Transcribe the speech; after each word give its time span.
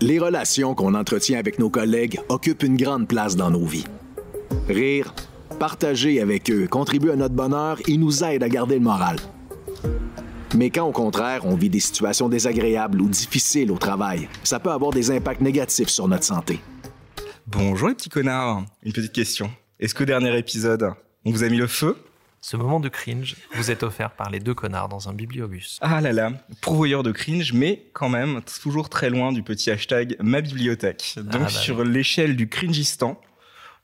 Les 0.00 0.18
relations 0.18 0.74
qu'on 0.74 0.94
entretient 0.94 1.38
avec 1.38 1.58
nos 1.58 1.70
collègues 1.70 2.20
occupent 2.28 2.64
une 2.64 2.76
grande 2.76 3.06
place 3.06 3.36
dans 3.36 3.50
nos 3.50 3.64
vies. 3.64 3.84
Rire, 4.68 5.14
partager 5.58 6.20
avec 6.20 6.50
eux 6.50 6.66
contribue 6.66 7.10
à 7.10 7.16
notre 7.16 7.34
bonheur 7.34 7.78
et 7.86 7.96
nous 7.96 8.24
aide 8.24 8.42
à 8.42 8.48
garder 8.48 8.74
le 8.76 8.80
moral. 8.80 9.16
Mais 10.54 10.70
quand 10.70 10.86
au 10.86 10.92
contraire, 10.92 11.46
on 11.46 11.54
vit 11.54 11.70
des 11.70 11.80
situations 11.80 12.28
désagréables 12.28 13.00
ou 13.00 13.08
difficiles 13.08 13.70
au 13.70 13.78
travail, 13.78 14.28
ça 14.44 14.58
peut 14.58 14.70
avoir 14.70 14.90
des 14.90 15.10
impacts 15.10 15.40
négatifs 15.40 15.88
sur 15.88 16.08
notre 16.08 16.24
santé. 16.24 16.60
Bonjour 17.46 17.88
les 17.88 17.94
petits 17.94 18.10
connards. 18.10 18.64
Une 18.82 18.92
petite 18.92 19.12
question. 19.12 19.50
Est-ce 19.80 19.94
que 19.94 20.04
dernier 20.04 20.36
épisode, 20.36 20.90
on 21.24 21.30
vous 21.30 21.42
a 21.42 21.48
mis 21.48 21.56
le 21.56 21.66
feu? 21.66 21.96
Ce 22.44 22.56
moment 22.56 22.80
de 22.80 22.88
cringe 22.88 23.36
vous 23.54 23.70
est 23.70 23.84
offert 23.84 24.10
par 24.10 24.28
les 24.28 24.40
deux 24.40 24.52
connards 24.52 24.88
dans 24.88 25.08
un 25.08 25.12
bibliobus. 25.12 25.78
Ah 25.80 26.00
là 26.00 26.12
là, 26.12 26.32
pourvoyeur 26.60 27.04
de 27.04 27.12
cringe, 27.12 27.52
mais 27.52 27.86
quand 27.92 28.08
même 28.08 28.40
toujours 28.60 28.88
très 28.88 29.10
loin 29.10 29.30
du 29.32 29.44
petit 29.44 29.70
hashtag 29.70 30.16
ma 30.20 30.40
bibliothèque. 30.40 31.14
Donc 31.18 31.34
Ah 31.34 31.38
bah 31.38 31.48
sur 31.48 31.84
l'échelle 31.84 32.34
du 32.34 32.48
cringistan, 32.48 33.20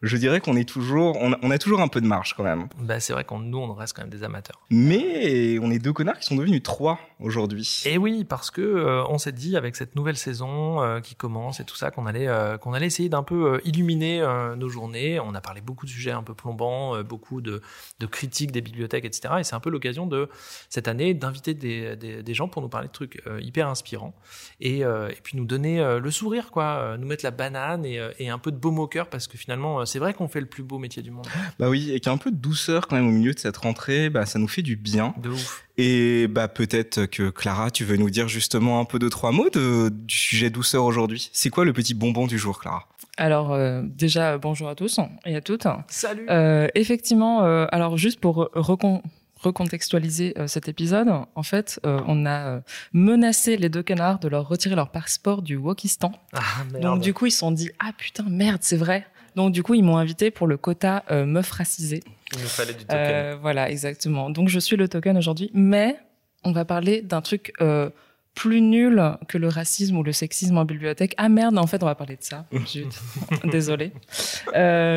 je 0.03 0.17
dirais 0.17 0.41
qu'on 0.41 0.57
est 0.57 0.69
toujours, 0.69 1.17
on 1.21 1.33
a, 1.33 1.39
on 1.43 1.51
a 1.51 1.59
toujours 1.59 1.81
un 1.81 1.89
peu 1.89 2.01
de 2.01 2.07
marge 2.07 2.35
quand 2.35 2.45
même. 2.45 2.69
Bah, 2.79 3.01
c'est 3.01 3.13
vrai 3.13 3.25
qu'on 3.25 3.41
nous, 3.41 3.59
on 3.59 3.75
reste 3.75 3.97
quand 3.97 4.03
même 4.03 4.11
des 4.11 4.23
amateurs. 4.23 4.61
Mais 4.71 5.59
on 5.61 5.71
est 5.73 5.81
deux 5.81 5.93
connards 5.93 6.19
qui 6.19 6.27
sont 6.27 6.37
devenus 6.37 6.63
trois 6.63 7.01
aujourd'hui. 7.19 7.83
Et 7.85 7.99
oui, 7.99 8.25
parce 8.25 8.53
que 8.53 8.61
euh, 8.61 9.05
on 9.09 9.19
s'est 9.19 9.33
dit 9.33 9.57
avec 9.57 9.75
cette 9.75 9.97
nouvelle 9.97 10.17
saison 10.17 10.81
euh, 10.83 11.01
qui 11.01 11.17
commence 11.17 11.59
et 11.59 11.65
tout 11.65 11.75
ça 11.75 11.91
qu'on 11.91 12.07
allait 12.07 12.29
euh, 12.29 12.59
qu'on 12.59 12.75
allait 12.75 12.87
essayer 12.87 13.09
d'un 13.09 13.25
peu 13.25 13.55
euh, 13.55 13.61
illuminer 13.65 14.25
nos 14.57 14.69
journées. 14.69 15.19
On 15.19 15.35
a 15.35 15.41
parlé 15.41 15.61
beaucoup 15.61 15.87
de 15.87 15.91
sujets 15.91 16.13
un 16.13 16.23
peu 16.23 16.35
plombants, 16.35 17.03
beaucoup 17.03 17.41
de, 17.41 17.61
de 17.99 18.07
critiques 18.07 18.53
des 18.53 18.61
bibliothèques, 18.61 19.05
etc. 19.05 19.35
Et 19.41 19.45
c'est 19.45 19.55
un 19.55 19.61
peu 19.61 19.71
l'occasion 19.71 20.07
de 20.07 20.29
cette 20.69 20.87
année 20.87 21.15
d'inviter 21.15 21.55
des, 21.55 21.97
des, 21.97 22.23
des 22.23 22.35
gens 22.35 22.49
pour 22.49 22.63
nous 22.63 22.69
parler 22.69 22.89
de 22.89 22.93
trucs 22.93 23.23
hyper 23.41 23.69
inspirants 23.69 24.15
et, 24.61 24.81
et 24.81 25.19
puis 25.23 25.37
nous 25.37 25.45
donner 25.45 25.99
le 26.01 26.11
sourire, 26.11 26.51
quoi, 26.51 26.97
nous 26.99 27.07
mettre 27.07 27.25
la 27.25 27.31
banane 27.31 27.85
et, 27.85 28.01
et 28.19 28.29
un 28.29 28.39
peu 28.39 28.53
de 28.53 28.57
baume 28.57 28.79
au 28.79 28.87
cœur 28.87 29.09
parce 29.09 29.27
que 29.27 29.37
finalement 29.37 29.85
c'est 29.89 29.99
vrai 29.99 30.15
qu'on 30.15 30.29
fait 30.29 30.41
le 30.41 30.47
plus 30.47 30.63
beau 30.63 30.79
métier 30.79 31.03
du 31.03 31.11
monde. 31.11 31.27
Bah 31.59 31.69
oui, 31.69 31.91
et 31.93 32.01
qu'un 32.01 32.17
peu 32.17 32.31
de 32.31 32.37
douceur 32.37 32.87
quand 32.87 32.97
même 32.97 33.09
au 33.09 33.11
milieu 33.11 33.33
de 33.33 33.39
cette 33.39 33.57
rentrée, 33.57 34.11
bah 34.11 34.27
ça 34.27 34.39
nous 34.39 34.49
fait 34.49 34.63
du 34.63 34.77
bien. 34.77 35.15
De 35.23 35.31
ouf. 35.31 35.65
Et 35.77 36.29
bah 36.29 36.49
peut-être 36.49 37.07
que 37.07 37.31
Clara, 37.31 37.71
tu 37.71 37.85
veux 37.85 37.97
nous 37.97 38.11
dire 38.11 38.29
justement 38.29 38.81
un 38.81 38.85
peu 38.85 38.99
de 38.99 39.09
trois 39.09 39.33
mots 39.33 39.51
de, 39.51 39.89
du 39.89 40.17
sujet 40.17 40.51
douceur 40.51 40.85
aujourd'hui. 40.85 41.31
C'est 41.33 41.51
quoi 41.51 41.65
le 41.65 41.73
petit 41.73 41.95
bonbon 41.95 42.27
du 42.27 42.39
jour, 42.39 42.61
Clara? 42.61 42.87
Alors 43.17 43.53
euh, 43.53 43.83
déjà 43.85 44.39
bonjour 44.39 44.69
à 44.69 44.75
tous 44.75 45.01
et 45.27 45.35
à 45.35 45.41
toutes. 45.41 45.67
Salut. 45.89 46.27
Euh, 46.31 46.69
effectivement, 46.75 47.45
euh, 47.45 47.67
alors 47.73 47.97
juste 47.97 48.21
pour 48.21 48.49
recon- 48.55 49.03
recontextualiser 49.41 50.35
euh, 50.39 50.47
cet 50.47 50.69
épisode, 50.69 51.09
en 51.35 51.43
fait, 51.43 51.81
euh, 51.87 52.01
on 52.07 52.27
a 52.27 52.47
euh, 52.47 52.61
menacé 52.93 53.57
les 53.57 53.69
deux 53.69 53.83
canards 53.83 54.19
de 54.21 54.29
leur 54.29 54.49
retirer 54.49 54.75
leur 54.77 54.91
passeport 54.91 55.43
du 55.43 55.57
Wokistan. 55.57 56.13
Ah, 56.33 56.41
merde. 56.73 56.83
Donc 56.83 57.01
du 57.01 57.15
coup, 57.15 57.27
ils 57.27 57.33
se 57.33 57.39
sont 57.39 57.51
dit 57.53 57.71
ah 57.79 57.91
putain 57.97 58.25
merde, 58.29 58.61
c'est 58.63 58.77
vrai. 58.77 59.07
Donc 59.39 59.53
du 59.53 59.63
coup, 59.63 59.75
ils 59.75 59.85
m'ont 59.85 59.99
invité 59.99 60.33
pour 60.33 60.49
le 60.49 60.57
quota 60.57 61.05
euh, 61.13 61.25
meuf 61.25 61.53
racisée. 61.53 62.03
Il 62.35 62.41
nous 62.41 62.49
fallait 62.49 62.73
du 62.73 62.81
token. 62.81 62.99
Euh, 62.99 63.37
voilà, 63.41 63.71
exactement. 63.71 64.31
Donc 64.31 64.49
je 64.49 64.59
suis 64.59 64.75
le 64.75 64.89
token 64.89 65.17
aujourd'hui, 65.17 65.53
mais 65.55 65.97
on 66.43 66.51
va 66.51 66.65
parler 66.65 67.03
d'un 67.03 67.21
truc 67.21 67.53
euh, 67.61 67.89
plus 68.35 68.61
nul 68.61 69.01
que 69.29 69.39
le 69.39 69.47
racisme 69.47 69.97
ou 69.97 70.03
le 70.03 70.11
sexisme 70.11 70.59
en 70.59 70.65
bibliothèque. 70.65 71.15
Ah 71.19 71.29
merde, 71.29 71.57
en 71.57 71.69
fait, 71.69 71.85
on 71.85 71.87
va 71.87 71.95
parler 71.95 72.17
de 72.17 72.25
ça. 72.25 72.47
Désolée. 73.45 73.93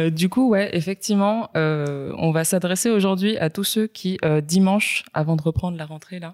Du 0.10 0.28
coup, 0.28 0.50
ouais, 0.50 0.76
effectivement, 0.76 1.52
on 1.54 2.32
va 2.32 2.44
s'adresser 2.44 2.90
aujourd'hui 2.90 3.38
à 3.38 3.52
tous 3.52 3.64
ceux 3.64 3.86
qui, 3.86 4.18
dimanche, 4.42 5.04
avant 5.14 5.36
de 5.36 5.44
reprendre 5.44 5.78
la 5.78 5.86
rentrée, 5.86 6.20
là, 6.20 6.34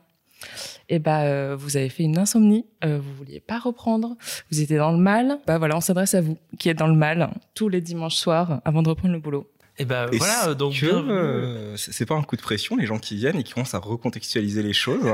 eh 0.90 1.00
ben, 1.00 1.22
euh, 1.22 1.56
vous 1.58 1.78
avez 1.78 1.90
fait 1.90 2.04
une 2.04 2.18
insomnie, 2.18 2.66
euh, 2.84 3.00
vous 3.02 3.14
vouliez 3.16 3.40
pas 3.40 3.60
reprendre, 3.60 4.16
vous 4.52 4.62
étiez 4.62 4.78
dans 4.78 4.92
le 4.92 4.98
mal. 4.98 5.40
Bah 5.46 5.58
voilà, 5.58 5.76
on 5.78 5.82
s'adresse 5.82 6.14
à 6.14 6.22
vous 6.22 6.38
qui 6.58 6.70
êtes 6.70 6.78
dans 6.78 6.88
le 6.88 6.96
mal 6.96 7.30
tous 7.54 7.70
les 7.70 7.82
dimanches 7.82 8.16
soirs 8.16 8.62
avant 8.66 8.82
de 8.82 8.90
reprendre 8.90 9.14
le 9.14 9.20
boulot. 9.20 9.48
Et 9.80 9.86
ben 9.86 10.08
Et 10.12 10.18
voilà, 10.18 10.56
donc 10.56 10.80
que, 10.80 10.88
euh, 10.88 11.78
c'est 11.78 11.94
c'est 11.94 12.06
pas 12.08 12.16
un 12.16 12.24
coup 12.24 12.36
de 12.36 12.42
pression 12.42 12.76
les 12.76 12.88
gens 12.88 12.98
qui 12.98 13.16
viennent 13.16 13.38
et 13.38 13.44
qui 13.44 13.54
commencent 13.54 13.76
à 13.76 13.80
recontextualiser 13.80 14.64
les 14.64 14.74
choses. 14.74 15.06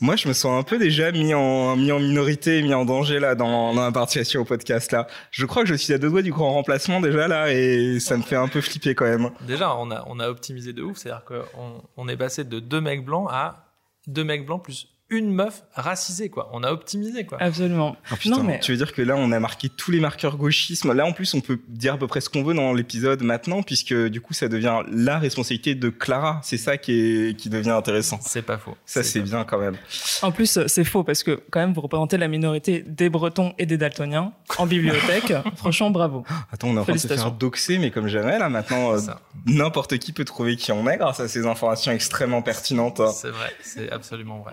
Moi, 0.00 0.16
je 0.16 0.28
me 0.28 0.32
sens 0.32 0.58
un 0.58 0.62
peu 0.62 0.78
déjà 0.78 1.12
mis 1.12 1.34
en 1.34 1.76
mis 1.76 1.92
en 1.92 1.98
minorité, 1.98 2.62
mis 2.62 2.72
en 2.72 2.86
danger 2.86 3.18
là 3.18 3.34
dans, 3.34 3.74
dans 3.74 3.84
la 3.84 3.92
participation 3.92 4.40
au 4.40 4.44
podcast 4.44 4.92
là. 4.92 5.08
Je 5.30 5.44
crois 5.44 5.62
que 5.62 5.68
je 5.68 5.74
suis 5.74 5.92
à 5.92 5.98
deux 5.98 6.08
doigts 6.08 6.22
du 6.22 6.30
grand 6.30 6.52
remplacement 6.54 7.00
déjà 7.00 7.28
là 7.28 7.52
et 7.52 8.00
ça 8.00 8.16
me 8.16 8.22
fait 8.22 8.36
un 8.36 8.48
peu 8.48 8.62
flipper 8.62 8.94
quand 8.94 9.04
même. 9.04 9.30
Déjà, 9.46 9.76
on 9.76 9.90
a, 9.90 10.04
on 10.06 10.20
a 10.20 10.28
optimisé 10.28 10.72
de 10.72 10.82
ouf, 10.82 10.96
c'est-à-dire 10.98 11.24
qu'on 11.24 11.82
on 11.98 12.08
est 12.08 12.16
passé 12.16 12.44
de 12.44 12.60
deux 12.60 12.80
mecs 12.80 13.04
blancs 13.04 13.28
à 13.30 13.67
deux 14.08 14.24
mecs 14.24 14.44
blancs 14.44 14.64
plus 14.64 14.88
une 15.10 15.32
meuf 15.32 15.62
racisée, 15.74 16.28
quoi. 16.28 16.50
On 16.52 16.62
a 16.62 16.70
optimisé, 16.70 17.24
quoi. 17.24 17.38
Absolument. 17.40 17.96
Oh, 18.12 18.16
putain, 18.16 18.36
Non, 18.36 18.42
mais- 18.42 18.60
Tu 18.60 18.72
veux 18.72 18.76
dire 18.76 18.92
que 18.92 19.00
là, 19.00 19.16
on 19.16 19.32
a 19.32 19.40
marqué 19.40 19.70
tous 19.70 19.90
les 19.90 20.00
marqueurs 20.00 20.36
gauchisme. 20.36 20.92
Là, 20.92 21.06
en 21.06 21.12
plus, 21.12 21.32
on 21.34 21.40
peut 21.40 21.58
dire 21.68 21.94
à 21.94 21.96
peu 21.98 22.06
près 22.06 22.20
ce 22.20 22.28
qu'on 22.28 22.42
veut 22.42 22.52
dans 22.54 22.74
l'épisode 22.74 23.22
maintenant, 23.22 23.62
puisque 23.62 23.94
du 23.94 24.20
coup, 24.20 24.34
ça 24.34 24.48
devient 24.48 24.80
la 24.92 25.18
responsabilité 25.18 25.74
de 25.74 25.88
Clara. 25.88 26.40
C'est 26.42 26.58
ça 26.58 26.76
qui 26.76 26.92
est 27.28 27.36
qui 27.38 27.48
devient 27.48 27.70
intéressant. 27.70 28.18
C'est 28.22 28.42
pas 28.42 28.58
faux. 28.58 28.76
Ça, 28.84 29.02
c'est 29.02 29.20
bien 29.20 29.44
quand 29.44 29.58
même. 29.58 29.76
En 30.22 30.30
plus, 30.30 30.58
c'est 30.66 30.84
faux 30.84 31.04
parce 31.04 31.22
que 31.22 31.40
quand 31.50 31.60
même, 31.60 31.72
vous 31.72 31.80
représentez 31.80 32.18
la 32.18 32.28
minorité 32.28 32.84
des 32.86 33.08
Bretons 33.08 33.54
et 33.58 33.64
des 33.64 33.78
Daltoniens 33.78 34.32
en 34.58 34.66
bibliothèque. 34.66 35.32
Franchement, 35.56 35.90
bravo. 35.90 36.24
Attends, 36.52 36.68
on 36.68 36.76
est 36.76 36.80
en 36.80 36.84
train 36.84 36.92
de 36.92 36.98
se 36.98 37.08
faire 37.08 37.32
doxer, 37.32 37.78
mais 37.78 37.90
comme 37.90 38.08
jamais, 38.08 38.38
là, 38.38 38.48
maintenant, 38.50 38.92
euh, 38.94 39.00
n'importe 39.46 39.96
qui 39.98 40.12
peut 40.12 40.24
trouver 40.26 40.56
qui 40.56 40.70
on 40.72 40.86
est 40.88 40.98
grâce 40.98 41.20
à 41.20 41.28
ces 41.28 41.46
informations 41.46 41.92
extrêmement 41.92 42.42
pertinentes. 42.42 43.00
C'est 43.14 43.30
vrai, 43.30 43.52
c'est 43.62 43.90
absolument 43.90 44.40
vrai. 44.40 44.52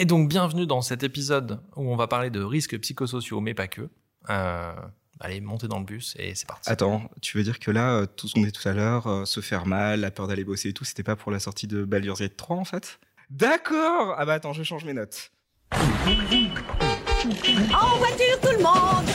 Et 0.00 0.04
donc, 0.06 0.28
bienvenue 0.30 0.66
dans 0.66 0.80
cet 0.80 1.02
épisode 1.02 1.60
où 1.76 1.92
on 1.92 1.96
va 1.96 2.08
parler 2.08 2.30
de 2.30 2.42
risques 2.42 2.80
psychosociaux, 2.80 3.42
mais 3.42 3.52
pas 3.52 3.68
que. 3.68 3.90
Euh, 4.30 4.72
allez, 5.20 5.42
montez 5.42 5.68
dans 5.68 5.78
le 5.78 5.84
bus 5.84 6.16
et 6.18 6.34
c'est 6.34 6.48
parti. 6.48 6.70
Attends, 6.70 7.02
tu 7.20 7.36
veux 7.36 7.42
dire 7.42 7.58
que 7.58 7.70
là, 7.70 7.96
euh, 7.96 8.06
tout 8.06 8.26
ce 8.26 8.32
qu'on 8.32 8.40
dit 8.40 8.50
tout 8.50 8.66
à 8.66 8.72
l'heure, 8.72 9.06
euh, 9.06 9.26
se 9.26 9.40
faire 9.40 9.66
mal, 9.66 10.00
la 10.00 10.10
peur 10.10 10.26
d'aller 10.26 10.42
bosser 10.42 10.70
et 10.70 10.72
tout, 10.72 10.86
c'était 10.86 11.02
pas 11.02 11.16
pour 11.16 11.30
la 11.30 11.38
sortie 11.38 11.66
de 11.66 11.84
Baldur's 11.84 12.20
Gate 12.20 12.34
3, 12.34 12.56
en 12.56 12.64
fait? 12.64 12.98
D'accord 13.28 14.14
Ah 14.16 14.24
bah 14.24 14.32
attends, 14.32 14.54
je 14.54 14.62
change 14.62 14.86
mes 14.86 14.94
notes. 14.94 15.32
En 15.70 15.76
voiture, 17.98 18.40
tout 18.40 18.56
le 18.56 18.62
monde 18.62 19.06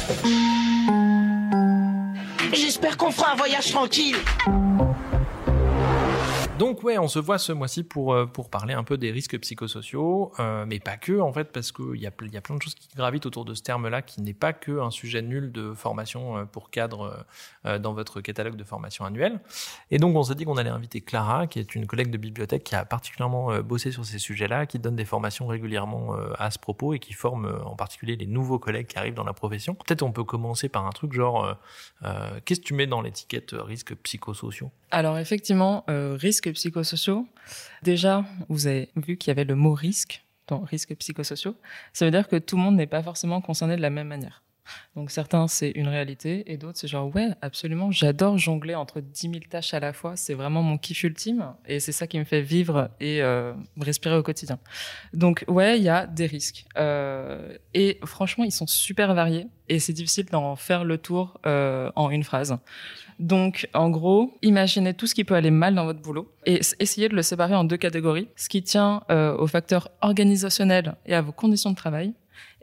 J'espère 2.54 2.96
qu'on 2.96 3.10
fera 3.10 3.32
un 3.32 3.36
voyage 3.36 3.72
tranquille. 3.72 4.18
Donc 6.58 6.84
ouais, 6.84 6.98
on 6.98 7.10
se 7.10 7.20
voit 7.20 7.38
ce 7.38 7.52
mois-ci 7.52 7.84
pour 7.84 8.14
euh, 8.14 8.26
pour 8.26 8.50
parler 8.50 8.74
un 8.74 8.86
peu 8.86 8.98
des 8.98 9.12
risques 9.12 9.38
psychosociaux, 9.38 10.32
euh, 10.40 10.66
mais 10.66 10.80
pas 10.80 10.96
que 10.96 11.20
en 11.20 11.34
fait, 11.34 11.52
parce 11.52 11.74
qu'il 11.74 11.98
y 11.98 12.08
a 12.08 12.12
y 12.32 12.38
a 12.38 12.42
plein 12.42 12.56
de 12.56 12.62
choses 12.62 12.76
qui 12.76 12.88
gravitent 12.96 13.26
autour 13.26 13.44
de 13.44 13.54
ce 13.54 13.62
terme-là, 13.62 14.02
qui 14.02 14.22
n'est 14.22 14.34
pas 14.34 14.54
que 14.54 14.80
un 14.80 14.90
sujet 14.90 15.22
nul 15.22 15.52
de 15.52 15.74
formation 15.74 16.38
euh, 16.38 16.46
pour 16.46 16.70
cadre 16.70 17.26
dans 17.66 17.94
votre 17.94 18.22
catalogue 18.22 18.56
de 18.56 18.64
formation 18.64 19.06
annuel. 19.06 19.40
Et 19.92 19.98
donc 19.98 20.16
on 20.16 20.24
s'est 20.24 20.36
dit 20.36 20.46
qu'on 20.46 20.56
allait 20.56 20.70
inviter 20.70 21.02
Clara, 21.02 21.48
qui 21.48 21.60
est 21.60 21.76
une 21.76 21.88
collègue 21.88 22.10
de 22.10 22.18
bibliothèque 22.18 22.64
qui 22.64 22.76
a 22.76 22.86
particulièrement 22.86 23.60
bossé 23.62 23.92
sur 23.92 24.06
ces 24.06 24.20
sujets-là, 24.20 24.66
qui 24.66 24.80
donne 24.80 24.96
des 24.96 25.06
formations 25.06 25.48
régulièrement 25.48 26.16
à 26.38 26.52
ce 26.52 26.60
propos 26.60 26.94
et 26.94 27.00
qui 27.00 27.14
forme 27.14 27.60
en 27.66 27.76
particulier 27.76 28.16
les 28.16 28.28
nouveaux 28.28 28.60
collègues 28.60 28.88
qui 28.88 28.98
arrivent 28.98 29.16
dans 29.16 29.24
la 29.24 29.34
profession. 29.34 29.74
Peut-être 29.74 30.04
on 30.04 30.12
peut 30.12 30.24
commencer 30.24 30.70
par 30.70 30.86
un 30.86 30.92
truc 30.92 31.14
genre, 31.14 31.58
qu'est-ce 32.46 32.60
que 32.60 32.66
tu 32.66 32.76
mets 32.76 32.88
dans 32.88 33.02
l'étiquette 33.02 33.56
risques 33.58 33.96
psychosociaux? 33.96 34.72
Alors 34.96 35.18
effectivement, 35.18 35.84
euh, 35.90 36.16
psychosociaux. 36.52 37.28
Déjà, 37.84 38.26
vous 38.50 38.68
avez 38.68 38.90
vu 38.96 39.18
qu'il 39.18 39.30
y 39.30 39.32
avait 39.32 39.44
le 39.44 39.56
mot 39.56 39.74
risque 39.74 40.26
dans 40.48 40.60
risques 40.62 40.96
psychosociaux. 40.96 41.56
Ça 41.94 42.06
veut 42.06 42.12
dire 42.12 42.28
que 42.28 42.36
tout 42.36 42.56
le 42.56 42.62
monde 42.62 42.76
n'est 42.76 42.88
pas 42.88 43.04
forcément 43.04 43.42
concerné 43.42 43.76
de 43.76 43.82
la 43.82 43.90
même 43.90 44.08
manière. 44.08 44.45
Donc 44.96 45.12
certains, 45.12 45.48
c'est 45.48 45.72
une 45.72 45.88
réalité, 45.88 46.52
et 46.52 46.58
d'autres, 46.58 46.78
c'est 46.78 46.88
genre, 46.88 47.14
ouais, 47.14 47.30
absolument, 47.42 47.92
j'adore 47.92 48.38
jongler 48.38 48.76
entre 48.76 49.02
10 49.02 49.22
000 49.22 49.34
tâches 49.50 49.74
à 49.74 49.80
la 49.80 49.94
fois, 49.94 50.16
c'est 50.16 50.34
vraiment 50.34 50.62
mon 50.62 50.78
kiff 50.78 51.04
ultime, 51.04 51.54
et 51.68 51.80
c'est 51.80 51.92
ça 51.92 52.08
qui 52.08 52.18
me 52.20 52.24
fait 52.24 52.42
vivre 52.42 52.90
et 53.00 53.22
euh, 53.22 53.54
respirer 53.80 54.16
au 54.16 54.24
quotidien. 54.24 54.60
Donc 55.14 55.44
ouais, 55.48 55.78
il 55.78 55.84
y 55.84 55.90
a 55.90 56.08
des 56.08 56.26
risques. 56.26 56.66
Euh, 56.78 57.58
et 57.74 58.00
franchement, 58.06 58.44
ils 58.44 58.52
sont 58.52 58.68
super 58.68 59.14
variés, 59.14 59.48
et 59.70 59.80
c'est 59.80 59.94
difficile 59.94 60.26
d'en 60.26 60.56
faire 60.56 60.84
le 60.84 60.98
tour 60.98 61.40
euh, 61.46 61.92
en 61.96 62.10
une 62.10 62.24
phrase. 62.24 62.58
Donc, 63.18 63.70
en 63.74 63.90
gros, 63.90 64.38
imaginez 64.42 64.94
tout 64.94 65.08
ce 65.08 65.16
qui 65.16 65.24
peut 65.24 65.36
aller 65.36 65.52
mal 65.52 65.74
dans 65.74 65.86
votre 65.86 66.02
boulot 66.02 66.30
et 66.46 66.60
essayez 66.80 67.08
de 67.08 67.16
le 67.16 67.22
séparer 67.22 67.56
en 67.56 67.64
deux 67.64 67.78
catégories. 67.78 68.28
Ce 68.36 68.50
qui 68.50 68.62
tient 68.62 69.04
aux 69.10 69.48
facteurs 69.48 69.90
organisationnels 70.02 70.96
et 71.06 71.16
à 71.16 71.22
vos 71.22 71.32
conditions 71.32 71.72
de 71.72 71.78
travail, 71.78 72.14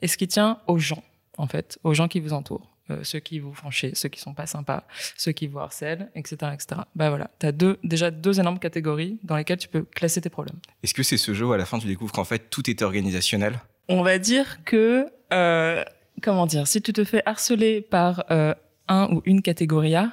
et 0.02 0.08
ce 0.08 0.18
qui 0.18 0.28
tient 0.28 0.58
aux 0.66 0.78
gens, 0.78 1.02
en 1.38 1.46
fait, 1.46 1.78
aux 1.84 1.94
gens 1.94 2.08
qui 2.08 2.20
vous 2.20 2.32
entourent. 2.32 2.68
Euh, 2.90 3.04
ceux 3.04 3.20
qui 3.20 3.38
vous 3.38 3.54
font 3.54 3.70
chier, 3.70 3.94
ceux 3.94 4.08
qui 4.08 4.18
sont 4.20 4.34
pas 4.34 4.46
sympas, 4.46 4.84
ceux 5.16 5.30
qui 5.30 5.46
vous 5.46 5.60
harcèlent, 5.60 6.10
etc., 6.16 6.36
etc. 6.52 6.80
Bah 6.96 7.10
voilà, 7.10 7.30
t'as 7.38 7.52
deux, 7.52 7.78
déjà 7.84 8.10
deux 8.10 8.40
énormes 8.40 8.58
catégories 8.58 9.18
dans 9.22 9.36
lesquelles 9.36 9.58
tu 9.58 9.68
peux 9.68 9.82
classer 9.84 10.20
tes 10.20 10.30
problèmes. 10.30 10.58
Est-ce 10.82 10.92
que 10.92 11.04
c'est 11.04 11.16
ce 11.16 11.32
jeu 11.32 11.46
où 11.46 11.52
à 11.52 11.56
la 11.56 11.64
fin 11.64 11.78
tu 11.78 11.86
découvres 11.86 12.10
qu'en 12.12 12.24
fait 12.24 12.50
tout 12.50 12.68
était 12.68 12.84
organisationnel? 12.84 13.60
On 13.88 14.02
va 14.02 14.18
dire 14.18 14.64
que, 14.64 15.06
euh, 15.32 15.84
comment 16.22 16.44
dire, 16.46 16.66
si 16.66 16.82
tu 16.82 16.92
te 16.92 17.04
fais 17.04 17.22
harceler 17.24 17.82
par 17.82 18.24
euh, 18.32 18.52
un 18.88 19.08
ou 19.12 19.22
une 19.26 19.42
catégorie 19.42 19.94
A, 19.94 20.10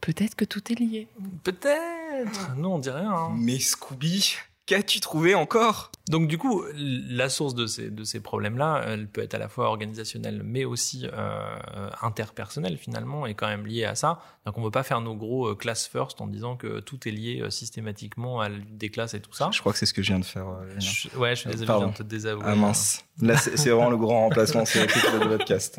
peut-être 0.00 0.34
que 0.34 0.46
tout 0.46 0.72
est 0.72 0.76
lié. 0.80 1.06
Peut-être. 1.44 2.54
Non, 2.56 2.74
on 2.76 2.78
dit 2.78 2.90
rien. 2.90 3.10
hein. 3.10 3.34
Mais 3.36 3.58
Scooby, 3.58 4.36
qu'as-tu 4.66 5.00
trouvé 5.00 5.34
encore? 5.34 5.90
Donc 6.08 6.26
du 6.28 6.36
coup, 6.36 6.64
la 6.74 7.28
source 7.28 7.54
de 7.54 7.66
ces, 7.66 7.90
de 7.90 8.04
ces 8.04 8.20
problèmes-là, 8.20 8.82
elle 8.86 9.08
peut 9.08 9.22
être 9.22 9.34
à 9.34 9.38
la 9.38 9.48
fois 9.48 9.68
organisationnelle, 9.68 10.42
mais 10.44 10.64
aussi 10.64 11.06
euh, 11.12 11.90
interpersonnelle 12.00 12.76
finalement, 12.76 13.26
et 13.26 13.34
quand 13.34 13.46
même 13.46 13.66
liée 13.66 13.84
à 13.84 13.94
ça. 13.94 14.20
Donc 14.44 14.58
on 14.58 14.60
ne 14.60 14.66
veut 14.66 14.72
pas 14.72 14.82
faire 14.82 15.00
nos 15.00 15.14
gros 15.14 15.48
euh, 15.48 15.54
class 15.54 15.86
first 15.86 16.20
en 16.20 16.26
disant 16.26 16.56
que 16.56 16.80
tout 16.80 17.06
est 17.08 17.12
lié 17.12 17.40
euh, 17.40 17.50
systématiquement 17.50 18.40
à 18.40 18.48
des 18.50 18.88
classes 18.90 19.14
et 19.14 19.20
tout 19.20 19.32
ça. 19.32 19.50
Je 19.52 19.60
crois 19.60 19.72
que 19.72 19.78
c'est 19.78 19.86
ce 19.86 19.94
que 19.94 20.02
je 20.02 20.08
viens 20.08 20.18
de 20.18 20.24
faire. 20.24 20.48
Euh, 20.48 20.74
je, 20.78 21.16
ouais, 21.16 21.36
je 21.36 21.40
suis 21.42 21.50
désolé, 21.50 21.66
Pardon. 21.66 21.82
je 21.82 21.86
viens 21.86 21.92
de 21.92 21.98
te 21.98 22.02
désavouer. 22.02 22.44
Ah 22.46 22.54
mince. 22.56 23.04
Là, 23.20 23.36
c'est 23.36 23.56
c'est 23.56 23.70
vraiment 23.70 23.90
le 23.90 23.96
grand 23.96 24.22
remplacement, 24.22 24.64
c'est 24.64 24.80
le 24.86 25.28
podcast. 25.38 25.78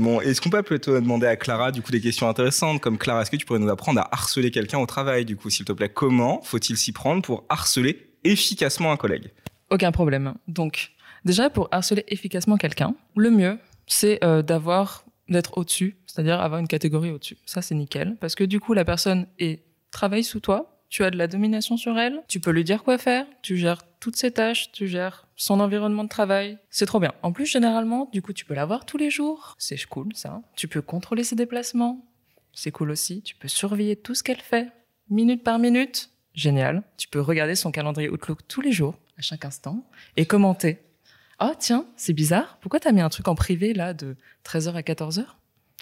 Bon, 0.00 0.18
est-ce 0.22 0.40
qu'on 0.40 0.48
peut 0.48 0.62
plutôt 0.62 0.98
demander 0.98 1.26
à 1.26 1.36
Clara 1.36 1.72
du 1.72 1.82
coup 1.82 1.92
des 1.92 2.00
questions 2.00 2.26
intéressantes 2.26 2.80
comme 2.80 2.96
Clara, 2.96 3.20
est-ce 3.20 3.30
que 3.30 3.36
tu 3.36 3.44
pourrais 3.44 3.58
nous 3.58 3.68
apprendre 3.68 4.00
à 4.00 4.08
harceler 4.12 4.50
quelqu'un 4.50 4.78
au 4.78 4.86
travail 4.86 5.26
du 5.26 5.36
coup, 5.36 5.50
s'il 5.50 5.66
te 5.66 5.72
plaît? 5.72 5.90
Comment 5.90 6.40
faut-il 6.40 6.78
s'y 6.78 6.92
prendre 6.92 7.20
pour 7.20 7.44
harceler 7.50 8.10
efficacement 8.24 8.92
un 8.92 8.96
collègue? 8.96 9.30
Aucun 9.68 9.92
problème. 9.92 10.34
Donc, 10.48 10.92
déjà, 11.26 11.50
pour 11.50 11.68
harceler 11.70 12.04
efficacement 12.08 12.56
quelqu'un, 12.56 12.94
le 13.14 13.30
mieux, 13.30 13.58
c'est 13.86 14.24
euh, 14.24 14.40
d'avoir, 14.40 15.04
d'être 15.28 15.58
au-dessus, 15.58 15.98
c'est-à-dire 16.06 16.40
avoir 16.40 16.60
une 16.60 16.68
catégorie 16.68 17.10
au-dessus. 17.10 17.36
Ça, 17.44 17.60
c'est 17.60 17.74
nickel, 17.74 18.16
parce 18.20 18.34
que 18.34 18.44
du 18.44 18.58
coup, 18.58 18.72
la 18.72 18.86
personne 18.86 19.26
est, 19.38 19.64
travaille 19.90 20.24
sous 20.24 20.40
toi, 20.40 20.79
tu 20.90 21.04
as 21.04 21.10
de 21.10 21.16
la 21.16 21.28
domination 21.28 21.76
sur 21.76 21.98
elle, 21.98 22.22
tu 22.28 22.40
peux 22.40 22.50
lui 22.50 22.64
dire 22.64 22.82
quoi 22.82 22.98
faire, 22.98 23.26
tu 23.42 23.56
gères 23.56 23.82
toutes 24.00 24.16
ses 24.16 24.32
tâches, 24.32 24.72
tu 24.72 24.88
gères 24.88 25.26
son 25.36 25.60
environnement 25.60 26.04
de 26.04 26.08
travail. 26.08 26.58
C'est 26.68 26.84
trop 26.84 26.98
bien. 26.98 27.12
En 27.22 27.32
plus, 27.32 27.46
généralement, 27.46 28.10
du 28.12 28.20
coup, 28.20 28.32
tu 28.32 28.44
peux 28.44 28.54
la 28.54 28.66
voir 28.66 28.84
tous 28.84 28.98
les 28.98 29.08
jours. 29.08 29.54
C'est 29.58 29.82
cool, 29.86 30.08
ça. 30.14 30.42
Tu 30.56 30.68
peux 30.68 30.82
contrôler 30.82 31.22
ses 31.24 31.36
déplacements. 31.36 32.04
C'est 32.52 32.72
cool 32.72 32.90
aussi. 32.90 33.22
Tu 33.22 33.36
peux 33.36 33.48
surveiller 33.48 33.94
tout 33.96 34.14
ce 34.14 34.24
qu'elle 34.24 34.40
fait, 34.40 34.68
minute 35.08 35.44
par 35.44 35.58
minute. 35.58 36.10
Génial. 36.34 36.82
Tu 36.96 37.08
peux 37.08 37.20
regarder 37.20 37.54
son 37.54 37.70
calendrier 37.70 38.10
Outlook 38.10 38.40
tous 38.48 38.60
les 38.60 38.72
jours, 38.72 38.96
à 39.16 39.22
chaque 39.22 39.44
instant, 39.44 39.84
et 40.16 40.26
commenter. 40.26 40.80
Oh, 41.40 41.52
tiens, 41.58 41.86
c'est 41.96 42.12
bizarre. 42.12 42.58
Pourquoi 42.60 42.80
t'as 42.80 42.92
mis 42.92 43.00
un 43.00 43.08
truc 43.08 43.28
en 43.28 43.34
privé, 43.34 43.72
là, 43.74 43.94
de 43.94 44.16
13h 44.44 44.74
à 44.74 44.82
14h? 44.82 45.24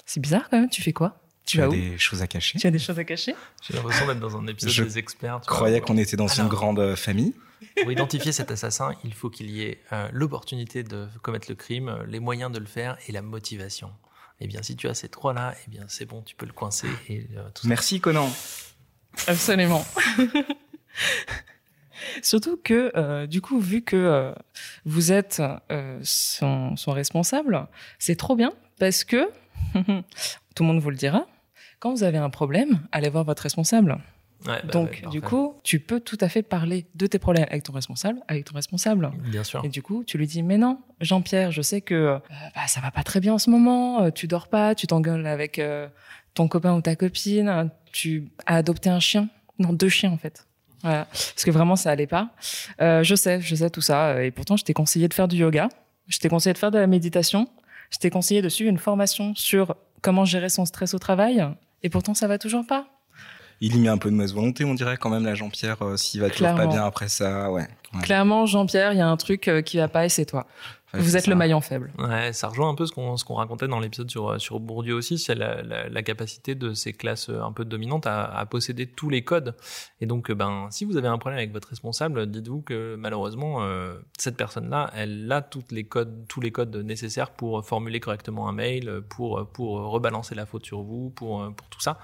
C'est 0.04 0.20
bizarre 0.20 0.48
quand 0.50 0.60
même. 0.60 0.68
Tu 0.68 0.82
fais 0.82 0.92
quoi? 0.92 1.20
Tu 1.48 1.62
as 1.62 1.68
des 1.68 1.98
choses 1.98 2.22
à 2.22 2.26
cacher 2.26 2.58
Tu 2.58 2.66
as 2.66 2.70
des 2.70 2.78
choses 2.78 2.98
à 2.98 3.04
cacher 3.04 3.34
J'ai 3.66 3.74
l'impression 3.74 4.06
d'être 4.06 4.20
dans 4.20 4.36
un 4.36 4.46
épisode 4.46 4.70
Je 4.70 4.84
des 4.84 4.98
experts. 4.98 5.40
tu 5.42 5.48
croyais 5.48 5.80
qu'on 5.80 5.96
était 5.96 6.16
dans 6.16 6.28
une 6.28 6.40
Alors. 6.40 6.50
grande 6.52 6.78
euh, 6.78 6.96
famille. 6.96 7.34
Pour 7.82 7.90
identifier 7.90 8.32
cet 8.32 8.50
assassin, 8.50 8.94
il 9.02 9.14
faut 9.14 9.30
qu'il 9.30 9.50
y 9.50 9.62
ait 9.62 9.80
euh, 9.92 10.08
l'opportunité 10.12 10.82
de 10.82 11.08
commettre 11.22 11.46
le 11.48 11.54
crime, 11.56 11.88
euh, 11.88 12.04
les 12.06 12.20
moyens 12.20 12.52
de 12.52 12.58
le 12.58 12.66
faire 12.66 12.98
et 13.08 13.12
la 13.12 13.22
motivation. 13.22 13.90
Eh 14.40 14.46
bien, 14.46 14.62
si 14.62 14.76
tu 14.76 14.88
as 14.88 14.94
ces 14.94 15.08
trois-là, 15.08 15.54
eh 15.66 15.70
bien, 15.70 15.84
c'est 15.88 16.04
bon, 16.04 16.22
tu 16.22 16.36
peux 16.36 16.46
le 16.46 16.52
coincer 16.52 16.88
et 17.08 17.26
euh, 17.36 17.48
tout 17.54 17.62
ça. 17.62 17.68
Merci 17.68 18.00
Conan. 18.00 18.30
Absolument. 19.26 19.84
Surtout 22.22 22.56
que, 22.62 22.92
euh, 22.96 23.26
du 23.26 23.40
coup, 23.40 23.60
vu 23.60 23.82
que 23.82 23.96
euh, 23.96 24.32
vous 24.84 25.12
êtes 25.12 25.42
euh, 25.70 25.98
son, 26.02 26.76
son 26.76 26.92
responsable, 26.92 27.66
c'est 27.98 28.16
trop 28.16 28.36
bien 28.36 28.52
parce 28.78 29.04
que, 29.04 29.28
tout 30.54 30.62
le 30.62 30.66
monde 30.66 30.80
vous 30.80 30.90
le 30.90 30.96
dira, 30.96 31.26
quand 31.80 31.92
vous 31.92 32.02
avez 32.02 32.18
un 32.18 32.30
problème, 32.30 32.80
allez 32.92 33.08
voir 33.08 33.24
votre 33.24 33.42
responsable. 33.42 33.98
Ouais, 34.46 34.60
bah 34.62 34.70
Donc, 34.70 35.02
ouais, 35.04 35.10
du 35.10 35.20
coup, 35.20 35.56
tu 35.64 35.80
peux 35.80 35.98
tout 35.98 36.18
à 36.20 36.28
fait 36.28 36.42
parler 36.42 36.86
de 36.94 37.06
tes 37.06 37.18
problèmes 37.18 37.46
avec 37.50 37.64
ton 37.64 37.72
responsable, 37.72 38.20
avec 38.28 38.44
ton 38.44 38.54
responsable. 38.54 39.10
bien 39.24 39.42
sûr. 39.42 39.64
Et 39.64 39.68
du 39.68 39.82
coup, 39.82 40.04
tu 40.04 40.16
lui 40.16 40.26
dis, 40.26 40.42
mais 40.42 40.58
non, 40.58 40.78
Jean-Pierre, 41.00 41.50
je 41.50 41.60
sais 41.60 41.80
que 41.80 41.94
euh, 41.94 42.18
bah, 42.54 42.66
ça 42.68 42.80
va 42.80 42.90
pas 42.92 43.02
très 43.02 43.18
bien 43.20 43.34
en 43.34 43.38
ce 43.38 43.50
moment, 43.50 44.02
euh, 44.02 44.10
tu 44.10 44.28
dors 44.28 44.46
pas, 44.46 44.74
tu 44.76 44.86
t'engueules 44.86 45.26
avec 45.26 45.58
euh, 45.58 45.88
ton 46.34 46.46
copain 46.46 46.74
ou 46.74 46.80
ta 46.80 46.94
copine, 46.94 47.70
tu 47.92 48.28
as 48.46 48.56
adopté 48.56 48.90
un 48.90 49.00
chien, 49.00 49.28
non, 49.58 49.72
deux 49.72 49.88
chiens 49.88 50.12
en 50.12 50.18
fait. 50.18 50.46
Voilà. 50.82 51.06
Parce 51.10 51.44
que 51.44 51.50
vraiment, 51.50 51.74
ça 51.74 51.90
allait 51.90 52.06
pas. 52.06 52.30
Euh, 52.80 53.02
je 53.02 53.16
sais, 53.16 53.40
je 53.40 53.54
sais 53.56 53.70
tout 53.70 53.80
ça. 53.80 54.22
Et 54.22 54.30
pourtant, 54.30 54.56
je 54.56 54.64
t'ai 54.64 54.74
conseillé 54.74 55.08
de 55.08 55.14
faire 55.14 55.26
du 55.26 55.36
yoga, 55.36 55.68
je 56.06 56.18
t'ai 56.18 56.28
conseillé 56.28 56.52
de 56.52 56.58
faire 56.58 56.70
de 56.70 56.78
la 56.78 56.86
méditation, 56.86 57.48
je 57.90 57.98
t'ai 57.98 58.10
conseillé 58.10 58.42
de 58.42 58.48
suivre 58.48 58.70
une 58.70 58.78
formation 58.78 59.34
sur 59.34 59.74
comment 60.00 60.24
gérer 60.24 60.48
son 60.48 60.64
stress 60.64 60.94
au 60.94 61.00
travail. 61.00 61.44
Et 61.82 61.90
pourtant, 61.90 62.14
ça 62.14 62.26
va 62.26 62.38
toujours 62.38 62.66
pas. 62.66 62.97
Il 63.60 63.74
y 63.76 63.78
met 63.80 63.88
un 63.88 63.98
peu 63.98 64.10
de 64.10 64.14
mauvaise 64.14 64.34
volonté, 64.34 64.64
on 64.64 64.74
dirait 64.74 64.96
quand 64.96 65.10
même, 65.10 65.24
là, 65.24 65.34
Jean-Pierre, 65.34 65.82
euh, 65.82 65.96
s'il 65.96 66.20
va 66.20 66.30
toujours 66.30 66.54
pas 66.54 66.66
bien 66.66 66.84
après 66.84 67.08
ça. 67.08 67.50
Ouais. 67.50 67.66
ouais. 67.94 68.00
Clairement, 68.02 68.46
Jean-Pierre, 68.46 68.92
il 68.92 68.98
y 68.98 69.02
a 69.02 69.08
un 69.08 69.16
truc 69.16 69.48
euh, 69.48 69.62
qui 69.62 69.78
va 69.78 69.88
pas 69.88 70.04
et 70.04 70.08
c'est 70.08 70.26
toi. 70.26 70.46
Ouais, 70.94 71.00
Vous 71.00 71.16
êtes 71.18 71.24
ça. 71.26 71.30
le 71.30 71.36
maillon 71.36 71.60
faible. 71.60 71.92
Ouais, 71.98 72.32
ça 72.32 72.48
rejoint 72.48 72.70
un 72.70 72.74
peu 72.74 72.86
ce 72.86 72.92
qu'on 72.92 73.18
ce 73.18 73.24
qu'on 73.24 73.34
racontait 73.34 73.68
dans 73.68 73.78
l'épisode 73.78 74.10
sur 74.10 74.30
euh, 74.30 74.38
sur 74.38 74.58
Bourdieu 74.58 74.94
aussi, 74.94 75.18
c'est 75.18 75.34
la, 75.34 75.60
la, 75.62 75.86
la 75.90 76.02
capacité 76.02 76.54
de 76.54 76.72
ces 76.72 76.94
classes 76.94 77.28
un 77.28 77.52
peu 77.52 77.66
dominantes 77.66 78.06
à, 78.06 78.24
à 78.24 78.46
posséder 78.46 78.86
tous 78.86 79.10
les 79.10 79.22
codes. 79.22 79.54
Et 80.00 80.06
donc, 80.06 80.32
ben, 80.32 80.68
si 80.70 80.86
vous 80.86 80.96
avez 80.96 81.08
un 81.08 81.18
problème 81.18 81.38
avec 81.40 81.52
votre 81.52 81.68
responsable, 81.68 82.26
dites-vous 82.30 82.62
que 82.62 82.94
malheureusement 82.98 83.62
euh, 83.64 83.98
cette 84.18 84.38
personne-là, 84.38 84.90
elle 84.94 85.30
a 85.30 85.42
toutes 85.42 85.72
les 85.72 85.84
codes, 85.84 86.26
tous 86.26 86.40
les 86.40 86.52
codes 86.52 86.74
nécessaires 86.76 87.32
pour 87.32 87.66
formuler 87.66 88.00
correctement 88.00 88.48
un 88.48 88.52
mail, 88.52 89.02
pour 89.10 89.46
pour 89.52 89.80
rebalancer 89.90 90.34
la 90.34 90.46
faute 90.46 90.64
sur 90.64 90.80
vous, 90.80 91.10
pour 91.10 91.52
pour 91.54 91.68
tout 91.68 91.80
ça. 91.82 91.98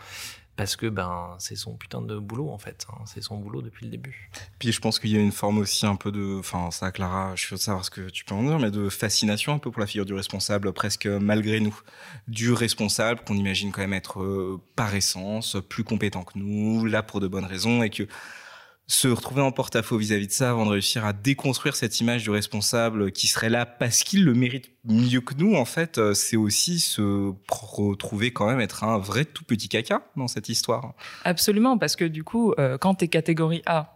Parce 0.57 0.77
que 0.77 0.87
ben 0.87 1.35
c'est 1.41 1.57
son 1.57 1.77
putain 1.77 2.01
de 2.01 2.17
boulot 2.17 2.51
en 2.51 2.59
fait, 2.59 2.87
hein. 2.89 3.03
c'est 3.07 3.23
son 3.23 3.39
boulot 3.39 3.61
depuis 3.61 3.87
le 3.87 3.91
début. 3.91 4.31
Puis 4.61 4.71
je 4.71 4.81
pense 4.81 5.01
qu'il 5.01 5.11
y 5.11 5.17
a 5.17 5.21
une 5.21 5.33
forme 5.33 5.59
aussi 5.59 5.85
un 5.85 5.97
peu 5.97 6.13
de, 6.13 6.39
enfin 6.39 6.71
ça 6.71 6.93
Clara, 6.93 7.35
je 7.35 7.55
de 7.55 7.61
savoir 7.61 7.85
ce 7.85 7.91
que 7.91 8.09
tu 8.09 8.25
peux 8.25 8.35
en 8.35 8.43
dire, 8.45 8.59
mais 8.59 8.71
de 8.71 8.89
fascination 8.89 9.53
un 9.53 9.59
peu 9.59 9.71
pour 9.71 9.81
la 9.81 9.87
figure 9.87 10.07
du 10.07 10.15
responsable, 10.15 10.73
presque 10.73 11.07
malgré 11.07 11.61
nous. 11.61 11.79
Du 12.29 12.53
responsable 12.53 13.21
qu'on 13.27 13.35
imagine 13.35 13.73
quand 13.73 13.81
même 13.81 13.93
être 13.93 14.23
euh, 14.23 14.61
par 14.77 14.95
essence 14.95 15.57
plus 15.69 15.85
compétent 15.85 16.23
que 16.23 16.39
nous, 16.39 16.87
là 16.87 17.03
pour 17.03 17.21
de 17.21 17.27
bonnes 17.27 17.45
raisons, 17.45 17.83
et 17.83 17.91
que 17.91 18.07
se 18.87 19.09
retrouver 19.09 19.41
en 19.41 19.51
porte-à-faux 19.51 19.97
vis-à-vis 19.97 20.27
de 20.27 20.33
ça 20.33 20.51
avant 20.51 20.67
de 20.67 20.71
réussir 20.71 21.05
à 21.05 21.13
déconstruire 21.13 21.75
cette 21.75 22.01
image 22.01 22.23
du 22.23 22.31
responsable 22.31 23.13
qui 23.13 23.29
serait 23.29 23.49
là 23.49 23.65
parce 23.65 24.03
qu'il 24.03 24.25
le 24.25 24.35
mérite 24.35 24.71
mieux 24.85 25.21
que 25.21 25.35
nous, 25.35 25.55
en 25.55 25.65
fait, 25.65 25.99
euh, 25.99 26.13
c'est 26.13 26.37
aussi 26.37 26.81
se 26.81 27.33
retrouver 27.51 28.33
quand 28.33 28.47
même 28.47 28.61
être 28.61 28.85
un 28.85 28.99
vrai 28.99 29.25
tout 29.25 29.45
petit 29.45 29.69
caca 29.69 30.03
dans 30.17 30.29
cette 30.29 30.49
histoire. 30.49 30.93
Absolument, 31.25 31.79
parce 31.79 31.97
que 31.97 32.05
du 32.05 32.25
coup, 32.25 32.53
euh, 32.59 32.77
quand 32.77 32.97
tu 32.97 33.07
es 33.07 33.09
catégorie 33.09 33.63
A, 33.65 33.94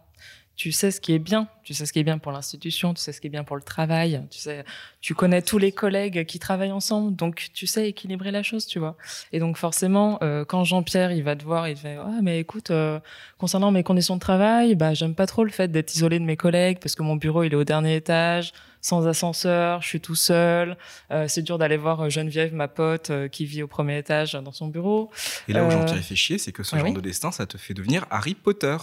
tu 0.59 0.73
sais 0.73 0.91
ce 0.91 0.99
qui 0.99 1.13
est 1.13 1.19
bien, 1.19 1.47
tu 1.63 1.73
sais 1.73 1.85
ce 1.85 1.93
qui 1.93 1.99
est 1.99 2.03
bien 2.03 2.17
pour 2.17 2.33
l'institution, 2.33 2.93
tu 2.93 2.99
sais 2.99 3.13
ce 3.13 3.21
qui 3.21 3.27
est 3.27 3.29
bien 3.29 3.45
pour 3.45 3.55
le 3.55 3.61
travail, 3.61 4.21
tu 4.29 4.39
sais, 4.39 4.65
tu 4.99 5.15
connais 5.15 5.41
tous 5.41 5.57
les 5.57 5.71
collègues 5.71 6.25
qui 6.25 6.37
travaillent 6.37 6.73
ensemble, 6.73 7.15
donc 7.15 7.47
tu 7.53 7.65
sais 7.65 7.87
équilibrer 7.87 8.29
la 8.31 8.43
chose, 8.43 8.65
tu 8.65 8.77
vois. 8.77 8.97
Et 9.31 9.39
donc 9.39 9.55
forcément, 9.55 10.19
euh, 10.21 10.43
quand 10.43 10.65
Jean-Pierre 10.65 11.13
il 11.13 11.23
va 11.23 11.37
te 11.37 11.45
voir, 11.45 11.69
il 11.69 11.75
te 11.75 11.79
fait 11.79 11.95
ah 11.97 12.19
mais 12.21 12.41
écoute, 12.41 12.71
euh, 12.71 12.99
concernant 13.37 13.71
mes 13.71 13.83
conditions 13.83 14.15
de 14.15 14.19
travail, 14.19 14.75
bah 14.75 14.93
j'aime 14.93 15.15
pas 15.15 15.27
trop 15.27 15.45
le 15.45 15.49
fait 15.49 15.69
d'être 15.69 15.95
isolé 15.95 16.19
de 16.19 16.25
mes 16.25 16.35
collègues 16.35 16.79
parce 16.81 16.93
que 16.93 17.03
mon 17.03 17.15
bureau 17.15 17.43
il 17.43 17.53
est 17.53 17.55
au 17.55 17.63
dernier 17.63 17.95
étage, 17.95 18.51
sans 18.81 19.07
ascenseur, 19.07 19.81
je 19.81 19.87
suis 19.87 20.01
tout 20.01 20.15
seul, 20.15 20.75
euh, 21.11 21.29
c'est 21.29 21.41
dur 21.41 21.57
d'aller 21.57 21.77
voir 21.77 22.09
Geneviève, 22.09 22.53
ma 22.53 22.67
pote, 22.67 23.13
qui 23.31 23.45
vit 23.45 23.63
au 23.63 23.67
premier 23.67 23.97
étage 23.97 24.33
dans 24.33 24.51
son 24.51 24.67
bureau. 24.67 25.09
Et 25.47 25.53
là 25.53 25.63
où 25.63 25.71
Jean-Pierre 25.71 26.03
fait 26.03 26.17
chier, 26.17 26.37
c'est 26.37 26.51
que 26.51 26.63
ce 26.63 26.75
ah 26.75 26.79
genre 26.79 26.89
oui. 26.89 26.93
de 26.93 26.99
destin, 26.99 27.31
ça 27.31 27.45
te 27.45 27.57
fait 27.57 27.73
devenir 27.73 28.05
Harry 28.09 28.35
Potter. 28.35 28.75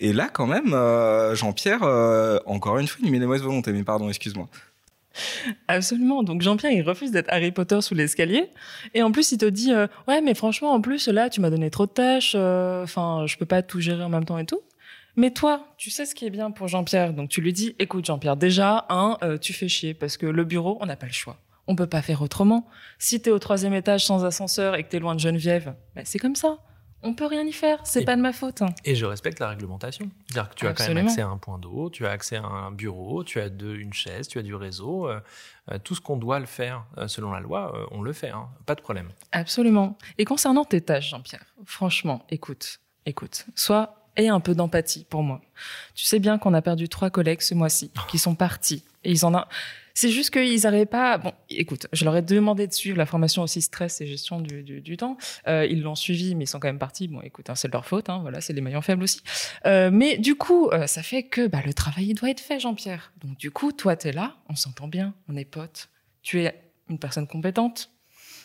Et 0.00 0.12
là, 0.12 0.28
quand 0.32 0.46
même, 0.46 0.74
euh, 0.74 1.34
Jean-Pierre, 1.34 1.82
euh, 1.82 2.38
encore 2.46 2.78
une 2.78 2.86
fois, 2.86 3.00
il 3.04 3.12
met 3.12 3.18
des 3.18 3.26
mauvaises 3.26 3.42
volontés, 3.42 3.72
mais 3.72 3.84
pardon, 3.84 4.08
excuse-moi. 4.08 4.48
Absolument. 5.68 6.24
Donc 6.24 6.42
Jean-Pierre, 6.42 6.72
il 6.72 6.82
refuse 6.82 7.12
d'être 7.12 7.32
Harry 7.32 7.52
Potter 7.52 7.80
sous 7.80 7.94
l'escalier. 7.94 8.50
Et 8.94 9.02
en 9.02 9.12
plus, 9.12 9.30
il 9.30 9.38
te 9.38 9.46
dit 9.46 9.72
euh, 9.72 9.86
Ouais, 10.08 10.20
mais 10.20 10.34
franchement, 10.34 10.72
en 10.72 10.80
plus, 10.80 11.06
là, 11.06 11.30
tu 11.30 11.40
m'as 11.40 11.50
donné 11.50 11.70
trop 11.70 11.86
de 11.86 11.92
tâches. 11.92 12.34
Enfin, 12.34 13.24
je 13.26 13.36
peux 13.36 13.46
pas 13.46 13.62
tout 13.62 13.80
gérer 13.80 14.02
en 14.02 14.08
même 14.08 14.24
temps 14.24 14.38
et 14.38 14.46
tout. 14.46 14.60
Mais 15.16 15.30
toi, 15.30 15.68
tu 15.76 15.90
sais 15.90 16.06
ce 16.06 16.16
qui 16.16 16.26
est 16.26 16.30
bien 16.30 16.50
pour 16.50 16.66
Jean-Pierre. 16.66 17.12
Donc 17.12 17.28
tu 17.28 17.40
lui 17.40 17.52
dis 17.52 17.76
Écoute, 17.78 18.04
Jean-Pierre, 18.04 18.36
déjà, 18.36 18.88
tu 19.40 19.52
fais 19.52 19.68
chier 19.68 19.94
parce 19.94 20.16
que 20.16 20.26
le 20.26 20.44
bureau, 20.44 20.78
on 20.80 20.86
n'a 20.86 20.96
pas 20.96 21.06
le 21.06 21.12
choix. 21.12 21.36
On 21.68 21.76
peut 21.76 21.86
pas 21.86 22.02
faire 22.02 22.20
autrement. 22.20 22.66
Si 22.98 23.22
t'es 23.22 23.30
au 23.30 23.38
troisième 23.38 23.72
étage 23.72 24.04
sans 24.04 24.24
ascenseur 24.24 24.74
et 24.74 24.82
que 24.82 24.88
t'es 24.88 24.98
loin 24.98 25.14
de 25.14 25.20
Geneviève, 25.20 25.74
ben, 25.94 26.02
c'est 26.04 26.18
comme 26.18 26.36
ça. 26.36 26.58
On 27.04 27.14
peut 27.14 27.26
rien 27.26 27.44
y 27.44 27.52
faire. 27.52 27.78
C'est 27.84 28.02
Et- 28.02 28.04
pas 28.04 28.16
de 28.16 28.20
ma 28.22 28.32
faute. 28.32 28.62
Et 28.84 28.94
je 28.94 29.04
respecte 29.04 29.38
la 29.38 29.48
réglementation. 29.50 30.10
C'est-à-dire 30.26 30.50
que 30.50 30.54
tu 30.56 30.66
as 30.66 30.72
quand 30.72 30.88
même 30.88 31.06
accès 31.06 31.20
à 31.20 31.28
un 31.28 31.36
point 31.36 31.58
d'eau, 31.58 31.90
tu 31.90 32.06
as 32.06 32.10
accès 32.10 32.36
à 32.36 32.42
un 32.44 32.70
bureau, 32.72 33.22
tu 33.24 33.38
as 33.40 33.50
de, 33.50 33.74
une 33.74 33.92
chaise, 33.92 34.26
tu 34.26 34.38
as 34.38 34.42
du 34.42 34.54
réseau. 34.54 35.06
euh, 35.08 35.20
euh, 35.70 35.78
tout 35.78 35.94
ce 35.94 36.00
qu'on 36.00 36.16
doit 36.16 36.38
le 36.40 36.46
faire 36.46 36.84
euh, 36.98 37.06
selon 37.08 37.30
la 37.32 37.40
loi, 37.40 37.72
euh, 37.76 37.86
on 37.90 38.02
le 38.02 38.12
fait. 38.12 38.30
hein. 38.30 38.48
Pas 38.66 38.74
de 38.74 38.80
problème. 38.82 39.08
Absolument. 39.32 39.96
Et 40.18 40.24
concernant 40.24 40.64
tes 40.64 40.80
tâches, 40.80 41.10
Jean-Pierre, 41.10 41.44
franchement, 41.64 42.24
écoute, 42.30 42.80
écoute, 43.06 43.46
sois 43.54 43.96
aie 44.16 44.28
un 44.28 44.40
peu 44.40 44.54
d'empathie 44.54 45.04
pour 45.08 45.22
moi. 45.22 45.40
Tu 45.94 46.04
sais 46.04 46.18
bien 46.18 46.38
qu'on 46.38 46.54
a 46.54 46.62
perdu 46.62 46.88
trois 46.88 47.10
collègues 47.10 47.40
ce 47.42 47.54
mois-ci, 47.54 47.90
qui 48.08 48.18
sont 48.18 48.34
partis. 48.34 48.84
Et 49.04 49.10
ils 49.10 49.24
en 49.24 49.34
ont... 49.34 49.44
C'est 49.96 50.10
juste 50.10 50.30
qu'ils 50.30 50.62
n'arrivaient 50.62 50.86
pas. 50.86 51.18
Bon, 51.18 51.32
écoute, 51.48 51.86
je 51.92 52.04
leur 52.04 52.16
ai 52.16 52.22
demandé 52.22 52.66
de 52.66 52.72
suivre 52.72 52.98
la 52.98 53.06
formation 53.06 53.42
aussi 53.42 53.62
stress 53.62 54.00
et 54.00 54.06
gestion 54.06 54.40
du, 54.40 54.64
du, 54.64 54.96
temps. 54.96 55.16
Euh, 55.46 55.66
ils 55.70 55.82
l'ont 55.82 55.94
suivi, 55.94 56.34
mais 56.34 56.44
ils 56.44 56.48
sont 56.48 56.58
quand 56.58 56.66
même 56.66 56.80
partis. 56.80 57.06
Bon, 57.06 57.20
écoute, 57.22 57.48
hein, 57.48 57.54
c'est 57.54 57.68
de 57.68 57.72
leur 57.72 57.86
faute. 57.86 58.08
Hein, 58.08 58.18
voilà, 58.22 58.40
c'est 58.40 58.52
les 58.52 58.60
maillons 58.60 58.82
faibles 58.82 59.04
aussi. 59.04 59.20
Euh, 59.66 59.90
mais 59.92 60.18
du 60.18 60.34
coup, 60.34 60.68
euh, 60.70 60.88
ça 60.88 61.04
fait 61.04 61.22
que 61.22 61.46
bah, 61.46 61.60
le 61.64 61.72
travail 61.72 62.06
il 62.06 62.14
doit 62.14 62.28
être 62.28 62.40
fait, 62.40 62.58
Jean-Pierre. 62.58 63.12
Donc 63.22 63.38
du 63.38 63.52
coup, 63.52 63.70
toi, 63.70 63.94
t'es 63.94 64.10
là, 64.10 64.36
on 64.48 64.56
s'entend 64.56 64.88
bien, 64.88 65.14
on 65.28 65.36
est 65.36 65.44
potes. 65.44 65.88
Tu 66.22 66.42
es 66.42 66.60
une 66.88 66.98
personne 66.98 67.28
compétente. 67.28 67.90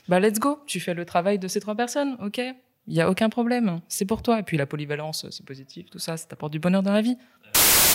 Bah, 0.08 0.20
let's 0.20 0.38
go. 0.38 0.62
Tu 0.68 0.80
fais 0.80 0.94
le 0.94 1.04
travail 1.04 1.40
de 1.40 1.48
ces 1.48 1.60
trois 1.60 1.76
personnes, 1.76 2.16
ok 2.22 2.40
Il 2.86 2.94
y 2.94 3.02
a 3.02 3.10
aucun 3.10 3.30
problème. 3.30 3.82
C'est 3.88 4.06
pour 4.06 4.22
toi. 4.22 4.40
Et 4.40 4.44
puis 4.44 4.58
la 4.58 4.68
polyvalence, 4.68 5.26
c'est 5.32 5.46
positif, 5.46 5.90
tout 5.90 6.00
ça, 6.00 6.16
ça 6.16 6.28
t'apporte 6.28 6.52
du 6.52 6.60
bonheur 6.60 6.84
dans 6.84 6.94
la 6.94 7.02
vie. 7.02 7.18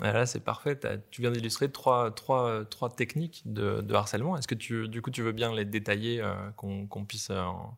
Ah, 0.03 0.13
Là, 0.13 0.27
c'est 0.27 0.41
parfait. 0.41 0.79
Tu 1.11 1.23
viens 1.23 1.31
d'illustrer 1.31 1.71
trois, 1.71 2.11
trois, 2.11 2.65
trois 2.67 2.91
techniques 2.91 3.43
de, 3.47 3.81
de 3.81 3.95
harcèlement. 3.95 4.37
Est-ce 4.37 4.49
que 4.49 4.55
tu, 4.55 4.89
du 4.89 5.01
coup, 5.03 5.11
tu 5.11 5.23
veux 5.23 5.33
bien 5.33 5.55
les 5.55 5.65
détailler, 5.65 6.21
euh, 6.21 6.35
qu'on 6.57 7.05
puisse 7.07 7.31
euh, 7.31 7.41
en, 7.41 7.77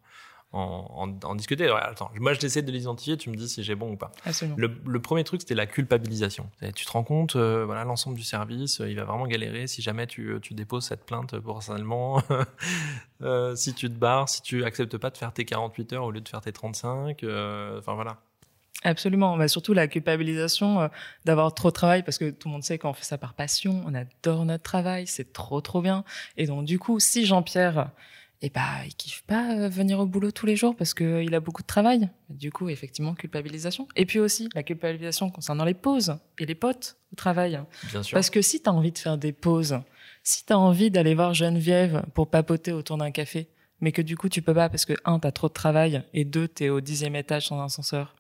en, 0.53 1.09
en- 1.23 1.29
en 1.29 1.35
discuter? 1.37 1.65
Alors, 1.65 1.79
Attends, 1.79 2.11
moi, 2.19 2.33
je 2.33 2.41
t'essaie 2.41 2.63
de 2.63 2.73
les 2.73 2.81
identifier. 2.83 3.17
Tu 3.17 3.31
me 3.31 3.37
dis 3.37 3.49
si 3.49 3.63
j'ai 3.63 3.75
bon 3.77 3.93
ou 3.93 3.97
pas. 3.97 4.11
Absolument. 4.25 4.57
Le, 4.59 4.71
le 4.87 5.01
premier 5.01 5.23
truc, 5.25 5.43
c'était 5.43 5.55
la 5.55 5.67
culpabilisation. 5.67 6.51
Tu 6.75 6.85
te 6.85 6.91
rends 6.91 7.05
compte, 7.05 7.37
euh, 7.37 7.65
voilà, 7.65 7.85
l'ensemble 7.85 8.17
du 8.17 8.25
service, 8.25 8.83
il 8.85 8.97
va 8.97 9.05
vraiment 9.05 9.27
galérer 9.27 9.67
si 9.69 9.81
jamais 9.83 10.07
tu, 10.09 10.37
tu 10.43 10.55
déposes 10.55 10.87
cette 10.87 11.05
plainte 11.05 11.39
pour 11.39 11.57
harcèlement. 11.57 12.23
Euh, 13.23 13.57
si 13.57 13.73
tu 13.73 13.89
te 13.89 13.95
barres, 13.95 14.29
si 14.29 14.43
tu 14.43 14.63
acceptes 14.65 14.99
pas 14.99 15.09
de 15.09 15.17
faire 15.17 15.33
tes 15.33 15.47
48 15.47 15.95
heures 15.95 16.05
au 16.05 16.11
lieu 16.11 16.21
de 16.21 16.29
faire 16.29 16.43
tes 16.43 16.53
35. 16.53 17.23
euh, 17.25 17.79
Enfin, 17.79 17.95
voilà. 17.95 18.19
Absolument. 18.83 19.37
Bah, 19.37 19.49
surtout 19.49 19.73
la 19.73 19.89
culpabilisation 19.89 20.81
euh, 20.81 20.89
d'avoir 21.25 21.55
trop 21.55 21.69
de 21.69 21.75
travail, 21.75 22.03
parce 22.03 22.19
que 22.19 22.31
tout 22.31 22.49
le 22.49 22.53
monde 22.53 22.63
sait 22.63 22.79
qu'on 22.79 22.93
fait 22.93 23.05
ça 23.05 23.19
par 23.19 23.35
passion, 23.35 23.83
on 23.87 23.95
adore 23.95 24.45
notre 24.45 24.63
travail, 24.63 25.07
c'est 25.07 25.33
trop 25.33 25.61
trop 25.61 25.81
bien. 25.81 26.05
Et 26.37 26.47
donc 26.47 26.65
du 26.65 26.79
coup, 26.79 27.01
si 27.01 27.27
Jean-Pierre, 27.27 27.91
eh 28.43 28.51
bah, 28.51 28.85
il 28.85 28.95
kiffe 28.95 29.23
pas 29.27 29.57
euh, 29.57 29.69
venir 29.69 29.99
au 29.99 30.07
boulot 30.07 30.31
tous 30.31 30.47
les 30.47 30.57
jours 30.57 30.77
parce 30.77 30.93
qu'il 30.93 31.35
a 31.35 31.41
beaucoup 31.41 31.63
de 31.63 31.67
travail, 31.67 32.11
du 32.29 32.53
coup, 32.53 32.69
effectivement, 32.69 33.15
culpabilisation. 33.15 33.89
Et 33.97 34.05
puis 34.05 34.19
aussi 34.19 34.49
la 34.55 34.63
culpabilisation 34.63 35.31
concernant 35.31 35.65
les 35.65 35.75
pauses 35.75 36.19
et 36.39 36.45
les 36.45 36.55
potes 36.55 36.97
au 37.13 37.17
travail. 37.17 37.61
Bien 37.91 38.03
sûr. 38.03 38.15
Parce 38.15 38.29
que 38.29 38.43
si 38.43 38.63
tu 38.63 38.69
as 38.69 38.73
envie 38.73 38.93
de 38.93 38.99
faire 38.99 39.17
des 39.17 39.33
pauses, 39.33 39.81
si 40.23 40.45
tu 40.45 40.53
as 40.53 40.59
envie 40.59 40.91
d'aller 40.91 41.15
voir 41.15 41.33
Geneviève 41.33 42.05
pour 42.13 42.29
papoter 42.29 42.73
autour 42.73 42.99
d'un 42.99 43.11
café, 43.11 43.49
mais 43.81 43.93
que 43.93 44.03
du 44.03 44.17
coup 44.17 44.29
tu 44.29 44.43
peux 44.43 44.55
pas 44.55 44.69
parce 44.69 44.85
que 44.85 44.95
un, 45.05 45.19
tu 45.19 45.27
as 45.27 45.33
trop 45.33 45.49
de 45.49 45.53
travail 45.53 46.03
et 46.13 46.25
deux, 46.25 46.49
tu 46.49 46.65
es 46.65 46.69
au 46.69 46.81
dixième 46.81 47.17
étage 47.17 47.47
sans 47.47 47.63
ascenseur, 47.63 48.16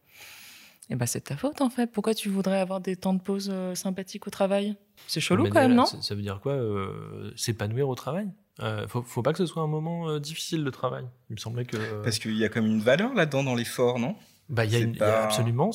eh 0.91 0.95
ben 0.97 1.07
c'est 1.07 1.21
ta 1.23 1.37
faute 1.37 1.61
en 1.61 1.71
fait. 1.71 1.87
Pourquoi 1.91 2.15
tu 2.15 2.29
voudrais 2.29 2.59
avoir 2.61 2.81
des 2.81 2.97
temps 2.97 3.15
de 3.15 3.21
pause 3.21 3.49
euh, 3.53 3.75
sympathiques 3.75 4.27
au 4.27 4.31
travail? 4.31 4.77
C'est 5.07 5.21
chelou 5.21 5.45
quand 5.49 5.61
même, 5.61 5.75
non? 5.75 5.85
ça, 5.87 6.15
veut 6.15 6.23
dire 6.23 6.41
quoi 6.41 6.53
euh, 6.53 7.31
S'épanouir 7.37 7.89
au 7.89 7.95
travail? 7.95 8.29
Euh, 8.61 8.89
faut, 8.89 9.03
faut 9.03 9.23
pas 9.23 9.33
que 9.33 9.39
ce 9.39 9.47
soit 9.47 9.63
un 9.63 9.67
moment 9.67 10.09
euh, 10.09 10.19
difficile 10.19 10.65
de 10.65 10.71
travail. 10.71 11.05
Il 11.29 11.35
me 11.35 11.39
semblait 11.39 11.65
que. 11.67 12.03
Parce 12.03 12.19
qu'il 12.19 12.37
y 12.37 12.45
a 12.45 12.49
comme 12.49 12.67
une 12.67 12.81
valeur 12.81 13.13
là-dedans 13.15 13.45
dans 13.45 13.55
l'effort, 13.55 13.99
non? 13.99 14.17
Bah, 14.49 14.65
il 14.65 14.73
y 14.73 14.77
a 14.77 14.79
une- 14.79 14.95
y 14.95 15.01
a 15.03 15.25
absolument, 15.25 15.73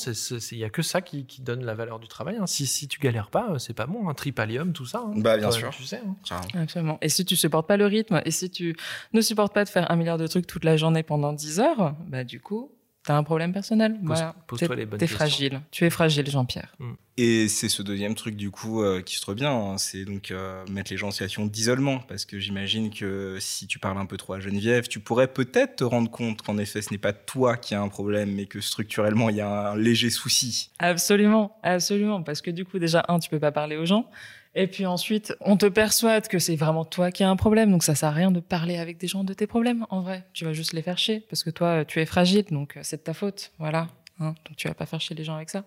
il 0.52 0.58
y 0.58 0.64
a 0.64 0.70
que 0.70 0.82
ça 0.82 1.02
qui, 1.02 1.26
qui 1.26 1.42
donne 1.42 1.64
la 1.66 1.76
valeur 1.76 2.00
du 2.00 2.08
travail. 2.08 2.38
hein. 2.40 2.48
Si, 2.48 2.66
si 2.66 2.88
tu 2.88 3.00
galères 3.02 3.30
pas, 3.30 3.60
c'est 3.60 3.74
pas 3.74 3.86
bon. 3.86 4.08
Un 4.08 4.14
tripalium, 4.14 4.72
tout 4.72 4.86
ça. 4.86 5.04
hein. 5.06 5.12
Bah, 5.18 5.36
bien 5.38 5.50
Toi, 5.50 5.58
sûr. 5.58 5.70
Tu 5.72 5.84
sais. 5.84 6.02
hein. 6.32 6.42
Absolument. 6.56 6.98
Et 7.02 7.10
si 7.10 7.26
tu 7.26 7.36
supportes 7.36 7.68
pas 7.68 7.76
le 7.76 7.86
rythme, 7.86 8.22
et 8.24 8.32
si 8.32 8.50
tu 8.50 8.76
ne 9.12 9.20
supportes 9.22 9.54
pas 9.54 9.66
de 9.66 9.70
faire 9.70 9.92
un 9.92 9.96
milliard 9.98 10.18
de 10.18 10.26
trucs 10.26 10.48
toute 10.48 10.64
la 10.64 10.78
journée 10.78 11.04
pendant 11.04 11.34
10 11.34 11.60
heures, 11.60 11.96
bah 12.08 12.24
du 12.24 12.40
coup, 12.40 12.72
t'as 13.04 13.16
un 13.18 13.24
problème 13.24 13.52
personnel. 13.54 13.94
Pose- 13.94 14.02
voilà. 14.06 14.36
pose-toi 14.48 14.76
les 14.76 14.86
bonnes 14.86 15.00
T'es 15.00 15.06
questions. 15.06 15.18
fragile. 15.18 15.62
Tu 15.72 15.86
es 15.86 15.90
fragile, 15.90 16.30
Jean-Pierre. 16.30 16.76
Et 17.18 17.48
c'est 17.50 17.70
ce 17.70 17.82
deuxième 17.84 18.16
truc 18.16 18.36
du 18.36 18.50
coup 18.52 18.82
euh, 18.82 19.02
qui 19.02 19.16
se 19.16 19.22
trouve 19.22 19.36
bien, 19.36 19.52
hein, 19.52 19.78
c'est 19.78 20.06
donc 20.06 20.32
euh, 20.32 20.66
mettre 20.72 20.92
les 20.92 20.98
gens 20.98 21.10
en 21.10 21.12
situation 21.12 21.46
d'isolement, 21.46 22.00
parce 22.00 22.26
que 22.26 22.40
j'imagine 22.40 22.90
que 22.90 23.38
si 23.40 23.68
tu 23.68 23.80
parles 23.80 23.98
un 24.00 24.06
peu 24.06 24.18
trop 24.18 24.34
à 24.34 24.40
Geneviève, 24.40 24.88
tu 24.88 25.00
pourrais 25.00 25.28
peut-être 25.28 25.76
te 25.78 25.84
rendre 25.84 26.10
compte 26.10 26.42
qu'en 26.42 26.58
effet 26.58 26.82
ce 26.82 26.90
n'est 26.92 26.98
pas 26.98 27.14
toi 27.14 27.58
qui 27.58 27.76
as 27.76 27.82
un 27.82 27.90
problème, 27.90 28.32
mais 28.34 28.46
que 28.46 28.60
structurellement 28.62 29.30
il 29.30 29.36
y 29.36 29.42
a 29.42 29.72
un 29.72 29.76
léger 29.76 30.10
souci. 30.10 30.72
Absolument, 30.80 31.58
absolument. 31.64 32.24
Parce 32.24 32.42
que 32.42 32.50
du 32.50 32.66
coup, 32.66 32.80
déjà, 32.80 33.04
un, 33.08 33.20
tu 33.20 33.30
peux 33.30 33.40
pas 33.40 33.52
parler 33.52 33.76
aux 33.76 33.86
gens. 33.86 34.10
Et 34.54 34.68
puis 34.68 34.86
ensuite, 34.86 35.34
on 35.40 35.56
te 35.56 35.66
persuade 35.66 36.28
que 36.28 36.40
c'est 36.40 36.56
vraiment 36.56 36.84
toi 36.84 37.12
qui 37.12 37.24
as 37.24 37.30
un 37.30 37.36
problème. 37.36 37.72
Donc 37.72 37.84
ça 37.84 37.96
sert 37.96 38.10
à 38.10 38.12
rien 38.12 38.32
de 38.32 38.40
parler 38.40 38.78
avec 38.78 38.98
des 38.98 39.08
gens 39.08 39.24
de 39.24 39.34
tes 39.34 39.48
problèmes, 39.48 39.86
en 39.90 40.02
vrai. 40.02 40.26
Tu 40.34 40.46
vas 40.46 40.54
juste 40.54 40.74
les 40.74 40.82
faire 40.82 40.98
chier. 40.98 41.22
Parce 41.30 41.44
que 41.44 41.50
toi, 41.50 41.86
tu 41.86 42.02
es 42.02 42.06
fragile, 42.06 42.46
donc 42.52 42.76
euh, 42.76 42.82
c'est 42.84 42.98
de 42.98 43.04
ta 43.04 43.14
faute. 43.14 43.52
Voilà. 43.60 43.88
Hein, 44.20 44.36
donc 44.46 44.56
tu 44.58 44.68
vas 44.68 44.74
pas 44.74 44.86
faire 44.86 45.00
chier 45.00 45.16
les 45.16 45.24
gens 45.24 45.36
avec 45.36 45.50
ça. 45.50 45.64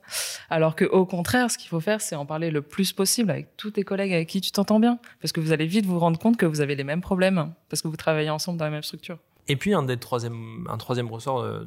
Alors 0.50 0.76
que 0.76 0.84
au 0.84 1.06
contraire, 1.06 1.50
ce 1.50 1.58
qu'il 1.58 1.68
faut 1.68 1.80
faire, 1.80 2.00
c'est 2.00 2.14
en 2.14 2.26
parler 2.26 2.50
le 2.50 2.62
plus 2.62 2.92
possible 2.92 3.30
avec 3.30 3.56
tous 3.56 3.72
tes 3.72 3.84
collègues 3.84 4.12
avec 4.12 4.28
qui 4.28 4.40
tu 4.40 4.52
t'entends 4.52 4.78
bien. 4.78 4.98
Parce 5.20 5.32
que 5.32 5.40
vous 5.40 5.52
allez 5.52 5.66
vite 5.66 5.86
vous 5.86 5.98
rendre 5.98 6.18
compte 6.18 6.36
que 6.36 6.46
vous 6.46 6.60
avez 6.60 6.76
les 6.76 6.84
mêmes 6.84 7.00
problèmes. 7.00 7.52
Parce 7.70 7.80
que 7.80 7.88
vous 7.88 7.96
travaillez 7.96 8.30
ensemble 8.30 8.58
dans 8.58 8.66
la 8.66 8.70
même 8.70 8.82
structure. 8.82 9.18
Et 9.48 9.56
puis 9.56 9.74
un 9.74 9.82
des 9.82 9.98
troisième, 9.98 10.66
un 10.70 11.04
ressort 11.04 11.40
euh, 11.40 11.64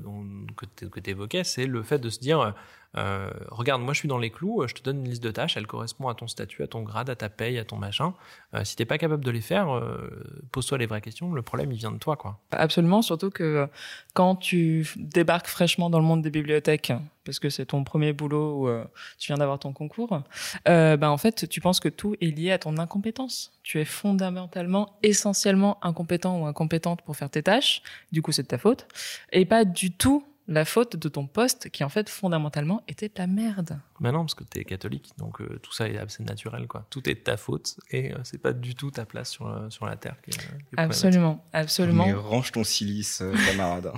que 0.55 1.00
tu 1.00 1.09
évoquais, 1.09 1.43
c'est 1.43 1.67
le 1.67 1.83
fait 1.83 2.00
de 2.00 2.09
se 2.09 2.19
dire, 2.19 2.55
euh, 2.96 3.29
regarde, 3.50 3.82
moi 3.82 3.94
je 3.94 4.00
suis 4.00 4.08
dans 4.08 4.17
les 4.17 4.29
clous, 4.29 4.63
je 4.67 4.74
te 4.74 4.82
donne 4.82 5.00
une 5.00 5.10
liste 5.10 5.24
de 5.24 5.32
tâches, 5.32 5.58
elle 5.58 5.67
correspond 5.67 6.08
à 6.08 6.15
ton 6.15 6.27
statut, 6.27 6.63
à 6.63 6.67
ton 6.67 6.82
grade, 6.82 7.10
à 7.10 7.15
ta 7.15 7.29
paye, 7.29 7.58
à 7.58 7.65
ton 7.65 7.77
machin. 7.77 8.13
Euh, 8.53 8.63
si 8.63 8.75
t'es 8.75 8.86
pas 8.86 8.98
capable 8.98 9.24
de 9.24 9.32
les 9.32 9.41
faire, 9.41 9.75
euh, 9.75 10.10
pose-toi 10.51 10.77
les 10.77 10.86
vraies 10.86 11.01
questions. 11.01 11.34
Le 11.34 11.41
problème, 11.41 11.72
il 11.72 11.77
vient 11.77 11.91
de 11.91 11.98
toi, 11.98 12.15
quoi. 12.15 12.39
Absolument, 12.51 13.01
surtout 13.01 13.29
que 13.29 13.44
euh, 13.44 13.67
quand 14.13 14.36
tu 14.36 14.88
débarques 14.96 15.48
fraîchement 15.48 15.89
dans 15.89 16.00
le 16.00 16.06
monde 16.06 16.22
des 16.22 16.32
bibliothèques, 16.32 16.94
parce 17.27 17.39
que 17.39 17.50
c'est 17.50 17.65
ton 17.65 17.84
premier 17.84 18.13
boulot 18.13 18.62
où 18.62 18.67
euh, 18.70 18.86
tu 19.20 19.27
viens 19.27 19.38
d'avoir 19.38 19.60
ton 19.60 19.74
concours, 19.74 20.22
euh, 20.70 20.96
ben 20.96 21.10
en 21.10 21.17
fait, 21.17 21.48
tu 21.50 21.60
penses 21.60 21.82
que 21.82 21.89
tout 21.89 22.15
est 22.22 22.27
lié 22.27 22.51
à 22.51 22.58
ton 22.58 22.77
incompétence. 22.77 23.51
Tu 23.63 23.82
es 23.82 23.86
fondamentalement, 23.86 24.98
essentiellement 25.03 25.77
incompétent 25.84 26.39
ou 26.39 26.46
incompétente 26.46 27.01
pour 27.01 27.17
faire 27.17 27.29
tes 27.29 27.44
tâches. 27.44 27.82
Du 28.13 28.22
coup, 28.22 28.32
c'est 28.32 28.44
de 28.44 28.48
ta 28.48 28.58
faute. 28.58 28.88
Et 29.34 29.46
pas 29.46 29.65
du 29.65 29.91
tout 29.91 30.24
la 30.48 30.66
faute 30.66 30.96
de 30.96 31.10
ton 31.10 31.27
poste 31.27 31.70
qui, 31.70 31.84
en 31.84 31.89
fait, 31.89 32.10
fondamentalement, 32.10 32.82
était 32.88 33.10
de 33.10 33.13
la 33.18 33.27
merde. 33.27 33.80
Mais 34.00 34.12
non, 34.12 34.20
parce 34.20 34.36
que 34.36 34.44
t'es 34.44 34.63
catholique, 34.63 35.12
donc 35.18 35.42
euh, 35.42 35.60
tout 35.62 35.74
ça 35.74 35.88
est 35.89 35.98
assez 35.98 36.24
naturel, 36.24 36.68
quoi. 36.68 36.86
Tout 36.89 37.10
est 37.10 37.16
de 37.16 37.20
ta 37.20 37.38
faute 37.38 37.77
et 37.92 38.13
euh, 38.13 38.18
c'est 38.24 38.42
pas 38.42 38.54
du 38.54 38.75
tout 38.75 38.92
ta 38.92 39.06
place 39.06 39.30
sur, 39.30 39.48
euh, 39.48 39.70
sur 39.70 39.86
la 39.86 39.98
terre. 39.98 40.16
Qui 40.22 40.32
est, 40.32 40.34
qui 40.34 40.39
est 40.39 40.48
problématique. 40.48 40.77
Absolument, 40.77 41.46
absolument. 41.54 42.06
Mais 42.06 42.13
range 42.13 42.51
ton 42.51 42.63
silice, 42.63 43.22
euh, 43.22 43.34
camarade. 43.46 43.92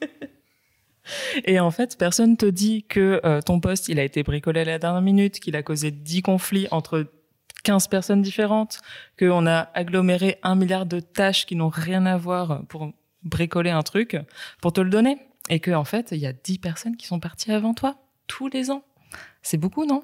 Et 1.44 1.60
en 1.60 1.70
fait, 1.70 1.96
personne 1.98 2.36
te 2.36 2.46
dit 2.46 2.84
que 2.84 3.20
euh, 3.24 3.40
ton 3.40 3.60
poste, 3.60 3.88
il 3.88 3.98
a 3.98 4.04
été 4.04 4.22
bricolé 4.22 4.60
à 4.60 4.64
la 4.64 4.78
dernière 4.78 5.02
minute, 5.02 5.40
qu'il 5.40 5.56
a 5.56 5.62
causé 5.62 5.90
10 5.90 6.22
conflits 6.22 6.68
entre 6.70 7.06
15 7.64 7.88
personnes 7.88 8.22
différentes, 8.22 8.80
qu'on 9.18 9.46
a 9.46 9.68
aggloméré 9.74 10.38
un 10.42 10.54
milliard 10.54 10.86
de 10.86 11.00
tâches 11.00 11.46
qui 11.46 11.56
n'ont 11.56 11.68
rien 11.68 12.06
à 12.06 12.16
voir 12.16 12.62
pour 12.68 12.92
bricoler 13.22 13.70
un 13.70 13.82
truc, 13.82 14.16
pour 14.60 14.72
te 14.72 14.80
le 14.80 14.90
donner. 14.90 15.18
Et 15.48 15.60
que 15.60 15.70
en 15.70 15.84
fait, 15.84 16.08
il 16.12 16.18
y 16.18 16.26
a 16.26 16.32
10 16.32 16.58
personnes 16.58 16.96
qui 16.96 17.06
sont 17.06 17.20
parties 17.20 17.52
avant 17.52 17.74
toi, 17.74 17.96
tous 18.26 18.48
les 18.48 18.70
ans. 18.70 18.84
C'est 19.42 19.58
beaucoup, 19.58 19.84
non? 19.84 20.02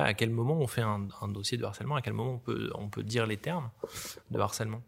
À 0.00 0.14
quel 0.14 0.30
moment 0.30 0.54
on 0.54 0.66
fait 0.66 0.82
un, 0.82 1.08
un 1.20 1.28
dossier 1.28 1.58
de 1.58 1.64
harcèlement? 1.64 1.96
À 1.96 2.02
quel 2.02 2.12
moment 2.12 2.34
on 2.34 2.38
peut, 2.38 2.70
on 2.74 2.88
peut 2.88 3.02
dire 3.02 3.26
les 3.26 3.36
termes 3.36 3.70
de 4.30 4.38
harcèlement? 4.38 4.80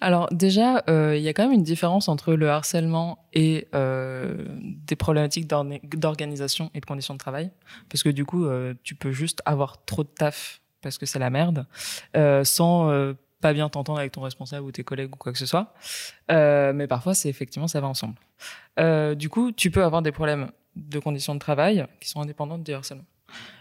Alors 0.00 0.28
déjà, 0.32 0.82
euh, 0.88 1.16
il 1.16 1.22
y 1.22 1.28
a 1.28 1.32
quand 1.32 1.44
même 1.44 1.52
une 1.52 1.62
différence 1.62 2.08
entre 2.08 2.34
le 2.34 2.50
harcèlement 2.50 3.26
et 3.32 3.68
euh, 3.74 4.46
des 4.58 4.96
problématiques 4.96 5.46
d'organisation 5.46 6.70
et 6.74 6.80
de 6.80 6.86
conditions 6.86 7.14
de 7.14 7.18
travail. 7.18 7.50
Parce 7.88 8.02
que 8.02 8.08
du 8.08 8.24
coup, 8.24 8.46
euh, 8.46 8.74
tu 8.82 8.94
peux 8.94 9.12
juste 9.12 9.42
avoir 9.44 9.84
trop 9.84 10.02
de 10.02 10.08
taf 10.08 10.60
parce 10.82 10.98
que 10.98 11.06
c'est 11.06 11.18
la 11.18 11.30
merde, 11.30 11.66
sans 12.44 13.14
pas 13.40 13.52
bien 13.52 13.68
t'entendre 13.68 13.98
avec 13.98 14.12
ton 14.12 14.22
responsable 14.22 14.64
ou 14.66 14.72
tes 14.72 14.84
collègues 14.84 15.14
ou 15.14 15.16
quoi 15.16 15.32
que 15.32 15.38
ce 15.38 15.46
soit. 15.46 15.74
Euh, 16.30 16.72
mais 16.72 16.86
parfois, 16.86 17.14
c'est 17.14 17.28
effectivement, 17.28 17.68
ça 17.68 17.80
va 17.80 17.86
ensemble. 17.88 18.14
Euh, 18.78 19.14
du 19.14 19.28
coup, 19.28 19.52
tu 19.52 19.70
peux 19.70 19.84
avoir 19.84 20.02
des 20.02 20.12
problèmes 20.12 20.50
de 20.74 20.98
conditions 20.98 21.34
de 21.34 21.40
travail 21.40 21.86
qui 22.00 22.08
sont 22.08 22.20
indépendantes 22.20 22.62
du 22.62 22.72
harcèlement. 22.72 23.04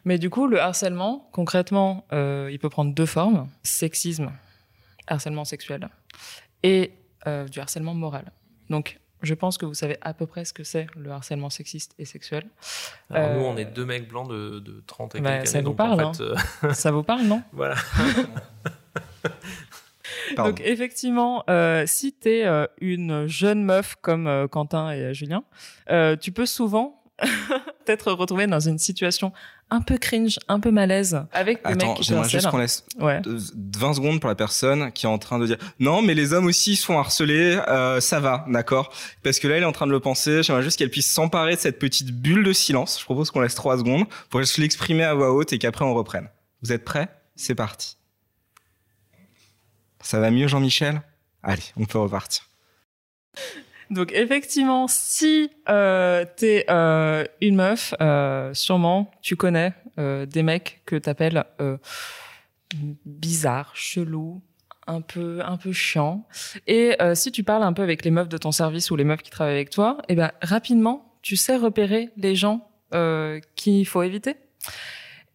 Mais 0.04 0.18
du 0.20 0.30
coup, 0.30 0.48
le 0.48 0.60
harcèlement, 0.62 1.30
concrètement, 1.32 2.06
euh, 2.14 2.50
il 2.52 2.60
peut 2.60 2.70
prendre 2.70 2.94
deux 2.94 3.06
formes. 3.06 3.50
Sexisme, 3.64 4.32
harcèlement 5.08 5.46
sexuel 5.46 5.90
et 6.64 6.94
euh, 7.28 7.48
du 7.48 7.60
harcèlement 7.60 7.94
moral. 7.94 8.32
Donc, 8.70 9.00
je 9.22 9.34
pense 9.34 9.58
que 9.58 9.66
vous 9.66 9.74
savez 9.74 9.98
à 10.02 10.14
peu 10.14 10.28
près 10.28 10.46
ce 10.46 10.54
que 10.54 10.64
c'est 10.64 10.88
le 10.96 11.10
harcèlement 11.12 11.50
sexiste 11.50 11.94
et 11.98 12.06
sexuel. 12.06 12.46
Alors 13.10 13.30
Euh, 13.30 13.36
nous, 13.40 13.46
on 13.46 13.58
est 13.58 13.66
deux 13.66 13.86
mecs 13.86 14.08
blancs 14.08 14.30
de, 14.30 14.60
de 14.60 14.84
30 14.86 15.16
et 15.16 15.22
bah, 15.22 15.32
quelques 15.38 15.48
ça 15.48 15.58
années, 15.58 15.64
vous 15.64 15.70
donc 15.72 15.78
parle, 15.78 16.04
en 16.04 16.14
fait, 16.14 16.22
euh, 16.24 16.74
Ça 16.74 16.92
vous 16.92 17.04
parle, 17.04 17.24
non? 17.24 17.42
Voilà. 17.54 17.76
Pardon. 20.36 20.52
Donc, 20.52 20.62
effectivement, 20.64 21.44
euh, 21.50 21.84
si 21.88 22.14
tu 22.14 22.30
es 22.30 22.46
une 22.82 23.28
jeune 23.28 23.64
meuf 23.64 23.96
comme 24.02 24.28
euh, 24.28 24.48
Quentin 24.48 24.92
et 24.92 25.02
euh, 25.02 25.14
Julien, 25.14 25.44
euh, 25.90 26.16
tu 26.16 26.32
peux 26.32 26.46
souvent 26.46 27.02
t'être 27.86 28.12
retrouvé 28.12 28.46
dans 28.48 28.60
une 28.60 28.78
situation 28.78 29.32
un 29.70 29.82
peu 29.82 29.98
cringe, 29.98 30.38
un 30.48 30.60
peu 30.60 30.70
malaise 30.70 31.24
avec 31.32 31.64
des 31.66 31.72
Attends, 31.72 31.88
mecs 31.88 31.98
qui 31.98 32.04
j'aimerais 32.04 32.28
juste 32.30 32.50
qu'on 32.50 32.58
laisse 32.58 32.86
Ouais. 33.00 33.22
euh, 33.26 33.40
20 33.78 33.94
secondes 33.96 34.20
pour 34.20 34.28
la 34.30 34.36
personne 34.36 34.92
qui 34.92 35.06
est 35.06 35.10
en 35.10 35.18
train 35.18 35.40
de 35.40 35.46
dire 35.48 35.58
non 35.80 36.02
mais 36.02 36.14
les 36.14 36.34
hommes 36.34 36.46
aussi 36.46 36.76
se 36.76 36.86
font 36.86 37.00
harceler 37.00 37.58
euh, 37.70 38.00
ça 38.02 38.20
va 38.20 38.46
d'accord. 38.50 38.92
Parce 39.24 39.40
que 39.40 39.48
là 39.48 39.56
elle 39.56 39.64
est 39.64 39.66
en 39.66 39.72
train 39.72 39.88
de 39.88 39.92
le 39.92 40.00
penser 40.02 40.44
j'aimerais 40.44 40.62
juste 40.62 40.78
qu'elle 40.78 40.92
puisse 40.92 41.10
s'emparer 41.12 41.56
de 41.56 41.60
cette 41.60 41.80
petite 41.80 42.12
bulle 42.12 42.44
de 42.44 42.54
silence. 42.54 43.00
Je 43.00 43.06
propose 43.06 43.32
qu'on 43.32 43.40
laisse 43.42 43.56
3 43.56 43.78
secondes 43.80 44.06
pour 44.30 44.42
juste 44.42 44.58
l'exprimer 44.58 45.04
à 45.06 45.14
voix 45.14 45.32
haute 45.34 45.54
et 45.54 45.58
qu'après 45.58 45.86
on 45.86 45.94
reprenne. 45.94 46.28
Vous 46.64 46.74
êtes 46.74 46.84
prêts? 46.84 47.08
C'est 47.38 47.56
parti 47.56 47.98
ça 50.06 50.20
va 50.20 50.32
mieux 50.32 50.48
Jean-Michel? 50.48 51.02
Allez 51.44 51.64
on 51.78 51.86
peut 51.86 52.00
repartir 52.00 52.48
Donc 53.92 54.12
effectivement, 54.14 54.88
si 54.88 55.52
euh, 55.70 56.26
t'es 56.38 56.66
euh, 56.70 57.24
une 57.42 57.56
meuf, 57.56 57.94
euh, 58.02 58.54
sûrement 58.54 59.12
tu 59.22 59.36
connais 59.36 59.74
euh, 60.00 60.26
des 60.26 60.44
mecs 60.44 60.82
que 60.86 60.96
t'appelles 60.96 61.44
bizarres, 63.06 63.72
chelous, 63.76 64.42
un 64.88 65.02
peu 65.02 65.42
un 65.44 65.58
peu 65.58 65.72
chiants. 65.72 66.28
Et 66.68 66.98
si 67.14 67.32
tu 67.32 67.44
parles 67.44 67.64
un 67.64 67.74
peu 67.74 67.84
avec 67.84 68.04
les 68.04 68.12
meufs 68.12 68.30
de 68.30 68.38
ton 68.38 68.52
service 68.52 68.92
ou 68.92 68.96
les 68.96 69.04
meufs 69.04 69.22
qui 69.22 69.32
travaillent 69.32 69.56
avec 69.56 69.70
toi, 69.70 69.98
et 70.10 70.16
ben 70.16 70.32
rapidement 70.42 71.14
tu 71.22 71.36
sais 71.36 71.56
repérer 71.56 72.10
les 72.18 72.36
gens 72.36 72.68
qu'il 73.56 73.86
faut 73.88 74.04
éviter? 74.04 74.36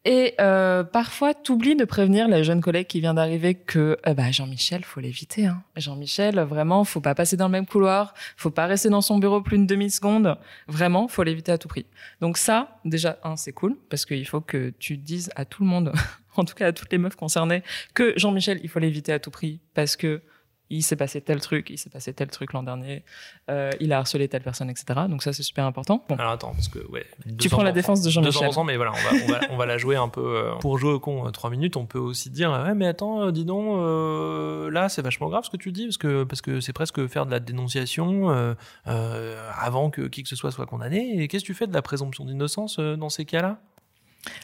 Et 0.07 0.35
euh, 0.41 0.83
parfois, 0.83 1.35
t'oublies 1.35 1.77
de 1.77 1.85
prévenir 1.85 2.27
la 2.27 2.43
jeune 2.43 2.63
collègue 2.63 2.87
qui 2.87 3.01
vient 3.01 3.13
d'arriver 3.13 3.55
que 3.55 3.99
euh, 4.07 4.15
bah, 4.15 4.31
Jean-Michel, 4.31 4.83
faut 4.83 5.01
l'éviter. 5.01 5.45
Hein. 5.45 5.63
Jean-Michel, 5.77 6.41
vraiment, 6.41 6.85
faut 6.85 7.03
pas 7.03 7.15
passer 7.15 7.37
dans 7.37 7.49
le 7.49 7.53
même 7.53 7.67
couloir, 7.67 8.15
faut 8.39 8.51
pas 8.51 8.67
rester 8.67 8.89
dans 8.89 9.03
son 9.03 9.19
bureau 9.19 9.43
plus 9.43 9.59
d'une 9.59 9.67
demi-seconde. 9.67 10.39
Vraiment, 10.69 11.07
faut 11.07 11.23
l'éviter 11.23 11.53
à 11.53 11.59
tout 11.59 11.69
prix. 11.69 11.85
Donc 12.23 12.39
ça, 12.39 12.79
déjà, 12.87 13.19
un, 13.25 13.37
c'est 13.37 13.53
cool, 13.53 13.77
parce 13.91 14.07
qu'il 14.07 14.27
faut 14.27 14.41
que 14.41 14.73
tu 14.79 14.97
dises 14.97 15.31
à 15.37 15.45
tout 15.45 15.63
le 15.63 15.69
monde, 15.69 15.93
en 16.37 16.45
tout 16.45 16.55
cas 16.55 16.69
à 16.69 16.73
toutes 16.73 16.91
les 16.93 16.99
meufs 16.99 17.17
concernées, 17.17 17.63
que 17.93 18.15
Jean-Michel, 18.17 18.59
il 18.63 18.71
faut 18.71 18.79
l'éviter 18.79 19.13
à 19.13 19.19
tout 19.19 19.31
prix, 19.31 19.61
parce 19.75 19.97
que 19.97 20.23
il 20.71 20.83
s'est 20.83 20.97
passé 20.97 21.21
tel 21.21 21.41
truc, 21.41 21.69
il 21.71 21.79
s'est 21.79 21.91
passé 21.91 22.13
tel 22.13 22.29
truc 22.29 22.53
l'an 22.53 22.63
dernier, 22.63 23.05
euh, 23.51 23.71
il 23.81 23.93
a 23.93 23.99
harcelé 23.99 24.29
telle 24.29 24.43
personne, 24.43 24.71
etc. 24.71 25.01
Donc 25.09 25.23
ça, 25.23 25.33
c'est 25.33 25.43
super 25.43 25.67
important. 25.67 26.05
Bon. 26.09 26.17
Alors 26.17 26.33
attends, 26.33 26.53
parce 26.53 26.69
que 26.69 26.79
ouais. 26.91 27.05
Tu 27.39 27.49
prends 27.49 27.63
la 27.63 27.73
défense 27.73 28.03
de 28.03 28.11
Jean-Michel. 28.11 28.49
200%, 28.49 28.65
mais 28.67 28.77
voilà, 28.77 28.93
on 28.93 28.95
va, 28.95 29.25
on, 29.25 29.33
va, 29.33 29.41
on 29.51 29.57
va 29.57 29.67
la 29.67 29.79
jouer 29.79 29.97
un 29.97 30.09
peu. 30.09 30.21
Euh, 30.21 30.55
pour 30.61 30.79
jouer 30.79 30.93
au 30.93 31.01
con 31.01 31.27
euh, 31.27 31.31
3 31.31 31.51
minutes, 31.51 31.77
on 31.77 31.87
peut 31.87 31.99
aussi 31.99 32.31
dire 32.31 32.51
ouais, 32.51 32.75
mais 32.75 32.87
attends, 32.87 33.23
euh, 33.23 33.33
dis 33.33 33.45
donc, 33.45 33.79
euh, 33.79 34.71
là, 34.71 34.89
c'est 34.89 35.03
vachement 35.03 35.29
grave 35.29 35.45
ce 35.45 35.51
que 35.51 35.57
tu 35.57 35.73
dis, 35.73 35.87
parce 35.87 35.99
que 35.99 36.25
parce 36.25 36.41
que 36.41 36.61
c'est 36.61 36.73
presque 36.73 37.07
faire 37.09 37.27
de 37.27 37.31
la 37.31 37.41
dénonciation 37.41 38.31
euh, 38.31 38.55
euh, 38.87 39.51
avant 39.59 39.91
que 39.91 40.03
qui 40.03 40.23
que 40.23 40.29
ce 40.29 40.37
soit 40.37 40.51
soit 40.51 40.67
condamné. 40.67 41.21
Et 41.23 41.29
qu'est-ce 41.29 41.45
que 41.45 41.47
tu 41.47 41.55
fais 41.55 41.67
de 41.67 41.75
la 41.75 41.83
présomption 41.83 42.25
d'innocence 42.25 42.79
euh, 42.79 42.97
dans 42.97 43.09
ces 43.09 43.25
cas-là? 43.25 43.59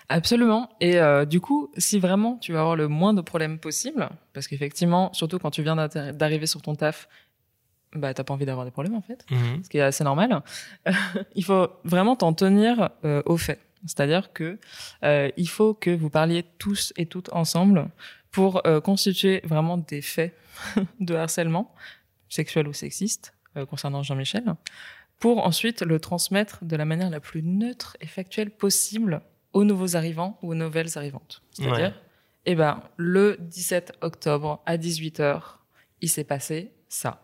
Absolument. 0.08 0.70
Et 0.80 0.98
euh, 0.98 1.24
du 1.24 1.40
coup, 1.40 1.70
si 1.76 1.98
vraiment 1.98 2.36
tu 2.38 2.52
veux 2.52 2.58
avoir 2.58 2.76
le 2.76 2.88
moins 2.88 3.14
de 3.14 3.20
problèmes 3.20 3.58
possible, 3.58 4.08
parce 4.32 4.48
qu'effectivement, 4.48 5.12
surtout 5.12 5.38
quand 5.38 5.50
tu 5.50 5.62
viens 5.62 5.76
d'arriver 5.76 6.46
sur 6.46 6.62
ton 6.62 6.74
taf, 6.74 7.08
bah 7.96 8.14
t'as 8.14 8.24
pas 8.24 8.34
envie 8.34 8.46
d'avoir 8.46 8.64
des 8.64 8.70
problèmes 8.70 8.94
en 8.94 9.00
fait, 9.00 9.24
ce 9.30 9.68
qui 9.68 9.78
est 9.78 9.82
assez 9.82 10.04
normal. 10.04 10.42
il 11.34 11.44
faut 11.44 11.68
vraiment 11.84 12.16
t'en 12.16 12.32
tenir 12.32 12.90
euh, 13.04 13.22
aux 13.26 13.36
faits. 13.36 13.60
C'est-à-dire 13.86 14.32
que 14.32 14.58
euh, 15.04 15.30
il 15.36 15.48
faut 15.48 15.74
que 15.74 15.90
vous 15.90 16.10
parliez 16.10 16.44
tous 16.58 16.92
et 16.96 17.06
toutes 17.06 17.32
ensemble 17.32 17.88
pour 18.30 18.66
euh, 18.66 18.80
constituer 18.80 19.40
vraiment 19.44 19.78
des 19.78 20.02
faits 20.02 20.34
de 21.00 21.14
harcèlement 21.14 21.74
sexuel 22.28 22.68
ou 22.68 22.72
sexiste 22.72 23.32
concernant 23.70 24.02
Jean-Michel, 24.02 24.54
pour 25.18 25.46
ensuite 25.46 25.80
le 25.80 25.98
transmettre 25.98 26.62
de 26.62 26.76
la 26.76 26.84
manière 26.84 27.08
la 27.08 27.20
plus 27.20 27.42
neutre 27.42 27.96
et 28.02 28.06
factuelle 28.06 28.50
possible 28.50 29.22
aux 29.56 29.64
nouveaux 29.64 29.96
arrivants 29.96 30.38
ou 30.42 30.50
aux 30.50 30.54
nouvelles 30.54 30.98
arrivantes. 30.98 31.42
C'est-à-dire, 31.52 31.88
Ouais. 31.88 31.94
eh 32.44 32.54
ben, 32.54 32.82
le 32.98 33.36
17 33.40 33.94
octobre 34.02 34.62
à 34.66 34.76
18h, 34.76 35.40
il 36.02 36.10
s'est 36.10 36.24
passé 36.24 36.72
ça. 36.88 37.22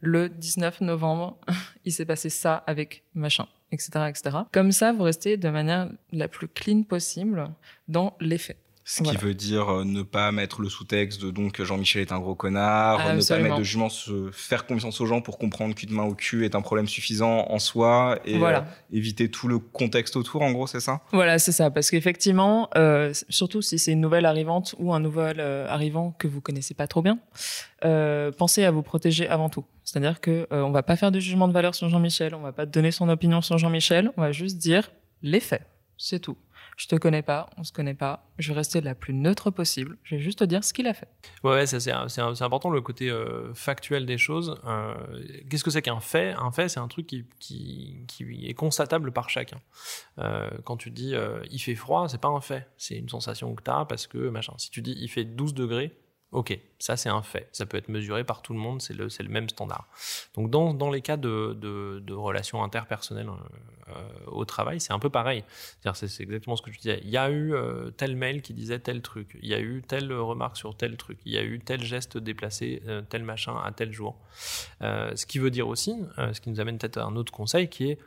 Le 0.00 0.28
19 0.28 0.80
novembre, 0.82 1.38
il 1.84 1.92
s'est 1.92 2.06
passé 2.06 2.28
ça 2.30 2.54
avec 2.66 3.02
machin, 3.14 3.46
etc., 3.72 3.90
etc. 4.08 4.36
Comme 4.52 4.70
ça, 4.70 4.92
vous 4.92 5.02
restez 5.02 5.36
de 5.36 5.48
manière 5.50 5.90
la 6.12 6.28
plus 6.28 6.46
clean 6.48 6.84
possible 6.84 7.50
dans 7.88 8.16
les 8.20 8.38
faits. 8.38 8.58
Ce 8.92 9.04
Voilà. 9.04 9.16
qui 9.20 9.24
veut 9.24 9.34
dire 9.34 9.68
euh, 9.68 9.84
ne 9.84 10.02
pas 10.02 10.32
mettre 10.32 10.60
le 10.62 10.68
sous-texte 10.68 11.22
de 11.22 11.30
donc 11.30 11.62
Jean-Michel 11.62 12.02
est 12.02 12.10
un 12.10 12.18
gros 12.18 12.34
connard, 12.34 12.98
ne 13.14 13.22
pas 13.22 13.38
mettre 13.38 13.58
de 13.58 13.62
jugement, 13.62 13.88
se 13.88 14.30
faire 14.32 14.66
confiance 14.66 15.00
aux 15.00 15.06
gens 15.06 15.20
pour 15.20 15.38
comprendre 15.38 15.76
qu'une 15.76 15.92
main 15.92 16.02
au 16.02 16.14
cul 16.16 16.44
est 16.44 16.56
un 16.56 16.60
problème 16.60 16.88
suffisant 16.88 17.46
en 17.48 17.60
soi 17.60 18.18
et 18.24 18.36
Voilà. 18.36 18.58
euh, 18.58 18.96
éviter 18.96 19.30
tout 19.30 19.46
le 19.46 19.60
contexte 19.60 20.16
autour, 20.16 20.42
en 20.42 20.50
gros, 20.50 20.66
c'est 20.66 20.80
ça? 20.80 21.02
Voilà, 21.12 21.38
c'est 21.38 21.52
ça. 21.52 21.70
Parce 21.70 21.88
qu'effectivement, 21.88 22.68
euh, 22.76 23.12
surtout 23.28 23.62
si 23.62 23.78
c'est 23.78 23.92
une 23.92 24.00
nouvelle 24.00 24.26
arrivante 24.26 24.74
ou 24.80 24.92
un 24.92 24.98
nouvel 24.98 25.38
arrivant 25.40 26.10
que 26.18 26.26
vous 26.26 26.40
connaissez 26.40 26.74
pas 26.74 26.88
trop 26.88 27.00
bien, 27.02 27.18
pensez 28.36 28.64
à 28.64 28.72
vous 28.72 28.82
protéger 28.82 29.28
avant 29.28 29.48
tout. 29.50 29.64
C'est-à-dire 29.84 30.20
que 30.20 30.48
on 30.50 30.70
va 30.72 30.82
pas 30.82 30.96
faire 30.96 31.12
de 31.12 31.20
jugement 31.20 31.46
de 31.48 31.52
valeur 31.52 31.76
sur 31.76 31.88
Jean-Michel, 31.88 32.34
on 32.34 32.40
va 32.40 32.52
pas 32.52 32.66
donner 32.66 32.90
son 32.90 33.08
opinion 33.08 33.40
sur 33.40 33.56
Jean-Michel, 33.56 34.10
on 34.16 34.20
va 34.20 34.32
juste 34.32 34.58
dire 34.58 34.90
les 35.22 35.40
faits. 35.40 35.62
C'est 35.96 36.18
tout. 36.18 36.36
Je 36.80 36.86
te 36.86 36.96
connais 36.96 37.20
pas, 37.20 37.50
on 37.58 37.62
se 37.62 37.72
connaît 37.72 37.92
pas. 37.92 38.30
Je 38.38 38.48
vais 38.48 38.56
rester 38.56 38.80
la 38.80 38.94
plus 38.94 39.12
neutre 39.12 39.50
possible. 39.50 39.98
Je 40.02 40.14
vais 40.14 40.22
juste 40.22 40.38
te 40.38 40.44
dire 40.44 40.64
ce 40.64 40.72
qu'il 40.72 40.86
a 40.86 40.94
fait. 40.94 41.08
Ouais, 41.44 41.50
ouais, 41.50 41.66
c'est 41.66 41.92
important 42.40 42.70
le 42.70 42.80
côté 42.80 43.10
euh, 43.10 43.52
factuel 43.52 44.06
des 44.06 44.16
choses. 44.16 44.58
Euh, 44.64 44.94
Qu'est-ce 45.50 45.62
que 45.62 45.70
c'est 45.70 45.82
qu'un 45.82 46.00
fait? 46.00 46.32
Un 46.38 46.50
fait, 46.50 46.70
c'est 46.70 46.80
un 46.80 46.88
truc 46.88 47.06
qui, 47.06 48.06
est 48.48 48.54
constatable 48.54 49.12
par 49.12 49.28
chacun. 49.28 49.60
Euh, 50.20 50.48
quand 50.64 50.78
tu 50.78 50.90
dis 50.90 51.12
il 51.50 51.58
fait 51.58 51.74
froid, 51.74 52.08
c'est 52.08 52.20
pas 52.20 52.28
un 52.28 52.40
fait, 52.40 52.66
c'est 52.78 52.96
une 52.96 53.10
sensation 53.10 53.54
que 53.54 53.62
tu 53.62 53.70
as 53.70 53.84
parce 53.84 54.06
que 54.06 54.30
machin. 54.30 54.54
Si 54.56 54.70
tu 54.70 54.80
dis 54.80 54.96
il 54.98 55.08
fait 55.08 55.26
12 55.26 55.52
degrés, 55.52 55.98
ok, 56.32 56.58
ça 56.78 56.96
c'est 56.96 57.08
un 57.08 57.22
fait. 57.22 57.48
Ça 57.52 57.66
peut 57.66 57.76
être 57.76 57.88
mesuré 57.88 58.24
par 58.24 58.42
tout 58.42 58.52
le 58.52 58.58
monde, 58.58 58.80
c'est 58.80 58.94
le, 58.94 59.08
même 59.28 59.48
standard. 59.48 59.88
Donc 60.34 60.50
dans, 60.50 60.90
les 60.90 61.00
cas 61.00 61.16
de, 61.16 62.12
relations 62.12 62.62
interpersonnelles 62.62 63.28
euh, 63.28 63.92
euh, 63.96 64.08
au 64.26 64.44
travail, 64.44 64.80
c'est 64.80 64.92
un 64.92 64.98
peu 64.98 65.10
pareil. 65.10 65.44
C'est 65.94 66.20
exactement 66.20 66.56
ce 66.56 66.62
que 66.62 66.70
tu 66.70 66.78
disais. 66.78 67.00
Il 67.02 67.10
y 67.10 67.16
a 67.16 67.30
eu 67.30 67.54
euh, 67.54 67.90
tel 67.90 68.16
mail 68.16 68.42
qui 68.42 68.54
disait 68.54 68.78
tel 68.78 69.02
truc. 69.02 69.36
Il 69.42 69.48
y 69.48 69.54
a 69.54 69.60
eu 69.60 69.82
telle 69.86 70.12
remarque 70.12 70.56
sur 70.56 70.76
tel 70.76 70.96
truc. 70.96 71.18
Il 71.24 71.32
y 71.32 71.38
a 71.38 71.42
eu 71.42 71.58
tel 71.58 71.82
geste 71.82 72.16
déplacé, 72.16 72.82
tel 73.08 73.24
machin 73.24 73.56
à 73.64 73.72
tel 73.72 73.92
jour. 73.92 74.16
Ce 74.80 75.26
qui 75.26 75.38
veut 75.38 75.50
dire 75.50 75.68
aussi, 75.68 75.94
ce 76.32 76.40
qui 76.40 76.50
nous 76.50 76.60
amène 76.60 76.78
peut-être 76.78 76.98
à 76.98 77.04
un 77.04 77.16
autre 77.16 77.32
conseil 77.32 77.68
qui 77.68 77.90
est 77.90 77.98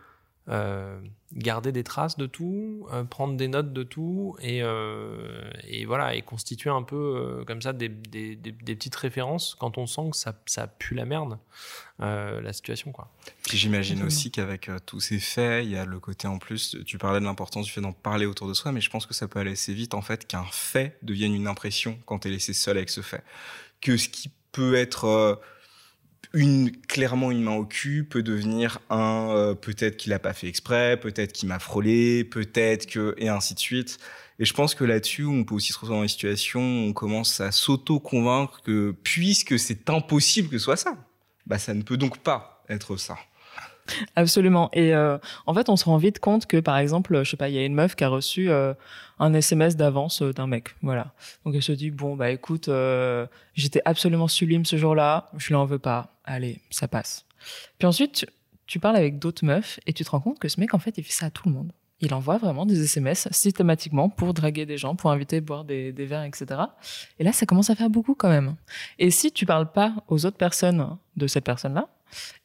euh, 0.50 1.00
garder 1.34 1.72
des 1.72 1.84
traces 1.86 2.18
de 2.18 2.26
tout, 2.26 2.86
euh, 2.92 3.06
prendre 3.06 3.38
des 3.38 3.48
notes 3.48 3.72
de 3.72 3.84
tout 3.84 4.36
et, 4.42 4.62
euh, 4.62 5.50
et 5.68 5.86
voilà 5.86 6.16
et 6.16 6.22
constituer 6.22 6.70
un 6.70 6.84
peu 6.84 6.96
euh, 6.96 7.46
comme 7.46 7.62
ça 7.62 7.72
des, 7.72 7.88
des, 7.88 8.36
des- 8.36 8.52
des 8.52 8.76
petites 8.76 8.96
références 8.96 9.56
quand 9.58 9.78
on 9.78 9.88
sent 9.88 10.10
que 10.12 10.18
ça, 10.18 10.38
ça 10.46 10.68
pue 10.68 10.96
la 10.96 11.06
merde 11.06 11.40
euh, 12.02 12.42
la 12.42 12.52
situation 12.52 12.92
quoi. 12.92 13.10
Puis 13.48 13.58
j'imagine 13.58 14.04
aussi 14.04 14.32
qu'avec 14.32 14.68
euh, 14.68 14.80
tous 14.86 15.00
ces 15.00 15.20
faits, 15.20 15.64
il 15.66 15.72
y 15.72 15.78
a 15.78 15.86
le 15.86 16.00
côté 16.00 16.28
en 16.28 16.40
plus, 16.40 16.76
tu 16.86 16.98
parlais 16.98 17.20
de 17.22 17.26
l'importance 17.26 17.66
du 17.66 17.72
fait 17.72 17.82
d'en 17.82 17.94
parler 17.94 18.26
autour 18.26 18.48
de 18.50 18.54
soi, 18.54 18.72
mais 18.74 18.82
je 18.82 18.90
pense 18.90 19.06
que 19.06 19.14
ça 19.14 19.28
peut 19.30 19.40
aller 19.40 19.54
assez 19.54 19.74
vite 19.74 19.94
en 19.94 20.02
fait 20.02 20.28
qu'un 20.28 20.46
fait 20.52 20.98
devienne 21.04 21.34
une 21.34 21.48
impression 21.48 21.98
quand 22.06 22.20
tu 22.20 22.28
es 22.28 22.32
laissé 22.32 22.52
seul 22.54 22.76
avec 22.78 22.90
ce 22.90 23.00
fait. 23.02 23.24
Que 23.80 23.96
ce 23.98 24.10
qui 24.10 24.30
peut 24.52 24.76
être 24.76 25.06
euh, 25.06 25.36
une, 26.34 26.72
clairement 26.72 27.32
une 27.32 27.42
main 27.44 27.56
au 27.56 27.66
cul 27.66 28.04
peut 28.04 28.24
devenir 28.24 28.80
un 28.90 29.30
euh, 29.32 29.54
peut-être 29.54 29.98
qu'il 29.98 30.14
a 30.14 30.20
pas 30.20 30.34
fait 30.34 30.48
exprès, 30.48 30.98
peut-être 30.98 31.34
qu'il 31.34 31.50
m'a 31.50 31.60
frôlé, 31.60 32.24
peut-être 32.24 32.88
que 32.88 33.16
et 33.18 33.30
ainsi 33.30 33.54
de 33.54 33.60
suite. 33.60 34.00
Et 34.40 34.46
je 34.46 34.54
pense 34.54 34.74
que 34.74 34.84
là-dessus, 34.84 35.26
on 35.26 35.44
peut 35.44 35.56
aussi 35.56 35.74
se 35.74 35.78
retrouver 35.78 36.00
dans 36.00 36.04
une 36.04 36.10
situation 36.10 36.60
où 36.60 36.90
on 36.90 36.94
commence 36.94 37.40
à 37.40 37.52
s'auto-convaincre 37.52 38.62
que 38.64 38.96
puisque 39.04 39.60
c'est 39.60 39.90
impossible 39.90 40.50
que 40.50 40.58
ce 40.58 40.64
soit 40.64 40.78
ça, 40.78 40.98
bah 41.46 41.60
ça 41.60 41.74
ne 41.74 41.84
peut 41.84 41.98
donc 41.98 42.20
pas 42.20 42.64
être 42.70 42.98
ça. 42.98 43.18
Absolument. 44.16 44.70
Et 44.74 44.94
euh, 44.94 45.18
en 45.46 45.54
fait, 45.54 45.70
on 45.70 45.76
se 45.76 45.86
rend 45.86 45.98
vite 45.98 46.20
compte 46.20 46.46
que, 46.46 46.58
par 46.58 46.78
exemple, 46.78 47.24
je 47.24 47.30
sais 47.30 47.38
pas, 47.38 47.50
il 47.50 47.56
y 47.56 47.58
a 47.58 47.66
une 47.66 47.74
meuf 47.74 47.96
qui 47.96 48.04
a 48.04 48.10
reçu 48.10 48.50
euh, 48.50 48.74
un 49.20 49.34
SMS 49.34 49.76
d'avance 49.76 50.22
euh, 50.22 50.34
d'un 50.34 50.48
mec. 50.48 50.76
Voilà. 50.82 51.14
Donc 51.46 51.56
elle 51.56 51.64
se 51.64 51.72
dit 51.72 51.92
bon 51.92 52.16
bah 52.16 52.32
écoute, 52.32 52.70
j'étais 53.56 53.82
absolument 53.86 54.28
sublime 54.28 54.66
ce 54.66 54.78
jour-là, 54.78 55.30
je 55.38 55.48
lui 55.48 55.56
en 55.56 55.66
veux 55.66 55.80
pas. 55.80 56.16
Allez, 56.26 56.62
ça 56.70 56.88
passe. 56.88 57.26
Puis 57.78 57.88
ensuite, 57.88 58.14
tu, 58.14 58.26
tu 58.68 58.80
parles 58.80 58.96
avec 58.96 59.20
d'autres 59.20 59.46
meufs 59.46 59.80
et 59.86 59.94
tu 59.94 60.04
te 60.04 60.10
rends 60.10 60.22
compte 60.22 60.40
que 60.40 60.48
ce 60.48 60.60
mec, 60.60 60.74
en 60.74 60.80
fait, 60.80 60.98
il 60.98 61.04
fait 61.04 61.12
ça 61.12 61.28
à 61.28 61.30
tout 61.30 61.48
le 61.48 61.54
monde. 61.54 61.72
Il 62.06 62.14
envoie 62.14 62.38
vraiment 62.38 62.66
des 62.66 62.84
SMS 62.84 63.30
systématiquement 63.32 64.10
pour 64.10 64.34
draguer 64.34 64.66
des 64.66 64.78
gens, 64.78 64.94
pour 64.94 65.10
inviter 65.10 65.38
à 65.38 65.42
boire 65.42 65.64
des, 65.64 65.94
des 65.94 66.06
verres, 66.06 66.26
etc. 66.26 66.60
Et 67.18 67.24
là, 67.24 67.32
ça 67.32 67.46
commence 67.46 67.70
à 67.70 67.76
faire 67.76 67.90
beaucoup 67.90 68.14
quand 68.14 68.28
même. 68.28 68.58
Et 69.00 69.10
si 69.10 69.32
tu 69.32 69.46
parles 69.46 69.72
pas 69.72 69.96
aux 70.10 70.26
autres 70.26 70.36
personnes 70.36 70.98
de 71.16 71.28
cette 71.28 71.46
personne-là, 71.46 71.88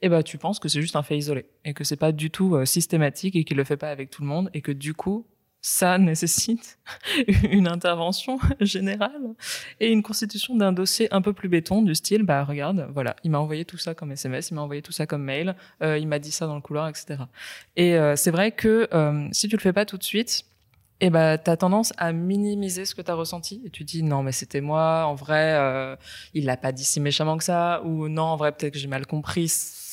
eh 0.01 0.09
ben, 0.09 0.23
tu 0.23 0.39
penses 0.39 0.61
que 0.61 0.69
c'est 0.69 0.81
juste 0.81 0.95
un 0.95 1.03
fait 1.03 1.19
isolé 1.19 1.47
et 1.65 1.75
que 1.75 1.83
c'est 1.83 1.97
pas 1.97 2.13
du 2.13 2.31
tout 2.31 2.55
euh, 2.55 2.67
systématique 2.67 3.35
et 3.35 3.43
qu'il 3.43 3.57
le 3.57 3.65
fait 3.65 3.77
pas 3.77 3.91
avec 3.91 4.11
tout 4.11 4.23
le 4.23 4.29
monde 4.29 4.49
et 4.55 4.61
que 4.61 4.71
du 4.71 4.95
coup, 4.95 5.27
ça 5.61 5.99
nécessite 5.99 6.79
une 7.51 7.67
intervention 7.67 8.39
générale 8.61 9.35
et 9.81 9.91
une 9.91 10.03
constitution 10.03 10.57
d'un 10.57 10.73
dossier 10.73 11.13
un 11.13 11.21
peu 11.21 11.33
plus 11.33 11.49
béton 11.49 11.83
du 11.83 11.95
style, 11.95 12.23
bah 12.23 12.45
regarde, 12.45 12.89
voilà, 12.93 13.17
il 13.25 13.31
m'a 13.31 13.39
envoyé 13.39 13.65
tout 13.65 13.79
ça 13.79 13.95
comme 13.95 14.13
SMS, 14.13 14.51
il 14.51 14.55
m'a 14.55 14.63
envoyé 14.63 14.83
tout 14.83 14.93
ça 14.93 15.07
comme 15.07 15.23
mail, 15.23 15.57
euh, 15.83 15.99
il 15.99 16.07
m'a 16.07 16.19
dit 16.19 16.31
ça 16.31 16.47
dans 16.47 16.55
le 16.55 16.61
couloir, 16.61 16.89
etc. 16.89 17.25
Et 17.77 17.97
euh, 17.97 18.17
c'est 18.17 18.31
vrai 18.31 18.53
que 18.53 18.89
euh, 18.93 19.29
si 19.33 19.49
tu 19.49 19.57
le 19.57 19.61
fais 19.61 19.73
pas 19.73 19.85
tout 19.85 19.99
de 19.99 20.05
suite, 20.05 20.45
eh 21.01 21.11
ben, 21.11 21.39
t'as 21.39 21.57
tendance 21.57 21.93
à 21.97 22.13
minimiser 22.13 22.85
ce 22.85 22.95
que 22.95 23.03
t'as 23.03 23.15
ressenti 23.15 23.63
et 23.65 23.71
tu 23.71 23.85
dis 23.85 24.03
non 24.03 24.25
mais 24.25 24.33
c'était 24.33 24.61
moi 24.61 25.05
en 25.07 25.15
vrai 25.15 25.97
il 26.35 26.45
l'a 26.45 26.57
pas 26.57 26.73
dit 26.73 26.83
si 26.83 26.99
méchamment 26.99 27.37
que 27.37 27.45
ça 27.45 27.83
ou 27.85 28.09
non 28.09 28.25
en 28.25 28.37
vrai 28.37 28.51
peut-être 28.51 28.73
que 28.73 28.81
j'ai 28.81 28.89
mal 28.89 29.07
compris 29.07 29.47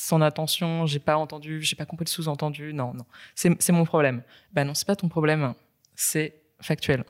son 0.06 0.22
attention 0.22 0.86
j'ai 0.86 1.00
pas 1.00 1.18
entendu 1.18 1.62
j'ai 1.64 1.76
pas 1.76 1.86
compris 1.86 2.06
le 2.06 2.10
sous-entendu 2.12 2.74
non 2.74 2.94
non. 2.94 3.06
C'est 3.34 3.72
mon 3.72 3.86
problème. 3.86 4.22
Ben 4.54 4.64
non 4.64 4.76
c'est 4.76 4.86
pas 4.86 4.96
ton 4.96 5.10
problème 5.10 5.54
c'est 5.96 6.36
factuel. 6.62 7.04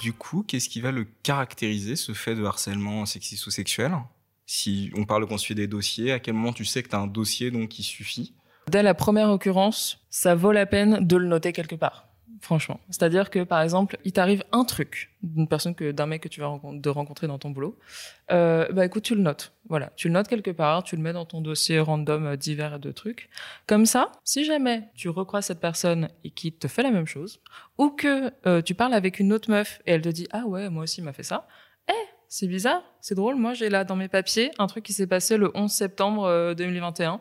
Du 0.00 0.14
coup, 0.14 0.42
qu'est-ce 0.42 0.70
qui 0.70 0.80
va 0.80 0.92
le 0.92 1.04
caractériser, 1.22 1.94
ce 1.94 2.12
fait 2.12 2.34
de 2.34 2.42
harcèlement 2.42 3.04
sexiste 3.04 3.46
ou 3.46 3.50
sexuel? 3.50 3.92
Si 4.46 4.90
on 4.96 5.04
parle 5.04 5.22
de 5.22 5.28
constituer 5.28 5.54
des 5.54 5.66
dossiers, 5.66 6.12
à 6.12 6.18
quel 6.18 6.32
moment 6.32 6.54
tu 6.54 6.64
sais 6.64 6.82
que 6.82 6.88
tu 6.88 6.96
as 6.96 7.00
un 7.00 7.06
dossier 7.06 7.50
donc 7.50 7.68
qui 7.68 7.82
suffit? 7.82 8.34
Dès 8.68 8.82
la 8.82 8.94
première 8.94 9.30
occurrence 9.30 10.04
ça 10.10 10.34
vaut 10.34 10.52
la 10.52 10.66
peine 10.66 11.06
de 11.06 11.16
le 11.16 11.26
noter 11.26 11.52
quelque 11.52 11.76
part 11.76 12.09
franchement. 12.40 12.80
C'est-à-dire 12.88 13.30
que, 13.30 13.44
par 13.44 13.60
exemple, 13.60 13.98
il 14.04 14.12
t'arrive 14.12 14.44
un 14.52 14.64
truc 14.64 15.12
d'une 15.22 15.48
personne 15.48 15.74
que 15.74 15.90
d'un 15.90 16.06
mec 16.06 16.22
que 16.22 16.28
tu 16.28 16.40
vas 16.40 16.58
de 16.62 16.88
rencontrer 16.88 17.26
dans 17.26 17.38
ton 17.38 17.50
boulot. 17.50 17.78
Euh, 18.30 18.66
bah 18.72 18.84
écoute, 18.84 19.02
tu 19.02 19.14
le 19.14 19.22
notes. 19.22 19.52
Voilà, 19.68 19.92
tu 19.96 20.08
le 20.08 20.14
notes 20.14 20.28
quelque 20.28 20.50
part, 20.50 20.82
tu 20.82 20.96
le 20.96 21.02
mets 21.02 21.12
dans 21.12 21.26
ton 21.26 21.40
dossier 21.40 21.78
random 21.80 22.26
euh, 22.26 22.36
divers 22.36 22.78
de 22.78 22.90
trucs. 22.92 23.28
Comme 23.66 23.86
ça, 23.86 24.12
si 24.24 24.44
jamais 24.44 24.88
tu 24.94 25.08
recroises 25.08 25.46
cette 25.46 25.60
personne 25.60 26.08
et 26.24 26.30
qui 26.30 26.52
te 26.52 26.68
fait 26.68 26.82
la 26.82 26.90
même 26.90 27.06
chose, 27.06 27.40
ou 27.78 27.90
que 27.90 28.32
euh, 28.46 28.62
tu 28.62 28.74
parles 28.74 28.94
avec 28.94 29.20
une 29.20 29.32
autre 29.32 29.50
meuf 29.50 29.80
et 29.86 29.92
elle 29.92 30.02
te 30.02 30.08
dit 30.08 30.26
ah 30.32 30.46
ouais 30.46 30.68
moi 30.70 30.84
aussi 30.84 31.00
il 31.00 31.04
m'a 31.04 31.12
fait 31.12 31.22
ça, 31.22 31.46
eh 31.88 32.08
c'est 32.28 32.46
bizarre, 32.46 32.82
c'est 33.00 33.14
drôle. 33.14 33.36
Moi 33.36 33.54
j'ai 33.54 33.68
là 33.68 33.84
dans 33.84 33.96
mes 33.96 34.08
papiers 34.08 34.50
un 34.58 34.66
truc 34.66 34.84
qui 34.84 34.92
s'est 34.92 35.06
passé 35.06 35.36
le 35.36 35.50
11 35.54 35.70
septembre 35.70 36.24
euh, 36.24 36.54
2021. 36.54 37.20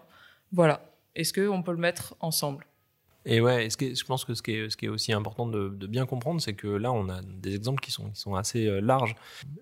Voilà. 0.52 0.82
Est-ce 1.16 1.34
que 1.34 1.48
on 1.48 1.62
peut 1.64 1.72
le 1.72 1.78
mettre 1.78 2.16
ensemble? 2.20 2.66
Et 3.26 3.42
ouais, 3.42 3.70
ce 3.70 3.78
qui 3.78 3.86
est- 3.86 3.96
je 3.96 4.06
pense 4.06 4.24
que 4.26 4.34
ce 4.34 4.42
qui 4.42 4.52
est, 4.54 4.70
ce 4.70 4.78
qui 4.78 4.86
est 4.86 4.90
aussi 4.90 5.12
important 5.14 5.46
de, 5.46 5.70
de 5.70 5.88
bien 5.88 6.06
comprendre, 6.06 6.42
c'est 6.42 6.54
que 6.54 6.68
là, 6.68 6.92
on 6.92 7.10
a 7.10 7.22
des 7.22 7.56
exemples 7.56 7.82
qui 7.82 7.92
sont, 7.92 8.10
qui 8.12 8.20
sont 8.20 8.36
assez 8.36 8.66
euh, 8.66 8.80
larges. 8.80 9.16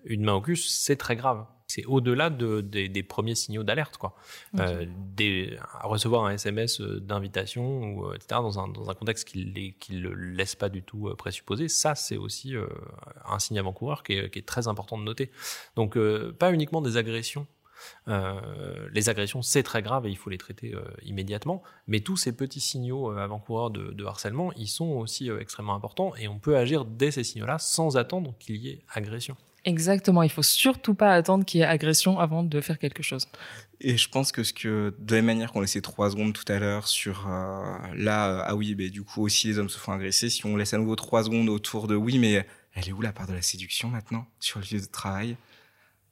Une 0.04 0.22
main 0.24 0.34
au 0.34 0.40
cul, 0.40 0.56
c'est 0.56 0.96
très 0.96 1.16
grave. 1.16 1.44
C'est 1.70 1.84
au-delà 1.84 2.30
de, 2.30 2.62
des, 2.62 2.88
des 2.88 3.02
premiers 3.02 3.34
signaux 3.34 3.62
d'alerte, 3.62 3.98
quoi. 3.98 4.14
Euh, 4.58 4.86
des, 5.14 5.58
recevoir 5.84 6.24
un 6.24 6.30
SMS 6.30 6.80
euh, 6.80 6.98
d'invitation 6.98 7.92
ou 7.92 8.12
etc. 8.14 8.40
dans 8.40 8.58
un, 8.58 8.68
dans 8.68 8.88
un 8.88 8.94
contexte 8.94 9.28
qui 9.28 9.44
ne 9.44 9.70
qui 9.78 9.92
le 9.92 10.14
laisse 10.14 10.54
pas 10.54 10.70
du 10.70 10.82
tout 10.82 11.12
présupposer, 11.18 11.68
ça 11.68 11.94
c'est 11.94 12.16
aussi 12.16 12.56
euh, 12.56 12.66
un 13.26 13.38
signe 13.38 13.58
avant-coureur 13.58 14.02
qui 14.02 14.14
est, 14.14 14.30
qui 14.30 14.38
est 14.38 14.46
très 14.46 14.66
important 14.66 14.96
de 14.96 15.02
noter. 15.02 15.30
Donc 15.76 15.98
euh, 15.98 16.32
pas 16.32 16.52
uniquement 16.54 16.80
des 16.80 16.96
agressions. 16.96 17.46
Euh, 18.08 18.88
les 18.92 19.08
agressions, 19.08 19.42
c'est 19.42 19.62
très 19.62 19.82
grave 19.82 20.06
et 20.06 20.10
il 20.10 20.16
faut 20.16 20.30
les 20.30 20.38
traiter 20.38 20.74
euh, 20.74 20.82
immédiatement. 21.02 21.62
Mais 21.86 22.00
tous 22.00 22.16
ces 22.16 22.32
petits 22.36 22.60
signaux 22.60 23.12
euh, 23.12 23.18
avant-coureurs 23.18 23.70
de, 23.70 23.92
de 23.92 24.04
harcèlement, 24.04 24.52
ils 24.54 24.68
sont 24.68 24.90
aussi 24.90 25.30
euh, 25.30 25.40
extrêmement 25.40 25.74
importants 25.74 26.14
et 26.16 26.28
on 26.28 26.38
peut 26.38 26.56
agir 26.56 26.84
dès 26.84 27.10
ces 27.10 27.24
signaux-là 27.24 27.58
sans 27.58 27.96
attendre 27.96 28.34
qu'il 28.38 28.56
y 28.56 28.70
ait 28.70 28.84
agression. 28.94 29.36
Exactement. 29.64 30.22
Il 30.22 30.30
faut 30.30 30.42
surtout 30.42 30.94
pas 30.94 31.12
attendre 31.12 31.44
qu'il 31.44 31.60
y 31.60 31.62
ait 31.62 31.66
agression 31.66 32.18
avant 32.18 32.42
de 32.42 32.60
faire 32.60 32.78
quelque 32.78 33.02
chose. 33.02 33.26
Et 33.80 33.96
je 33.96 34.08
pense 34.08 34.32
que 34.32 34.42
ce 34.42 34.52
que, 34.52 34.94
de 34.98 35.14
la 35.14 35.20
même 35.20 35.26
manière 35.26 35.52
qu'on 35.52 35.60
laissait 35.60 35.80
trois 35.80 36.10
secondes 36.10 36.32
tout 36.32 36.50
à 36.50 36.58
l'heure 36.58 36.88
sur 36.88 37.26
euh, 37.28 37.76
là, 37.94 38.28
euh, 38.28 38.42
ah 38.44 38.56
oui, 38.56 38.74
mais 38.78 38.88
du 38.88 39.02
coup 39.02 39.22
aussi 39.22 39.48
les 39.48 39.58
hommes 39.58 39.68
se 39.68 39.78
font 39.78 39.92
agresser, 39.92 40.30
si 40.30 40.46
on 40.46 40.56
laisse 40.56 40.74
à 40.74 40.78
nouveau 40.78 40.96
trois 40.96 41.24
secondes 41.24 41.48
autour 41.48 41.86
de 41.86 41.96
oui, 41.96 42.18
mais 42.18 42.46
elle 42.74 42.88
est 42.88 42.92
où 42.92 43.00
la 43.00 43.12
part 43.12 43.26
de 43.26 43.34
la 43.34 43.42
séduction 43.42 43.88
maintenant 43.88 44.26
sur 44.40 44.60
le 44.60 44.64
lieu 44.70 44.80
de 44.80 44.86
travail? 44.86 45.36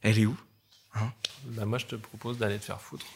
Elle 0.02 0.18
est 0.18 0.26
où? 0.26 0.36
Bah, 1.44 1.64
moi, 1.64 1.78
je 1.78 1.86
te 1.86 1.96
propose 1.96 2.38
d'aller 2.38 2.58
te 2.58 2.64
faire 2.64 2.80
foutre. 2.80 3.06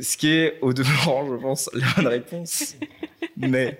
Ce 0.00 0.16
qui 0.16 0.30
est 0.30 0.58
au 0.62 0.72
demeurant, 0.72 1.26
je 1.28 1.40
pense, 1.40 1.70
la 1.72 1.86
bonne 1.94 2.08
réponse. 2.08 2.74
Mais 3.36 3.78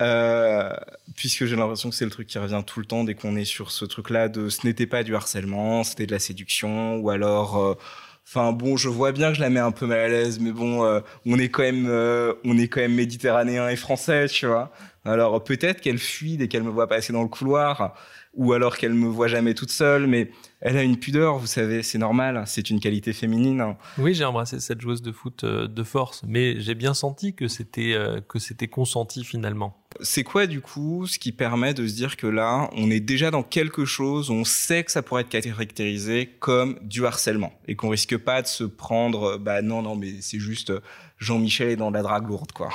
euh, 0.00 0.70
puisque 1.16 1.46
j'ai 1.46 1.56
l'impression 1.56 1.90
que 1.90 1.96
c'est 1.96 2.04
le 2.04 2.10
truc 2.10 2.26
qui 2.26 2.38
revient 2.38 2.62
tout 2.66 2.80
le 2.80 2.86
temps 2.86 3.04
dès 3.04 3.14
qu'on 3.14 3.36
est 3.36 3.44
sur 3.44 3.70
ce 3.70 3.84
truc-là 3.84 4.28
de 4.28 4.48
ce 4.48 4.66
n'était 4.66 4.86
pas 4.86 5.02
du 5.02 5.14
harcèlement, 5.14 5.84
c'était 5.84 6.06
de 6.06 6.12
la 6.12 6.18
séduction, 6.18 6.96
ou 6.96 7.10
alors, 7.10 7.58
euh, 7.58 7.74
enfin 8.26 8.52
bon, 8.52 8.76
je 8.76 8.88
vois 8.88 9.12
bien 9.12 9.30
que 9.30 9.36
je 9.36 9.40
la 9.40 9.50
mets 9.50 9.60
un 9.60 9.70
peu 9.70 9.86
mal 9.86 10.00
à 10.00 10.08
l'aise, 10.08 10.40
mais 10.40 10.52
bon, 10.52 10.84
euh, 10.84 11.00
on 11.26 11.38
est 11.38 11.48
quand 11.48 11.62
même, 11.62 11.86
euh, 11.88 12.34
on 12.44 12.58
est 12.58 12.68
quand 12.68 12.80
même 12.80 12.94
méditerranéen 12.94 13.68
et 13.68 13.76
français, 13.76 14.26
tu 14.28 14.46
vois. 14.46 14.72
Alors 15.04 15.42
peut-être 15.42 15.80
qu'elle 15.80 15.98
fuit 15.98 16.36
dès 16.36 16.48
qu'elle 16.48 16.62
me 16.62 16.70
voit 16.70 16.88
passer 16.88 17.12
dans 17.12 17.22
le 17.22 17.28
couloir, 17.28 17.96
ou 18.34 18.52
alors 18.52 18.78
qu'elle 18.78 18.94
me 18.94 19.08
voit 19.08 19.28
jamais 19.28 19.54
toute 19.54 19.70
seule, 19.70 20.06
mais 20.06 20.30
elle 20.60 20.76
a 20.76 20.82
une 20.82 20.96
pudeur, 20.96 21.38
vous 21.38 21.46
savez, 21.46 21.82
c'est 21.82 21.98
normal, 21.98 22.42
c'est 22.46 22.70
une 22.70 22.80
qualité 22.80 23.12
féminine. 23.12 23.74
Oui, 23.98 24.14
j'ai 24.14 24.24
embrassé 24.24 24.58
cette 24.60 24.80
joueuse 24.80 25.02
de 25.02 25.12
foot 25.12 25.44
euh, 25.44 25.68
de 25.68 25.82
force, 25.82 26.22
mais 26.26 26.60
j'ai 26.60 26.74
bien 26.74 26.94
senti 26.94 27.34
que 27.34 27.48
c'était 27.48 27.92
euh, 27.92 28.20
que 28.20 28.38
c'était 28.38 28.68
consenti 28.68 29.24
finalement. 29.24 29.76
C'est 30.00 30.24
quoi 30.24 30.46
du 30.46 30.62
coup 30.62 31.06
ce 31.06 31.18
qui 31.18 31.32
permet 31.32 31.74
de 31.74 31.86
se 31.86 31.94
dire 31.94 32.16
que 32.16 32.26
là, 32.26 32.70
on 32.74 32.90
est 32.90 33.00
déjà 33.00 33.30
dans 33.30 33.42
quelque 33.42 33.84
chose, 33.84 34.30
on 34.30 34.44
sait 34.44 34.84
que 34.84 34.92
ça 34.92 35.02
pourrait 35.02 35.22
être 35.22 35.28
caractérisé 35.28 36.30
comme 36.38 36.78
du 36.82 37.04
harcèlement 37.04 37.52
et 37.68 37.76
qu'on 37.76 37.90
risque 37.90 38.16
pas 38.16 38.40
de 38.40 38.46
se 38.46 38.64
prendre, 38.64 39.32
euh, 39.34 39.38
bah 39.38 39.60
non, 39.60 39.82
non, 39.82 39.94
mais 39.94 40.14
c'est 40.20 40.40
juste 40.40 40.72
Jean-Michel 41.18 41.68
est 41.68 41.76
dans 41.76 41.90
de 41.90 41.96
la 41.96 42.02
drague 42.02 42.26
lourde, 42.26 42.52
quoi. 42.52 42.70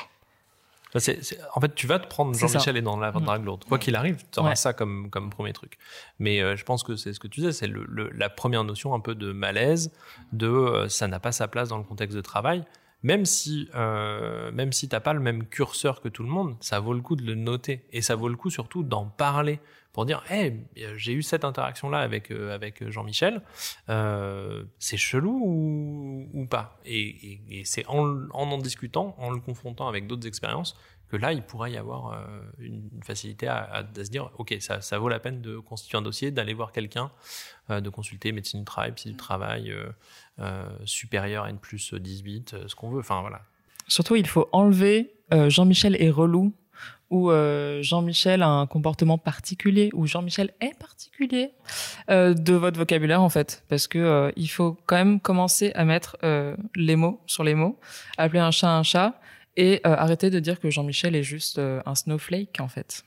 Enfin, 0.98 1.14
en 1.56 1.62
fait, 1.62 1.74
tu 1.76 1.88
vas 1.88 2.00
te 2.00 2.08
prendre 2.08 2.34
Jean-Michel 2.38 2.78
et 2.78 2.82
dans 2.82 2.98
la 2.98 3.12
drague 3.12 3.46
lourde. 3.46 3.64
Quoi 3.66 3.80
qu'il 3.80 3.96
arrive, 3.96 4.18
tu 4.32 4.40
auras 4.40 4.50
Ouais. 4.50 4.56
ça 4.56 4.74
comme, 4.74 5.10
comme 5.10 5.30
premier 5.30 5.54
truc. 5.54 5.78
Mais 6.20 6.42
euh, 6.42 6.56
je 6.56 6.64
pense 6.66 6.84
que 6.84 6.96
c'est 6.96 7.14
ce 7.14 7.20
que 7.20 7.28
tu 7.28 7.40
disais, 7.42 7.52
c'est 7.52 7.68
le, 7.68 7.86
le- 7.88 8.10
la 8.14 8.30
première 8.30 8.64
notion 8.64 8.94
un 8.94 9.00
peu 9.00 9.16
de 9.16 9.32
malaise, 9.32 9.92
de 10.34 10.48
euh, 10.48 10.90
ça 10.90 11.08
n'a 11.08 11.20
pas 11.20 11.32
sa 11.32 11.48
place 11.48 11.70
dans 11.70 11.78
le 11.78 11.84
contexte 11.84 12.16
de 12.16 12.22
travail. 12.22 12.64
Même 13.04 13.26
si, 13.26 13.70
euh, 13.76 14.52
même 14.52 14.74
si 14.74 14.90
t'as 14.90 15.00
pas 15.00 15.14
le 15.14 15.20
même 15.20 15.46
curseur 15.46 16.02
que 16.02 16.10
tout 16.10 16.24
le 16.24 16.30
monde, 16.30 16.56
ça 16.62 16.80
vaut 16.80 16.94
le 16.94 17.02
coup 17.02 17.16
de 17.16 17.24
le 17.24 17.36
noter. 17.36 17.86
Et 17.92 18.02
ça 18.02 18.16
vaut 18.16 18.28
le 18.28 18.36
coup 18.36 18.50
surtout 18.50 18.82
d'en 18.84 19.06
parler 19.06 19.60
pour 19.98 20.06
dire, 20.06 20.22
hey, 20.30 20.54
j'ai 20.96 21.14
eu 21.14 21.24
cette 21.24 21.44
interaction-là 21.44 21.98
avec, 21.98 22.30
euh, 22.30 22.54
avec 22.54 22.88
Jean-Michel, 22.88 23.42
euh, 23.90 24.64
c'est 24.78 24.96
chelou 24.96 26.30
ou, 26.32 26.46
pas? 26.46 26.80
Et, 26.86 27.64
c'est 27.66 27.84
en, 27.88 28.30
en 28.30 28.52
en 28.52 28.60
discutant, 28.60 29.16
en 29.18 29.32
le 29.32 29.40
confrontant 29.40 29.88
avec 29.88 30.06
d'autres 30.06 30.28
expériences, 30.28 30.76
que 31.10 31.18
là, 31.18 31.34
il 31.34 31.42
pourrait 31.42 31.72
y 31.72 31.78
avoir 31.78 32.14
euh, 32.14 32.42
une 32.60 32.92
facilité 33.04 33.48
à, 33.48 33.88
se 33.96 34.12
dire, 34.12 34.30
ok, 34.38 34.56
ça, 34.60 34.82
ça 34.82 35.00
vaut 35.00 35.10
la 35.10 35.18
peine 35.18 35.42
de 35.42 35.58
constituer 35.58 35.98
un 35.98 36.04
dossier, 36.04 36.30
d'aller 36.30 36.54
voir 36.54 36.72
quelqu'un, 36.72 37.10
euh, 37.72 37.82
de 37.82 37.90
consulter 37.90 38.32
médecine 38.32 38.60
du 38.60 38.66
travail, 38.66 38.92
psy 38.92 39.10
du 39.10 39.18
travail, 39.18 39.72
euh, 39.72 39.90
euh, 40.38 40.70
supérieur 40.86 41.48
N 41.48 41.58
plus 41.58 41.96
18, 41.96 42.54
euh, 42.54 42.68
ce 42.68 42.76
qu'on 42.76 42.92
veut. 42.92 43.00
Enfin 43.00 43.22
voilà. 43.22 43.42
Surtout, 43.88 44.16
il 44.16 44.28
faut 44.28 44.48
enlever 44.52 45.16
euh, 45.34 45.50
Jean-Michel 45.50 46.00
est 46.00 46.12
relou 46.12 46.54
ou 47.10 47.32
euh, 47.32 47.82
Jean-Michel 47.82 48.44
a 48.44 48.48
un 48.48 48.68
comportement 48.68 49.18
particulier 49.18 49.90
ou 49.94 50.08
Jean-Michel 50.08 50.54
est 50.60 50.78
particulier 50.78 51.52
euh, 52.10 52.34
de 52.34 52.54
votre 52.54 52.78
vocabulaire 52.78 53.22
en 53.22 53.30
fait, 53.30 53.64
parce 53.70 53.88
que 53.88 53.98
euh, 53.98 54.32
il 54.36 54.48
faut 54.48 54.78
quand 54.86 54.98
même 54.98 55.20
commencer 55.20 55.72
à 55.76 55.86
mettre 55.86 56.18
euh, 56.24 56.56
les 56.76 56.96
mots 56.96 57.22
sur 57.26 57.44
les 57.44 57.56
mots, 57.56 57.80
appeler 58.18 58.40
un 58.40 58.52
chat 58.52 58.70
un 58.70 58.84
chat 58.84 59.20
et 59.56 59.82
euh, 59.86 59.96
arrêter 59.96 60.30
de 60.30 60.40
dire 60.40 60.60
que 60.60 60.70
Jean-Michel 60.70 61.16
est 61.16 61.24
juste 61.24 61.60
euh, 61.60 61.82
un 61.86 61.96
snowflake 61.96 62.60
en 62.60 62.68
fait, 62.68 63.06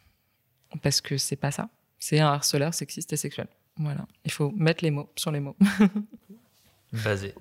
parce 0.83 1.01
que 1.01 1.17
c'est 1.19 1.37
pas 1.37 1.51
ça. 1.51 1.69
C'est 1.99 2.21
un 2.21 2.29
harceleur 2.29 2.73
sexiste 2.73 3.13
et 3.13 3.17
sexuel. 3.17 3.49
Voilà, 3.77 4.07
il 4.25 4.33
faut 4.33 4.51
mettre 4.53 4.83
les 4.83 4.91
mots 4.91 5.11
sur 5.17 5.31
les 5.31 5.41
mots. 5.41 5.57
Basé. 6.93 7.35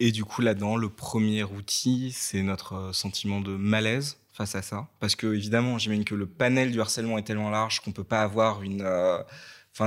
Et 0.00 0.10
du 0.10 0.24
coup, 0.24 0.42
là-dedans, 0.42 0.76
le 0.76 0.88
premier 0.88 1.44
outil, 1.44 2.10
c'est 2.12 2.42
notre 2.42 2.92
sentiment 2.92 3.40
de 3.40 3.54
malaise? 3.54 4.19
Face 4.32 4.54
à 4.54 4.62
ça. 4.62 4.88
Parce 5.00 5.16
que, 5.16 5.26
évidemment, 5.26 5.78
j'imagine 5.78 6.04
que 6.04 6.14
le 6.14 6.26
panel 6.26 6.70
du 6.70 6.80
harcèlement 6.80 7.18
est 7.18 7.22
tellement 7.22 7.50
large 7.50 7.80
qu'on 7.80 7.92
peut 7.92 8.04
pas 8.04 8.22
avoir 8.22 8.62
une, 8.62 8.82
euh, 8.82 9.18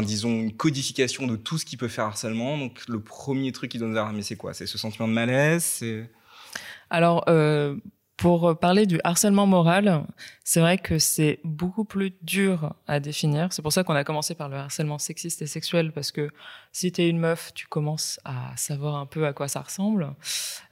disons, 0.04 0.32
une 0.32 0.56
codification 0.56 1.28
de 1.28 1.36
tout 1.36 1.58
ce 1.58 1.66
qui 1.66 1.78
peut 1.78 1.88
faire 1.88 2.06
harcèlement. 2.06 2.58
Donc, 2.58 2.82
le 2.88 3.02
premier 3.02 3.52
truc 3.52 3.72
qui 3.72 3.78
donne 3.78 3.98
mais 4.14 4.22
c'est 4.22 4.36
quoi? 4.36 4.54
C'est 4.54 4.66
ce 4.66 4.78
sentiment 4.78 5.08
de 5.08 5.14
malaise 5.14 5.84
Alors, 6.90 7.24
euh, 7.30 7.78
pour 8.18 8.58
parler 8.58 8.86
du 8.86 9.00
harcèlement 9.04 9.48
moral, 9.48 10.06
c'est 10.44 10.60
vrai 10.60 10.78
que 10.78 11.00
c'est 11.00 11.40
beaucoup 11.44 11.84
plus 11.84 12.14
dur 12.22 12.74
à 12.88 13.00
définir. 13.00 13.52
C'est 13.52 13.62
pour 13.62 13.74
ça 13.74 13.84
qu'on 13.84 13.96
a 13.96 14.04
commencé 14.04 14.36
par 14.36 14.50
le 14.50 14.58
harcèlement 14.58 14.98
sexiste 14.98 15.42
et 15.42 15.48
sexuel, 15.48 15.92
parce 15.92 16.12
que 16.12 16.30
si 16.72 16.92
t'es 16.92 17.10
une 17.10 17.20
meuf, 17.20 17.54
tu 17.54 17.68
commences 17.68 18.20
à 18.24 18.56
savoir 18.56 18.96
un 18.96 19.06
peu 19.06 19.26
à 19.26 19.34
quoi 19.34 19.48
ça 19.48 19.62
ressemble. 19.62 20.16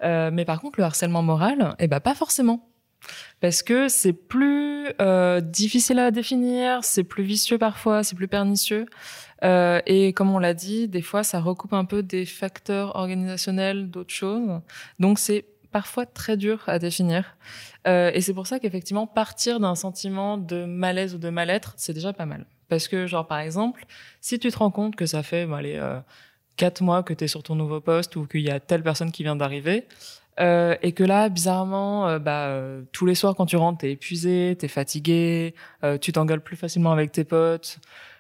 Euh, 0.04 0.30
mais 0.32 0.46
par 0.46 0.62
contre, 0.62 0.80
le 0.80 0.86
harcèlement 0.86 1.24
moral, 1.24 1.76
eh 1.80 1.88
ben 1.88 2.00
pas 2.00 2.16
forcément. 2.16 2.71
Parce 3.40 3.64
que 3.64 3.88
c'est 3.88 4.14
plus 4.14 4.88
euh, 5.02 5.42
difficile 5.42 6.00
à 6.00 6.12
définir, 6.12 6.84
c'est 6.84 7.04
plus 7.04 7.24
vicieux 7.24 7.58
parfois, 7.58 8.04
c'est 8.04 8.16
plus 8.16 8.28
pernicieux. 8.28 8.86
Euh, 9.44 9.82
et 9.86 10.14
comme 10.14 10.30
on 10.30 10.40
l'a 10.40 10.54
dit, 10.54 10.88
des 10.88 11.02
fois, 11.02 11.24
ça 11.24 11.40
recoupe 11.40 11.74
un 11.74 11.86
peu 11.86 12.04
des 12.04 12.26
facteurs 12.26 12.96
organisationnels, 12.96 13.90
d'autres 13.90 14.14
choses. 14.14 14.62
Donc, 15.00 15.18
c'est 15.18 15.46
parfois 15.72 16.06
très 16.06 16.38
dur 16.38 16.64
à 16.68 16.80
définir. 16.80 17.36
Euh, 17.88 18.12
et 18.14 18.22
c'est 18.22 18.34
pour 18.34 18.46
ça 18.46 18.60
qu'effectivement, 18.60 19.08
partir 19.08 19.60
d'un 19.60 19.76
sentiment 19.76 20.38
de 20.38 20.66
malaise 20.66 21.16
ou 21.16 21.18
de 21.18 21.30
mal-être, 21.30 21.74
c'est 21.78 21.94
déjà 21.94 22.14
pas 22.14 22.26
mal. 22.26 22.46
Parce 22.70 22.88
que, 22.88 23.08
genre, 23.08 23.26
par 23.26 23.40
exemple, 23.40 23.86
si 24.22 24.38
tu 24.38 24.52
te 24.52 24.58
rends 24.58 24.72
compte 24.72 24.96
que 24.96 25.06
ça 25.06 25.24
fait, 25.24 25.46
bon, 25.46 25.60
quatre 26.58 26.82
mois 26.84 27.02
que 27.02 27.14
tu 27.14 27.24
es 27.24 27.28
sur 27.28 27.42
ton 27.42 27.56
nouveau 27.56 27.82
poste 27.82 28.16
ou 28.16 28.28
qu'il 28.28 28.42
y 28.42 28.52
a 28.52 28.60
telle 28.60 28.84
personne 28.84 29.12
qui 29.12 29.24
vient 29.24 29.36
d'arriver, 29.36 29.88
euh, 30.42 30.76
et 30.82 30.92
que 30.92 31.04
là, 31.04 31.30
bizarrement, 31.30 32.08
euh, 32.08 32.20
bah, 32.20 32.48
euh, 32.48 32.82
tous 32.92 33.06
les 33.06 33.16
soirs 33.16 33.36
quand 33.36 33.46
tu 33.46 33.58
rentres, 33.58 33.80
t'es 33.80 33.92
épuisé, 33.92 34.56
t'es 34.58 34.68
fatigué, 34.68 35.54
tu 36.02 36.12
t'engueules 36.12 36.42
plus 36.42 36.58
facilement 36.58 36.92
avec 36.92 37.12
tes 37.12 37.24
potes. 37.24 37.80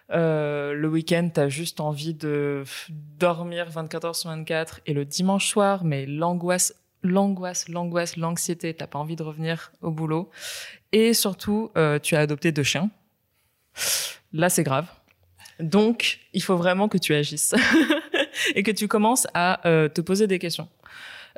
Le 0.09 0.87
week-end, 0.87 1.29
t'as 1.33 1.49
juste 1.49 1.79
envie 1.79 2.13
de 2.13 2.63
dormir 3.17 3.69
24 3.69 4.05
heures 4.05 4.15
sur 4.15 4.29
24. 4.29 4.81
Et 4.85 4.93
le 4.93 5.05
dimanche 5.05 5.47
soir, 5.47 5.83
mais 5.83 6.05
l'angoisse, 6.05 6.75
l'angoisse, 7.01 7.69
l'angoisse, 7.69 8.17
l'anxiété, 8.17 8.73
t'as 8.73 8.87
pas 8.87 8.99
envie 8.99 9.15
de 9.15 9.23
revenir 9.23 9.71
au 9.81 9.91
boulot. 9.91 10.29
Et 10.91 11.13
surtout, 11.13 11.71
tu 12.03 12.15
as 12.15 12.19
adopté 12.19 12.51
deux 12.51 12.63
chiens. 12.63 12.89
Là, 14.33 14.49
c'est 14.49 14.63
grave. 14.63 14.87
Donc, 15.59 16.19
il 16.33 16.43
faut 16.43 16.57
vraiment 16.57 16.89
que 16.89 16.97
tu 16.97 17.13
agisses 17.13 17.53
et 18.55 18.63
que 18.63 18.71
tu 18.71 18.87
commences 18.87 19.27
à 19.33 19.61
te 19.63 20.01
poser 20.01 20.27
des 20.27 20.39
questions, 20.39 20.67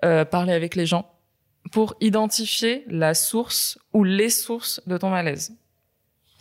euh, 0.04 0.26
parler 0.26 0.54
avec 0.54 0.76
les 0.76 0.86
gens 0.86 1.10
pour 1.72 1.96
identifier 2.02 2.84
la 2.88 3.14
source 3.14 3.80
ou 3.94 4.04
les 4.04 4.30
sources 4.30 4.82
de 4.86 4.98
ton 4.98 5.10
malaise. 5.10 5.54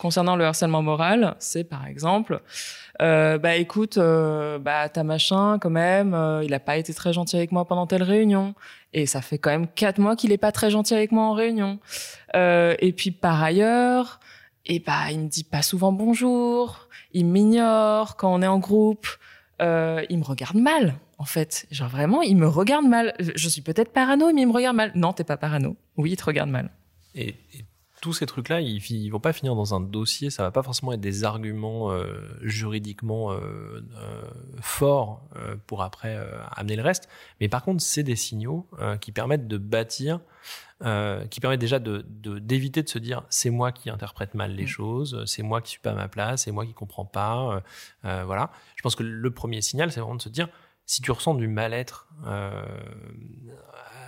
concernant 0.03 0.35
le 0.35 0.43
harcèlement 0.45 0.81
moral, 0.81 1.35
c'est 1.39 1.63
par 1.63 1.87
exemple, 1.87 2.41
euh, 3.01 3.37
bah 3.37 3.55
écoute, 3.55 3.97
euh, 3.97 4.59
bah 4.59 4.89
ta 4.89 5.03
machin 5.05 5.59
quand 5.59 5.69
même, 5.69 6.13
euh, 6.13 6.43
il 6.43 6.53
a 6.53 6.59
pas 6.59 6.75
été 6.75 6.93
très 6.93 7.13
gentil 7.13 7.37
avec 7.37 7.53
moi 7.53 7.63
pendant 7.63 7.87
telle 7.87 8.03
réunion, 8.03 8.53
et 8.91 9.05
ça 9.05 9.21
fait 9.21 9.37
quand 9.37 9.49
même 9.49 9.67
quatre 9.67 9.99
mois 9.99 10.17
qu'il 10.17 10.33
est 10.33 10.37
pas 10.37 10.51
très 10.51 10.69
gentil 10.69 10.93
avec 10.93 11.13
moi 11.13 11.23
en 11.23 11.33
réunion. 11.33 11.79
Euh, 12.35 12.75
et 12.79 12.91
puis 12.91 13.11
par 13.11 13.41
ailleurs, 13.41 14.19
et 14.65 14.79
bah 14.79 15.09
il 15.11 15.19
me 15.21 15.27
dit 15.29 15.45
pas 15.45 15.61
souvent 15.61 15.93
bonjour, 15.93 16.89
il 17.13 17.25
m'ignore 17.25 18.17
quand 18.17 18.33
on 18.33 18.41
est 18.41 18.47
en 18.47 18.59
groupe, 18.59 19.07
euh, 19.61 20.03
il 20.09 20.17
me 20.19 20.25
regarde 20.25 20.57
mal 20.57 20.95
en 21.23 21.25
fait. 21.25 21.65
Genre 21.71 21.87
vraiment, 21.87 22.21
il 22.21 22.35
me 22.35 22.49
regarde 22.49 22.85
mal. 22.85 23.13
Je, 23.17 23.47
suis 23.47 23.61
peut-être 23.61 23.93
parano, 23.93 24.33
mais 24.33 24.41
il 24.41 24.47
me 24.47 24.51
regarde 24.51 24.75
mal. 24.75 24.91
Non, 24.93 25.13
t'es 25.13 25.23
pas 25.23 25.37
parano. 25.37 25.77
Oui, 25.95 26.11
il 26.11 26.17
te 26.17 26.25
regarde 26.25 26.49
mal. 26.49 26.69
Et, 27.15 27.29
et 27.29 27.65
tous 28.01 28.11
ces 28.11 28.25
trucs-là, 28.25 28.59
ils, 28.59 28.83
ils 28.91 29.09
vont 29.09 29.21
pas 29.21 29.31
finir 29.31 29.55
dans 29.55 29.73
un 29.73 29.79
dossier. 29.79 30.29
Ça 30.29 30.43
va 30.43 30.51
pas 30.51 30.63
forcément 30.63 30.91
être 30.91 30.99
des 30.99 31.23
arguments 31.23 31.91
euh, 31.93 32.03
juridiquement 32.41 33.31
euh, 33.31 33.37
euh, 33.37 34.21
forts 34.59 35.21
pour 35.65 35.81
après 35.81 36.19
amener 36.57 36.75
le 36.75 36.81
reste. 36.83 37.07
Mais 37.39 37.47
par 37.47 37.63
contre, 37.63 37.81
c'est 37.81 38.03
des 38.03 38.17
signaux 38.17 38.67
qui 38.99 39.13
permettent 39.13 39.47
de 39.47 39.57
bâtir, 39.57 40.19
euh, 40.83 41.25
qui 41.27 41.39
permettent 41.39 41.61
déjà 41.61 41.79
de 41.79 42.03
d'éviter 42.39 42.83
de, 42.83 42.89
se 42.89 42.99
dire 42.99 43.23
c'est 43.29 43.49
moi 43.51 43.71
qui 43.71 43.89
interprète 43.89 44.33
mal 44.33 44.53
les 44.53 44.65
Mm. 44.65 44.67
choses, 44.67 45.23
c'est 45.25 45.41
moi 45.43 45.61
qui 45.61 45.71
suis 45.71 45.79
pas 45.79 45.91
à 45.91 45.95
ma 45.95 46.09
place, 46.09 46.43
c'est 46.43 46.51
moi 46.51 46.65
qui 46.65 46.73
comprends 46.73 47.05
pas. 47.05 47.63
euh, 48.03 48.23
voilà. 48.25 48.51
Je 48.75 48.81
pense 48.81 48.95
que 48.95 49.03
le 49.03 49.31
premier 49.31 49.61
signal, 49.61 49.93
c'est 49.93 50.01
vraiment 50.01 50.15
de 50.15 50.21
se 50.21 50.27
dire 50.27 50.49
si 50.85 51.01
tu 51.01 51.11
ressens 51.11 51.35
du 51.35 51.47
mal-être 51.47 52.07
euh, 52.25 52.65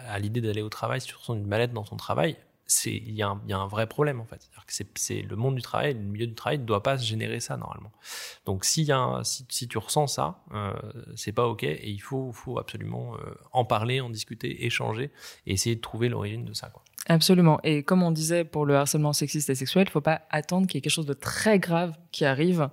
à 0.07 0.19
l'idée 0.19 0.41
d'aller 0.41 0.61
au 0.61 0.69
travail, 0.69 1.01
si 1.01 1.07
tu 1.07 1.15
ressens 1.15 1.35
du 1.35 1.45
mal-être 1.45 1.73
dans 1.73 1.83
ton 1.83 1.95
travail, 1.97 2.37
c'est 2.67 2.91
il 2.95 3.11
y, 3.11 3.17
y 3.17 3.21
a 3.23 3.29
un 3.57 3.67
vrai 3.67 3.87
problème 3.87 4.19
en 4.19 4.25
fait. 4.25 4.49
C'est, 4.95 5.21
le 5.21 5.35
monde 5.35 5.55
du 5.55 5.61
travail, 5.61 5.93
le 5.93 5.99
milieu 5.99 6.25
du 6.25 6.33
travail 6.33 6.57
ne 6.57 6.63
doit 6.65 6.81
pas 6.81 6.97
générer 6.97 7.39
ça 7.39 7.57
normalement. 7.57 7.91
Donc 8.45 8.65
s'il 8.65 8.85
y 8.85 8.91
a 8.91 8.97
un- 8.97 9.23
si, 9.23 9.45
si 9.49 9.67
tu 9.67 9.77
ressens 9.77 10.07
ça, 10.07 10.39
euh, 10.53 10.73
c'est 11.15 11.31
pas 11.31 11.47
ok 11.47 11.63
et 11.63 11.89
il 11.89 11.99
faut, 11.99 12.31
faut 12.31 12.57
absolument 12.57 13.15
euh, 13.15 13.35
en 13.51 13.65
parler, 13.65 14.01
en 14.01 14.09
discuter, 14.09 14.65
échanger 14.65 15.11
et 15.45 15.53
essayer 15.53 15.75
de 15.75 15.81
trouver 15.81 16.09
l'origine 16.09 16.43
de 16.43 16.53
ça. 16.53 16.69
Quoi. 16.69 16.81
Absolument. 17.07 17.59
Et 17.63 17.83
comme 17.83 18.01
on 18.01 18.11
disait 18.11 18.43
pour 18.43 18.65
le 18.65 18.75
harcèlement 18.75 19.13
sexiste 19.13 19.49
et 19.49 19.55
sexuel, 19.55 19.85
il 19.87 19.91
faut 19.91 20.01
pas 20.01 20.21
attendre 20.29 20.67
qu'il 20.67 20.77
y 20.77 20.79
ait 20.79 20.81
quelque 20.81 20.91
chose 20.91 21.05
de 21.05 21.13
très 21.13 21.59
grave 21.59 21.93
qui 22.11 22.25
arrive, 22.25 22.69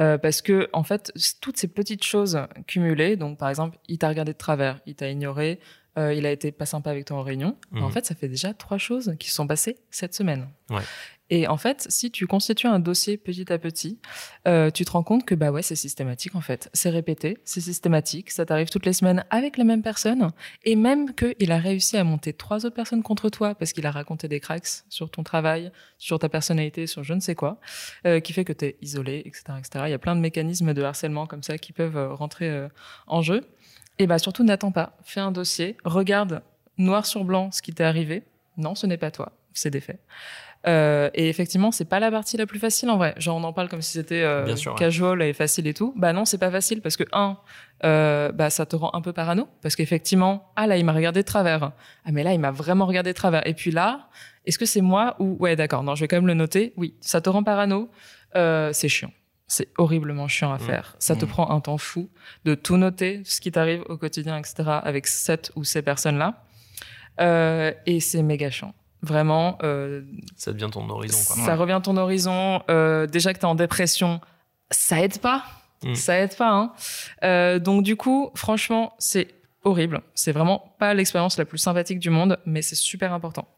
euh, 0.00 0.16
parce 0.18 0.40
que 0.40 0.68
en 0.72 0.82
fait, 0.82 1.12
toutes 1.40 1.58
ces 1.58 1.68
petites 1.68 2.04
choses 2.04 2.40
cumulées, 2.66 3.16
donc 3.16 3.38
par 3.38 3.50
exemple, 3.50 3.78
il 3.88 3.98
t'a 3.98 4.08
regardé 4.08 4.32
de 4.32 4.38
travers, 4.38 4.80
il 4.86 4.94
t'a 4.94 5.10
ignoré, 5.10 5.60
euh, 5.98 6.14
il 6.14 6.26
a 6.26 6.30
été 6.30 6.52
pas 6.52 6.66
sympa 6.66 6.90
avec 6.90 7.06
toi 7.06 7.18
en 7.18 7.22
réunion. 7.22 7.56
Mhm. 7.72 7.82
En 7.82 7.90
fait, 7.90 8.06
ça 8.06 8.14
fait 8.14 8.28
déjà 8.28 8.54
trois 8.54 8.78
choses 8.78 9.14
qui 9.18 9.28
se 9.28 9.34
sont 9.34 9.46
passées 9.46 9.76
cette 9.90 10.14
semaine. 10.14 10.48
Ouais. 10.70 10.82
Et 11.30 11.48
en 11.48 11.56
fait, 11.56 11.86
si 11.88 12.10
tu 12.10 12.26
constitues 12.26 12.68
un 12.68 12.78
dossier 12.78 13.16
petit 13.16 13.52
à 13.52 13.58
petit, 13.58 13.98
euh, 14.46 14.70
tu 14.70 14.84
te 14.84 14.90
rends 14.92 15.02
compte 15.02 15.24
que 15.24 15.34
bah 15.34 15.50
ouais, 15.50 15.62
c'est 15.62 15.74
systématique 15.74 16.34
en 16.34 16.40
fait. 16.40 16.70
C'est 16.72 16.90
répété, 16.90 17.38
c'est 17.44 17.60
systématique, 17.60 18.30
ça 18.30 18.46
t'arrive 18.46 18.68
toutes 18.68 18.86
les 18.86 18.92
semaines 18.92 19.24
avec 19.30 19.56
la 19.56 19.64
même 19.64 19.82
personne, 19.82 20.30
et 20.64 20.76
même 20.76 21.14
qu'il 21.14 21.50
a 21.50 21.58
réussi 21.58 21.96
à 21.96 22.04
monter 22.04 22.32
trois 22.32 22.64
autres 22.64 22.76
personnes 22.76 23.02
contre 23.02 23.28
toi 23.28 23.54
parce 23.54 23.72
qu'il 23.72 23.86
a 23.86 23.90
raconté 23.90 24.28
des 24.28 24.40
cracks 24.40 24.84
sur 24.88 25.10
ton 25.10 25.22
travail, 25.22 25.72
sur 25.98 26.18
ta 26.18 26.28
personnalité, 26.28 26.86
sur 26.86 27.02
je 27.02 27.14
ne 27.14 27.20
sais 27.20 27.34
quoi, 27.34 27.58
euh, 28.06 28.20
qui 28.20 28.32
fait 28.32 28.44
que 28.44 28.52
tu 28.52 28.66
es 28.66 28.76
isolé, 28.82 29.22
etc., 29.24 29.44
etc. 29.58 29.84
Il 29.86 29.90
y 29.90 29.94
a 29.94 29.98
plein 29.98 30.14
de 30.16 30.20
mécanismes 30.20 30.74
de 30.74 30.82
harcèlement 30.82 31.26
comme 31.26 31.42
ça 31.42 31.58
qui 31.58 31.72
peuvent 31.72 31.96
euh, 31.96 32.12
rentrer 32.12 32.48
euh, 32.48 32.68
en 33.06 33.22
jeu. 33.22 33.46
Et 33.98 34.06
bah 34.06 34.18
surtout, 34.18 34.44
n'attends 34.44 34.72
pas. 34.72 34.96
Fais 35.02 35.20
un 35.20 35.32
dossier, 35.32 35.76
regarde 35.84 36.42
noir 36.78 37.06
sur 37.06 37.24
blanc 37.24 37.50
ce 37.50 37.62
qui 37.62 37.72
t'est 37.72 37.84
arrivé. 37.84 38.22
Non, 38.56 38.74
ce 38.74 38.86
n'est 38.86 38.98
pas 38.98 39.10
toi, 39.10 39.32
c'est 39.52 39.70
des 39.70 39.80
faits. 39.80 40.00
Euh, 40.68 41.10
et 41.14 41.28
effectivement, 41.28 41.70
c'est 41.70 41.84
pas 41.84 42.00
la 42.00 42.10
partie 42.10 42.36
la 42.36 42.44
plus 42.46 42.58
facile 42.58 42.90
en 42.90 42.96
vrai. 42.96 43.14
Genre, 43.18 43.36
on 43.36 43.44
en 43.44 43.52
parle 43.52 43.68
comme 43.68 43.82
si 43.82 43.92
c'était 43.92 44.22
euh, 44.22 44.44
ouais. 44.46 44.74
casual 44.76 45.22
et 45.22 45.32
facile 45.32 45.66
et 45.68 45.74
tout. 45.74 45.92
Bah 45.96 46.12
non, 46.12 46.24
c'est 46.24 46.38
pas 46.38 46.50
facile 46.50 46.80
parce 46.82 46.96
que 46.96 47.04
un, 47.12 47.38
euh, 47.84 48.32
bah 48.32 48.50
ça 48.50 48.66
te 48.66 48.74
rend 48.74 48.90
un 48.92 49.00
peu 49.00 49.12
parano 49.12 49.46
parce 49.62 49.76
qu'effectivement, 49.76 50.50
ah 50.56 50.66
là, 50.66 50.76
il 50.76 50.84
m'a 50.84 50.92
regardé 50.92 51.20
de 51.22 51.26
travers. 51.26 51.70
Ah 52.04 52.10
mais 52.10 52.24
là, 52.24 52.32
il 52.34 52.40
m'a 52.40 52.50
vraiment 52.50 52.86
regardé 52.86 53.10
de 53.12 53.16
travers. 53.16 53.46
Et 53.46 53.54
puis 53.54 53.70
là, 53.70 54.08
est-ce 54.44 54.58
que 54.58 54.66
c'est 54.66 54.80
moi 54.80 55.14
ou 55.20 55.36
ouais, 55.38 55.54
d'accord. 55.54 55.84
Non, 55.84 55.94
je 55.94 56.00
vais 56.00 56.08
quand 56.08 56.16
même 56.16 56.26
le 56.26 56.34
noter. 56.34 56.72
Oui, 56.76 56.94
ça 57.00 57.20
te 57.20 57.28
rend 57.30 57.44
parano. 57.44 57.88
Euh, 58.34 58.70
c'est 58.72 58.88
chiant. 58.88 59.12
C'est 59.46 59.68
horriblement 59.78 60.26
chiant 60.26 60.52
à 60.52 60.56
Mmh. 60.56 60.60
faire. 60.60 60.96
Ça 60.98 61.14
te 61.14 61.24
Mmh. 61.24 61.28
prend 61.28 61.50
un 61.50 61.60
temps 61.60 61.78
fou 61.78 62.10
de 62.44 62.56
tout 62.56 62.76
noter, 62.76 63.22
ce 63.24 63.40
qui 63.40 63.52
t'arrive 63.52 63.82
au 63.88 63.96
quotidien, 63.96 64.36
etc. 64.36 64.64
Avec 64.82 65.06
cette 65.06 65.52
ou 65.54 65.62
ces 65.62 65.82
personnes-là. 65.82 66.42
Euh, 67.20 67.72
et 67.86 68.00
c'est 68.00 68.22
méga 68.22 68.50
chiant. 68.50 68.74
Vraiment, 69.02 69.58
euh, 69.62 70.02
Ça 70.36 70.52
devient 70.52 70.70
ton 70.72 70.88
horizon. 70.88 71.18
Quoi. 71.26 71.44
ça 71.44 71.54
revient 71.54 71.80
ton 71.82 71.96
horizon. 71.96 72.62
Euh, 72.70 73.06
déjà 73.06 73.32
que 73.32 73.38
tu 73.38 73.44
es 73.44 73.48
en 73.48 73.54
dépression, 73.54 74.20
ça 74.70 75.00
aide 75.00 75.18
pas. 75.18 75.44
Mm. 75.82 75.94
Ça 75.94 76.18
aide 76.18 76.36
pas. 76.36 76.50
Hein. 76.50 76.72
Euh, 77.22 77.58
donc 77.58 77.82
du 77.82 77.96
coup, 77.96 78.30
franchement, 78.34 78.94
c'est 78.98 79.28
horrible. 79.62 80.02
C'est 80.14 80.32
vraiment 80.32 80.74
pas 80.78 80.94
l'expérience 80.94 81.38
la 81.38 81.44
plus 81.44 81.58
sympathique 81.58 81.98
du 81.98 82.10
monde, 82.10 82.38
mais 82.46 82.62
c'est 82.62 82.76
super 82.76 83.12
important. 83.12 83.48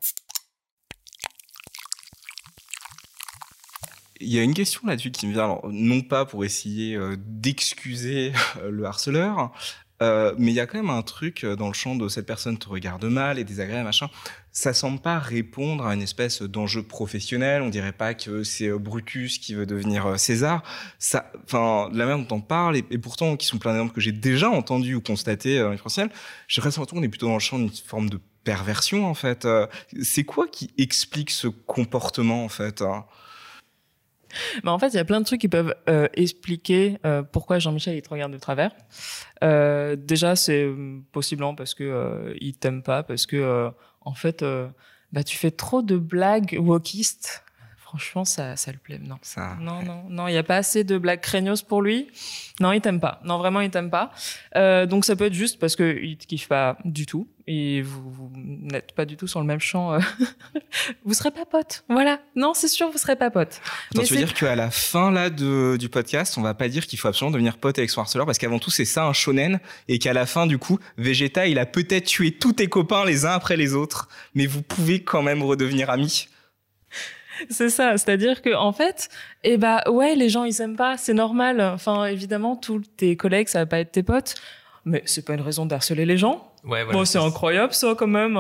Il 4.20 4.28
y 4.28 4.38
a 4.38 4.42
une 4.42 4.54
question 4.54 4.80
là-dessus 4.84 5.12
qui 5.12 5.28
me 5.28 5.32
vient, 5.32 5.44
alors, 5.44 5.68
non 5.70 6.00
pas 6.00 6.24
pour 6.24 6.44
essayer 6.44 6.96
euh, 6.96 7.16
d'excuser 7.18 8.32
euh, 8.56 8.70
le 8.70 8.84
harceleur, 8.84 9.52
euh, 10.00 10.34
mais 10.38 10.52
il 10.52 10.54
y 10.54 10.60
a 10.60 10.66
quand 10.66 10.78
même 10.78 10.90
un 10.90 11.02
truc 11.02 11.42
euh, 11.42 11.56
dans 11.56 11.66
le 11.66 11.74
champ 11.74 11.96
de 11.96 12.08
cette 12.08 12.26
personne 12.26 12.56
te 12.56 12.68
regarde 12.68 13.04
mal 13.04 13.38
et 13.38 13.44
désagréable, 13.44 13.84
machin. 13.84 14.08
Ça 14.52 14.72
semble 14.72 15.00
pas 15.00 15.18
répondre 15.18 15.86
à 15.86 15.94
une 15.94 16.02
espèce 16.02 16.42
d'enjeu 16.42 16.82
professionnel. 16.82 17.62
On 17.62 17.68
dirait 17.68 17.92
pas 17.92 18.14
que 18.14 18.44
c'est 18.44 18.68
euh, 18.68 18.78
Brutus 18.78 19.38
qui 19.38 19.54
veut 19.54 19.66
devenir 19.66 20.18
César. 20.18 20.62
Ça, 20.98 21.30
enfin, 21.44 21.88
de 21.92 21.98
la 21.98 22.06
manière 22.06 22.24
dont 22.26 22.36
on 22.36 22.40
parle, 22.40 22.76
et, 22.76 22.82
pourtant, 22.98 23.36
qui 23.36 23.46
sont 23.46 23.58
plein 23.58 23.72
d'exemples 23.72 23.94
que 23.94 24.00
j'ai 24.00 24.12
déjà 24.12 24.48
entendus 24.50 24.94
ou 24.94 25.00
constatés 25.00 25.58
euh, 25.58 25.76
professionnels, 25.76 26.12
j'ai 26.46 26.60
l'impression 26.60 26.84
qu'on 26.84 27.02
est 27.02 27.08
plutôt 27.08 27.26
dans 27.26 27.34
le 27.34 27.40
champ 27.40 27.58
d'une 27.58 27.70
forme 27.70 28.08
de 28.08 28.20
perversion, 28.44 29.06
en 29.06 29.14
fait. 29.14 29.46
C'est 30.00 30.24
quoi 30.24 30.46
qui 30.48 30.70
explique 30.78 31.30
ce 31.30 31.48
comportement, 31.48 32.44
en 32.44 32.48
fait 32.48 32.82
hein? 32.82 33.04
Mais 34.64 34.70
en 34.70 34.78
fait, 34.78 34.88
il 34.88 34.96
y 34.96 35.00
a 35.00 35.04
plein 35.04 35.20
de 35.20 35.24
trucs 35.24 35.40
qui 35.40 35.48
peuvent 35.48 35.74
euh, 35.88 36.08
expliquer 36.14 36.98
euh, 37.04 37.22
pourquoi 37.22 37.58
Jean-Michel 37.58 37.96
il 37.96 38.02
te 38.02 38.08
regarde 38.10 38.32
de 38.32 38.38
travers. 38.38 38.72
Euh, 39.44 39.96
déjà, 39.96 40.36
c'est 40.36 40.64
euh, 40.64 41.00
possiblement 41.12 41.54
parce 41.54 41.74
que 41.74 41.84
euh, 41.84 42.34
il 42.40 42.54
t'aime 42.54 42.82
pas, 42.82 43.02
parce 43.02 43.26
que 43.26 43.36
euh, 43.36 43.70
en 44.00 44.14
fait, 44.14 44.44
bah 45.12 45.22
tu 45.22 45.36
fais 45.36 45.50
trop 45.50 45.82
de 45.82 45.96
blagues 45.96 46.56
wokistes. 46.58 47.44
Franchement, 47.88 48.26
ça, 48.26 48.54
ça 48.56 48.70
le 48.70 48.76
plaît. 48.76 49.00
Non. 49.02 49.16
ça, 49.22 49.56
Non, 49.60 49.82
non, 49.82 50.04
non, 50.10 50.28
il 50.28 50.32
n'y 50.32 50.38
a 50.38 50.42
pas 50.42 50.56
assez 50.56 50.84
de 50.84 50.98
blagues 50.98 51.22
craignos 51.22 51.62
pour 51.62 51.80
lui. 51.80 52.08
Non, 52.60 52.72
il 52.72 52.82
t'aime 52.82 53.00
pas. 53.00 53.18
Non, 53.24 53.38
vraiment, 53.38 53.62
il 53.62 53.70
t'aime 53.70 53.88
pas. 53.88 54.10
Euh, 54.56 54.84
donc, 54.84 55.06
ça 55.06 55.16
peut 55.16 55.24
être 55.24 55.32
juste 55.32 55.58
parce 55.58 55.74
qu'il 55.74 56.18
te 56.18 56.26
kiffe 56.26 56.48
pas 56.48 56.76
du 56.84 57.06
tout. 57.06 57.26
Et 57.46 57.80
vous, 57.80 58.10
vous 58.10 58.30
n'êtes 58.36 58.92
pas 58.92 59.06
du 59.06 59.16
tout 59.16 59.26
sur 59.26 59.40
le 59.40 59.46
même 59.46 59.60
champ. 59.60 59.94
euh. 59.94 60.00
vous 61.04 61.14
serez 61.14 61.30
pas 61.30 61.46
potes. 61.46 61.84
Voilà. 61.88 62.20
Non, 62.36 62.52
c'est 62.52 62.68
sûr, 62.68 62.90
vous 62.90 62.98
serez 62.98 63.16
pas 63.16 63.30
potes. 63.30 63.60
Attends, 63.90 64.02
Mais 64.02 64.04
tu 64.04 64.12
veux 64.12 64.18
dire 64.18 64.34
qu'à 64.34 64.54
la 64.54 64.70
fin 64.70 65.10
là 65.10 65.30
de, 65.30 65.78
du 65.78 65.88
podcast, 65.88 66.36
on 66.36 66.42
va 66.42 66.52
pas 66.52 66.68
dire 66.68 66.86
qu'il 66.86 66.98
faut 66.98 67.08
absolument 67.08 67.32
devenir 67.32 67.56
pote 67.56 67.78
avec 67.78 67.88
son 67.88 68.02
harceleur 68.02 68.26
parce 68.26 68.36
qu'avant 68.36 68.58
tout 68.58 68.70
c'est 68.70 68.84
ça 68.84 69.06
un 69.06 69.14
shonen 69.14 69.60
et 69.88 69.98
qu'à 69.98 70.12
la 70.12 70.26
fin 70.26 70.46
du 70.46 70.58
coup 70.58 70.78
Vegeta 70.98 71.46
il 71.46 71.58
a 71.58 71.64
peut-être 71.64 72.04
tué 72.04 72.32
tous 72.32 72.52
tes 72.52 72.66
copains 72.66 73.06
les 73.06 73.24
uns 73.24 73.30
après 73.32 73.56
les 73.56 73.72
autres, 73.72 74.08
mais 74.34 74.44
vous 74.44 74.60
pouvez 74.60 75.02
quand 75.02 75.22
même 75.22 75.42
redevenir 75.42 75.88
amis. 75.88 76.28
C'est 77.50 77.70
ça, 77.70 77.96
c'est-à-dire 77.96 78.42
que 78.42 78.54
en 78.54 78.72
fait, 78.72 79.08
eh 79.44 79.56
bah 79.56 79.82
ouais, 79.90 80.14
les 80.14 80.28
gens 80.28 80.44
ils 80.44 80.60
aiment 80.60 80.76
pas, 80.76 80.96
c'est 80.96 81.14
normal. 81.14 81.60
Enfin, 81.60 82.06
évidemment, 82.06 82.56
tous 82.56 82.82
tes 82.96 83.16
collègues, 83.16 83.48
ça 83.48 83.60
va 83.60 83.66
pas 83.66 83.80
être 83.80 83.92
tes 83.92 84.02
potes, 84.02 84.34
mais 84.84 85.02
c'est 85.06 85.24
pas 85.24 85.34
une 85.34 85.40
raison 85.40 85.66
d'harceler 85.66 86.06
les 86.06 86.16
gens. 86.16 86.52
Ouais, 86.68 86.84
voilà, 86.84 86.98
bon, 86.98 87.04
c'est 87.06 87.18
incroyable 87.18 87.72
ça 87.72 87.94
quand 87.96 88.06
même. 88.06 88.34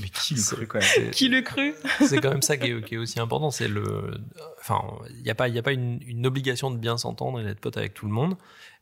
Mais 0.00 0.08
qui 0.08 0.34
le 0.34 0.40
cru 0.42 0.66
quand 0.66 0.78
même 0.78 0.88
C'est- 0.94 1.10
Qui 1.10 1.42
cru 1.42 1.74
c'est 2.00 2.18
quand 2.18 2.30
même 2.30 2.40
ça 2.40 2.56
qui 2.56 2.68
est, 2.70 2.82
qui 2.82 2.94
est 2.94 2.98
aussi 2.98 3.20
important. 3.20 3.50
C'est 3.50 3.68
le, 3.68 4.18
enfin, 4.58 4.80
il 5.16 5.22
n'y 5.22 5.30
a 5.30 5.34
pas, 5.34 5.48
il 5.48 5.54
y 5.54 5.58
a 5.58 5.62
pas 5.62 5.72
une, 5.72 6.00
une 6.06 6.26
obligation 6.26 6.70
de 6.70 6.78
bien 6.78 6.96
s'entendre 6.96 7.38
et 7.40 7.44
d'être 7.44 7.60
pote 7.60 7.76
avec 7.76 7.92
tout 7.92 8.06
le 8.06 8.12
monde. 8.12 8.36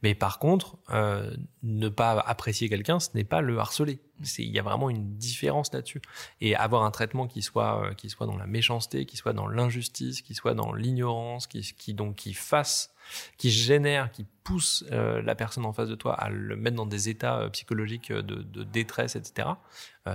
Mais 0.04 0.14
par 0.14 0.38
contre, 0.38 0.76
euh, 0.90 1.34
ne 1.64 1.88
pas 1.88 2.12
apprécier 2.12 2.68
quelqu'un, 2.68 3.00
ce 3.00 3.08
n'est 3.14 3.24
pas 3.24 3.40
le 3.40 3.58
harceler. 3.58 3.98
Il 4.38 4.50
y 4.50 4.58
a 4.60 4.62
vraiment 4.62 4.88
une 4.88 5.16
différence 5.16 5.72
là-dessus. 5.72 6.00
Et 6.40 6.54
avoir 6.54 6.84
un 6.84 6.92
traitement 6.92 7.26
qui 7.26 7.42
soit, 7.42 7.84
euh, 7.84 7.94
qui 7.94 8.08
soit 8.08 8.26
dans 8.26 8.36
la 8.36 8.46
méchanceté, 8.46 9.04
qui 9.04 9.16
soit 9.16 9.32
dans 9.32 9.48
l'injustice, 9.48 10.22
qui 10.22 10.34
soit 10.34 10.54
dans 10.54 10.72
l'ignorance, 10.72 11.48
qui, 11.48 11.60
qui 11.76 11.92
donc 11.92 12.14
qui 12.16 12.34
fasse 12.34 12.90
qui 13.36 13.50
génère, 13.50 14.10
qui 14.12 14.26
pousse 14.44 14.84
euh, 14.92 15.22
la 15.22 15.34
personne 15.34 15.64
en 15.64 15.72
face 15.72 15.88
de 15.88 15.94
toi 15.94 16.14
à 16.14 16.28
le 16.28 16.56
mettre 16.56 16.76
dans 16.76 16.86
des 16.86 17.08
états 17.08 17.38
euh, 17.40 17.48
psychologiques 17.50 18.10
euh, 18.10 18.22
de, 18.22 18.36
de 18.42 18.64
détresse, 18.64 19.16
etc. 19.16 19.48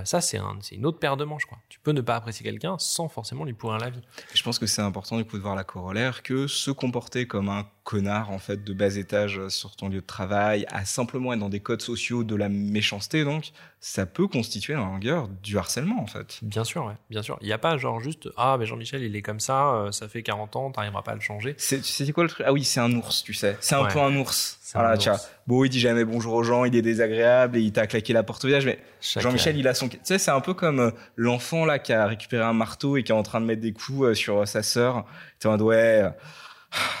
Ça, 0.04 0.20
c'est 0.20 0.36
un, 0.36 0.58
c'est 0.60 0.74
une 0.74 0.84
autre 0.84 0.98
paire 0.98 1.16
de 1.16 1.24
manches. 1.24 1.46
Quoi. 1.46 1.56
Tu 1.70 1.80
peux 1.80 1.92
ne 1.92 2.02
pas 2.02 2.14
apprécier 2.14 2.44
quelqu'un 2.44 2.76
sans 2.78 3.08
forcément 3.08 3.44
lui 3.46 3.54
pourrir 3.54 3.78
la 3.78 3.88
vie. 3.88 4.02
Je 4.34 4.42
pense 4.42 4.58
que 4.58 4.66
c'est 4.66 4.82
important 4.82 5.16
du 5.16 5.24
coup 5.24 5.38
de 5.38 5.42
voir 5.42 5.54
la 5.56 5.64
corollaire 5.64 6.22
que 6.22 6.46
se 6.46 6.70
comporter 6.70 7.26
comme 7.26 7.48
un 7.48 7.66
connard 7.84 8.30
en 8.30 8.38
fait 8.38 8.62
de 8.62 8.74
bas 8.74 8.96
étage 8.96 9.48
sur 9.48 9.76
ton 9.76 9.88
lieu 9.88 10.02
de 10.02 10.06
travail, 10.06 10.66
à 10.70 10.84
simplement 10.84 11.32
être 11.32 11.38
dans 11.38 11.48
des 11.48 11.60
codes 11.60 11.80
sociaux 11.80 12.22
de 12.22 12.34
la 12.36 12.50
méchanceté 12.50 13.24
donc, 13.24 13.52
ça 13.80 14.04
peut 14.04 14.28
constituer 14.28 14.76
en 14.76 14.84
longueur 14.84 15.26
du 15.42 15.56
harcèlement 15.56 16.02
en 16.02 16.06
fait. 16.06 16.38
Bien 16.42 16.64
sûr, 16.64 16.84
ouais, 16.84 16.96
bien 17.08 17.22
sûr. 17.22 17.38
Il 17.40 17.46
n'y 17.46 17.52
a 17.54 17.58
pas 17.58 17.78
genre 17.78 17.98
juste 17.98 18.28
ah 18.36 18.56
mais 18.58 18.66
Jean-Michel 18.66 19.02
il 19.02 19.16
est 19.16 19.22
comme 19.22 19.40
ça, 19.40 19.72
euh, 19.74 19.90
ça 19.92 20.06
fait 20.06 20.22
40 20.22 20.54
ans, 20.56 20.70
t'arriveras 20.70 21.00
pas 21.00 21.12
à 21.12 21.14
le 21.14 21.22
changer. 21.22 21.54
C'est, 21.56 21.78
tu 21.80 21.90
sais 21.90 22.04
c'est 22.04 22.12
quoi 22.12 22.24
le 22.24 22.28
truc? 22.28 22.44
Ah 22.46 22.52
oui, 22.52 22.62
c'est 22.62 22.80
un 22.80 22.92
ours, 22.92 23.22
tu 23.22 23.32
sais. 23.32 23.56
C'est 23.62 23.74
un 23.74 23.84
Ouais. 23.84 23.90
peu 23.90 24.00
un 24.00 24.14
ours. 24.18 24.58
Un 24.74 24.80
Voilà, 24.80 24.96
ours. 24.96 25.30
Bon, 25.46 25.64
il 25.64 25.68
dit 25.68 25.80
jamais 25.80 26.04
bonjour 26.04 26.34
aux 26.34 26.42
gens, 26.42 26.64
il 26.64 26.76
est 26.76 26.82
désagréable 26.82 27.56
et 27.56 27.60
il 27.60 27.72
t'a 27.72 27.86
claqué 27.86 28.12
la 28.12 28.22
porte 28.22 28.44
au 28.44 28.48
visage, 28.48 28.66
mais 28.66 28.78
Jean-Michel, 29.00 29.56
il 29.56 29.66
a 29.66 29.74
son. 29.74 29.88
Tu 29.88 29.98
sais, 30.02 30.18
c'est 30.18 30.30
un 30.30 30.40
peu 30.40 30.54
comme 30.54 30.80
euh, 30.80 30.90
l'enfant 31.16 31.64
là 31.64 31.78
qui 31.78 31.92
a 31.92 32.06
récupéré 32.06 32.44
un 32.44 32.52
marteau 32.52 32.96
et 32.96 33.02
qui 33.02 33.12
est 33.12 33.14
en 33.14 33.22
train 33.22 33.40
de 33.40 33.46
mettre 33.46 33.62
des 33.62 33.72
coups 33.72 34.02
euh, 34.02 34.14
sur 34.14 34.38
euh, 34.38 34.44
sa 34.44 34.62
sœur. 34.62 35.04
T'es 35.38 35.48
en 35.48 35.52
mode 35.52 35.62
ouais. 35.62 36.04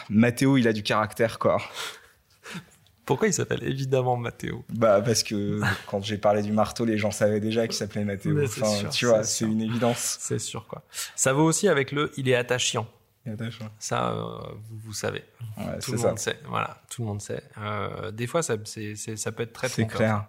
Mathéo, 0.08 0.56
il 0.56 0.66
a 0.66 0.72
du 0.72 0.82
caractère 0.82 1.38
quoi. 1.38 1.58
Pourquoi 3.04 3.28
il 3.28 3.32
s'appelle 3.32 3.64
évidemment 3.64 4.18
Mathéo 4.18 4.64
Bah 4.68 5.00
parce 5.00 5.22
que 5.22 5.60
quand 5.86 6.04
j'ai 6.04 6.18
parlé 6.18 6.42
du 6.42 6.52
marteau, 6.52 6.84
les 6.84 6.98
gens 6.98 7.10
savaient 7.10 7.40
déjà 7.40 7.66
qu'il 7.66 7.76
s'appelait 7.76 8.04
Mathéo. 8.04 8.38
Enfin, 8.44 8.66
sûr, 8.66 8.90
tu 8.90 9.06
vois, 9.06 9.24
c'est 9.24 9.46
une 9.46 9.62
évidence. 9.62 10.18
C'est 10.20 10.38
sûr 10.38 10.66
quoi. 10.66 10.82
Ça 11.16 11.32
vaut 11.32 11.44
aussi 11.44 11.68
avec 11.68 11.90
le 11.90 12.12
il 12.18 12.28
est 12.28 12.34
attachant. 12.34 12.86
Ça, 13.78 14.10
euh, 14.10 14.38
vous, 14.68 14.78
vous 14.78 14.92
savez. 14.92 15.24
Tout 15.82 15.92
le 15.92 15.98
ça. 15.98 16.08
monde 16.08 16.18
sait. 16.18 16.38
Voilà, 16.46 16.80
tout 16.90 17.02
le 17.02 17.08
monde 17.08 17.20
sait. 17.20 17.42
Euh, 17.58 18.10
des 18.10 18.26
fois, 18.26 18.42
ça, 18.42 18.56
peut 18.56 19.42
être 19.42 19.52
très 19.52 19.68
C'est 19.68 19.86
clair. 19.86 20.26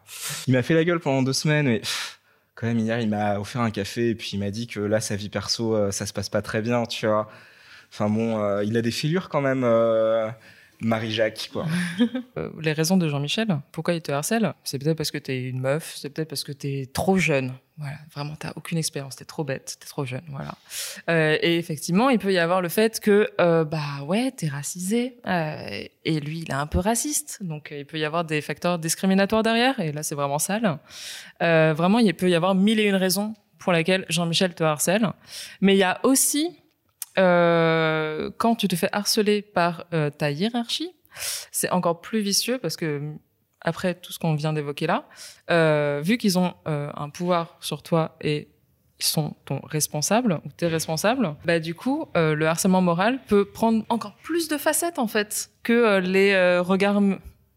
Il 0.47 0.53
m'a 0.53 0.63
fait 0.63 0.73
la 0.73 0.83
gueule 0.83 0.99
pendant 0.99 1.21
deux 1.21 1.33
semaines, 1.33 1.67
mais 1.67 1.81
quand 2.55 2.67
même 2.67 2.79
hier, 2.79 2.99
il 2.99 3.09
m'a 3.09 3.39
offert 3.39 3.61
un 3.61 3.71
café 3.71 4.09
et 4.09 4.15
puis 4.15 4.31
il 4.33 4.39
m'a 4.39 4.51
dit 4.51 4.67
que 4.67 4.79
là, 4.79 4.99
sa 4.99 5.15
vie 5.15 5.29
perso, 5.29 5.75
euh, 5.75 5.91
ça 5.91 6.05
se 6.05 6.13
passe 6.13 6.29
pas 6.29 6.41
très 6.41 6.61
bien, 6.61 6.85
tu 6.85 7.07
vois. 7.07 7.29
Enfin 7.91 8.09
bon, 8.09 8.41
euh, 8.41 8.63
il 8.63 8.75
a 8.77 8.81
des 8.81 8.91
fêlures 8.91 9.29
quand 9.29 9.41
même, 9.41 9.63
Marie-Jacques, 10.81 11.49
quoi. 11.51 11.65
Euh, 12.37 12.49
les 12.61 12.73
raisons 12.73 12.95
de 12.95 13.09
Jean-Michel, 13.09 13.59
pourquoi 13.71 13.93
il 13.93 14.01
te 14.01 14.11
harcèle 14.11 14.53
C'est 14.63 14.77
peut-être 14.77 14.95
parce 14.95 15.11
que 15.11 15.17
t'es 15.17 15.41
une 15.41 15.59
meuf, 15.59 15.95
c'est 15.97 16.09
peut-être 16.09 16.29
parce 16.29 16.43
que 16.43 16.51
t'es 16.51 16.87
trop 16.93 17.17
jeune. 17.17 17.53
Voilà, 17.77 17.97
vraiment, 18.13 18.35
t'as 18.35 18.51
aucune 18.55 18.77
expérience, 18.77 19.15
t'es 19.15 19.25
trop 19.25 19.43
bête, 19.43 19.77
t'es 19.79 19.87
trop 19.87 20.05
jeune, 20.05 20.23
voilà. 20.29 20.55
Euh, 21.09 21.37
et 21.41 21.57
effectivement, 21.57 22.09
il 22.09 22.19
peut 22.19 22.33
y 22.33 22.37
avoir 22.37 22.61
le 22.61 22.67
fait 22.67 22.99
que, 22.99 23.29
euh, 23.39 23.63
bah 23.63 24.03
ouais, 24.05 24.31
t'es 24.31 24.47
racisé, 24.47 25.17
euh, 25.25 25.83
et 26.05 26.19
lui, 26.19 26.39
il 26.39 26.51
est 26.51 26.53
un 26.53 26.67
peu 26.67 26.79
raciste, 26.79 27.39
donc 27.41 27.69
il 27.71 27.85
peut 27.85 27.97
y 27.97 28.03
avoir 28.03 28.25
des 28.25 28.41
facteurs 28.41 28.79
discriminatoires 28.79 29.43
derrière, 29.43 29.79
et 29.79 29.93
là, 29.93 30.03
c'est 30.03 30.15
vraiment 30.15 30.39
sale. 30.39 30.79
Vraiment, 31.39 31.99
il 31.99 32.13
peut 32.13 32.29
y 32.29 32.35
avoir 32.35 32.53
mille 32.53 32.79
et 32.79 32.85
une 32.85 32.95
raisons 32.95 33.33
pour 33.59 33.71
lesquelles 33.71 34.05
Jean-Michel 34.09 34.53
te 34.53 34.63
harcèle, 34.63 35.09
mais 35.61 35.75
il 35.75 35.79
y 35.79 35.83
a 35.83 35.99
aussi 36.03 36.57
euh, 37.19 38.31
quand 38.37 38.55
tu 38.55 38.67
te 38.67 38.75
fais 38.75 38.89
harceler 38.91 39.41
par 39.41 39.85
euh, 39.93 40.09
ta 40.09 40.31
hiérarchie, 40.31 40.91
c'est 41.51 41.69
encore 41.71 42.01
plus 42.01 42.21
vicieux 42.21 42.57
parce 42.57 42.77
que 42.77 43.01
après 43.61 43.93
tout 43.93 44.13
ce 44.13 44.19
qu'on 44.19 44.35
vient 44.35 44.53
d'évoquer 44.53 44.87
là, 44.87 45.05
euh, 45.51 46.01
vu 46.03 46.17
qu'ils 46.17 46.39
ont 46.39 46.53
euh, 46.67 46.91
un 46.95 47.09
pouvoir 47.09 47.57
sur 47.59 47.83
toi 47.83 48.15
et 48.21 48.47
ils 48.99 49.05
sont 49.05 49.35
ton 49.45 49.59
responsable 49.63 50.39
ou 50.45 50.49
t'es 50.55 50.67
responsable, 50.67 51.35
bah 51.45 51.59
du 51.59 51.73
coup 51.73 52.05
le 52.15 52.45
harcèlement 52.45 52.81
moral 52.81 53.19
peut 53.27 53.45
prendre 53.45 53.85
encore 53.87 54.15
plus 54.23 54.49
de 54.49 54.57
facettes 54.57 54.99
en 54.99 55.07
fait 55.07 55.51
que 55.63 55.99
les 55.99 56.59
regards 56.59 57.01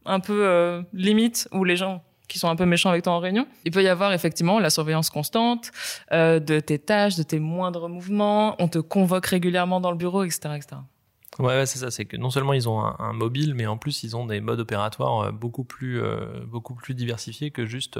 un 0.05 0.21
peu 0.21 0.85
limites 0.93 1.49
ou 1.51 1.65
les 1.65 1.75
gens 1.75 2.05
qui 2.29 2.39
sont 2.39 2.49
un 2.49 2.57
peu 2.57 2.67
méchants 2.67 2.91
avec 2.91 3.05
toi 3.05 3.13
en 3.13 3.19
réunion. 3.19 3.47
Il 3.65 3.71
peut 3.71 3.83
y 3.83 3.89
avoir 3.89 4.13
effectivement 4.13 4.59
la 4.59 4.71
surveillance 4.71 5.11
constante 5.11 5.71
euh, 6.13 6.41
de 6.41 6.61
tes 6.61 6.79
tâches, 6.79 7.17
de 7.17 7.23
tes 7.23 7.39
moindres 7.39 7.89
mouvements. 7.89 8.57
On 8.59 8.69
te 8.69 8.79
convoque 8.79 9.27
régulièrement 9.27 9.81
dans 9.81 9.91
le 9.91 9.97
bureau, 9.97 10.25
etc., 10.25 10.55
etc. 10.57 10.77
Ouais, 11.39 11.47
ouais, 11.47 11.65
c'est 11.65 11.79
ça. 11.79 11.91
C'est 11.91 12.05
que 12.05 12.19
non 12.19 12.29
seulement 12.29 12.53
ils 12.53 12.69
ont 12.69 12.79
un, 12.85 13.13
mobile, 13.15 13.55
mais 13.55 13.67
en 13.67 13.79
plus 13.79 14.03
ils 14.03 14.15
ont 14.17 14.27
des 14.27 14.43
modes 14.43 14.61
opératoires 14.61 15.21
euh, 15.21 15.33
beaucoup 15.33 15.65
plus, 15.65 16.03
euh, 16.03 16.45
beaucoup 16.47 16.75
plus 16.75 16.95
diversifiés 16.95 17.51
que 17.51 17.65
juste 17.65 17.99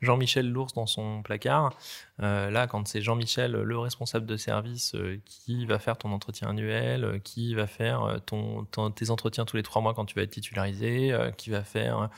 Jean-Michel 0.00 0.50
l'ours 0.50 0.72
dans 0.72 0.86
son 0.86 1.22
placard. 1.22 1.74
Euh, 2.22 2.50
là, 2.50 2.66
quand 2.66 2.88
c'est 2.88 3.02
Jean-Michel, 3.02 3.52
le 3.52 3.78
responsable 3.78 4.24
de 4.24 4.36
service, 4.38 4.94
euh, 4.94 5.20
qui 5.26 5.66
va 5.66 5.78
faire 5.78 5.98
ton 5.98 6.10
entretien 6.12 6.48
annuel, 6.48 7.04
euh, 7.04 7.18
qui 7.18 7.54
va 7.54 7.66
faire 7.66 8.18
ton, 8.24 8.64
ton- 8.64 8.90
tes 8.90 9.10
entretiens 9.10 9.44
tous 9.44 9.56
les 9.56 9.62
trois 9.62 9.82
mois 9.82 9.92
quand 9.92 10.06
tu 10.06 10.14
vas 10.14 10.22
être 10.22 10.30
titularisé, 10.30 11.12
qui 11.36 11.50
va 11.50 11.62
faire, 11.62 12.08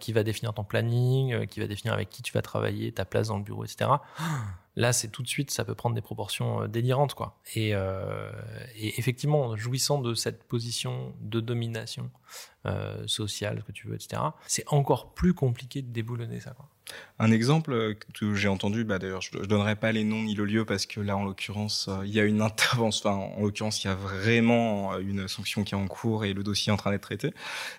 qui 0.00 0.12
va 0.12 0.22
définir 0.22 0.52
ton 0.54 0.64
planning, 0.64 1.46
qui 1.46 1.60
va 1.60 1.66
définir 1.66 1.94
avec 1.94 2.10
qui 2.10 2.22
tu 2.22 2.32
vas 2.32 2.42
travailler, 2.42 2.92
ta 2.92 3.04
place 3.04 3.28
dans 3.28 3.38
le 3.38 3.42
bureau, 3.44 3.64
etc. 3.64 3.90
Là, 4.76 4.92
c'est 4.92 5.08
tout 5.08 5.22
de 5.22 5.28
suite, 5.28 5.50
ça 5.50 5.64
peut 5.64 5.74
prendre 5.74 5.94
des 5.94 6.02
proportions 6.02 6.62
euh, 6.62 6.68
délirantes, 6.68 7.14
quoi. 7.14 7.38
Et, 7.54 7.74
euh, 7.74 8.30
et 8.76 8.98
effectivement, 8.98 9.56
jouissant 9.56 10.00
de 10.00 10.14
cette 10.14 10.44
position 10.44 11.14
de 11.20 11.40
domination 11.40 12.10
euh, 12.66 13.06
sociale, 13.06 13.60
ce 13.60 13.64
que 13.64 13.72
tu 13.72 13.86
veux, 13.86 13.94
etc., 13.94 14.20
c'est 14.46 14.64
encore 14.68 15.14
plus 15.14 15.34
compliqué 15.34 15.80
de 15.82 15.92
déboulonner 15.92 16.40
ça. 16.40 16.56
Un 17.20 17.30
exemple 17.30 17.72
euh, 17.72 17.94
que 18.18 18.34
j'ai 18.34 18.48
entendu, 18.48 18.84
bah 18.84 18.98
d'ailleurs, 18.98 19.20
je, 19.20 19.30
je 19.32 19.46
donnerai 19.46 19.76
pas 19.76 19.92
les 19.92 20.02
noms 20.02 20.22
ni 20.22 20.34
le 20.34 20.44
lieu 20.44 20.64
parce 20.64 20.84
que 20.84 21.00
là, 21.00 21.16
en 21.16 21.24
l'occurrence, 21.24 21.86
euh, 21.88 22.04
il 22.04 22.12
y 22.12 22.18
a 22.18 22.24
une 22.24 22.42
intervention, 22.42 23.38
en 23.38 23.40
l'occurrence, 23.40 23.84
il 23.84 23.86
y 23.86 23.90
a 23.90 23.94
vraiment 23.94 24.92
euh, 24.92 24.98
une 24.98 25.28
sanction 25.28 25.62
qui 25.62 25.74
est 25.74 25.78
en 25.78 25.86
cours 25.86 26.24
et 26.24 26.32
le 26.32 26.42
dossier 26.42 26.70
est 26.70 26.74
en 26.74 26.76
train 26.76 26.90
d'être 26.90 27.02
traité, 27.02 27.32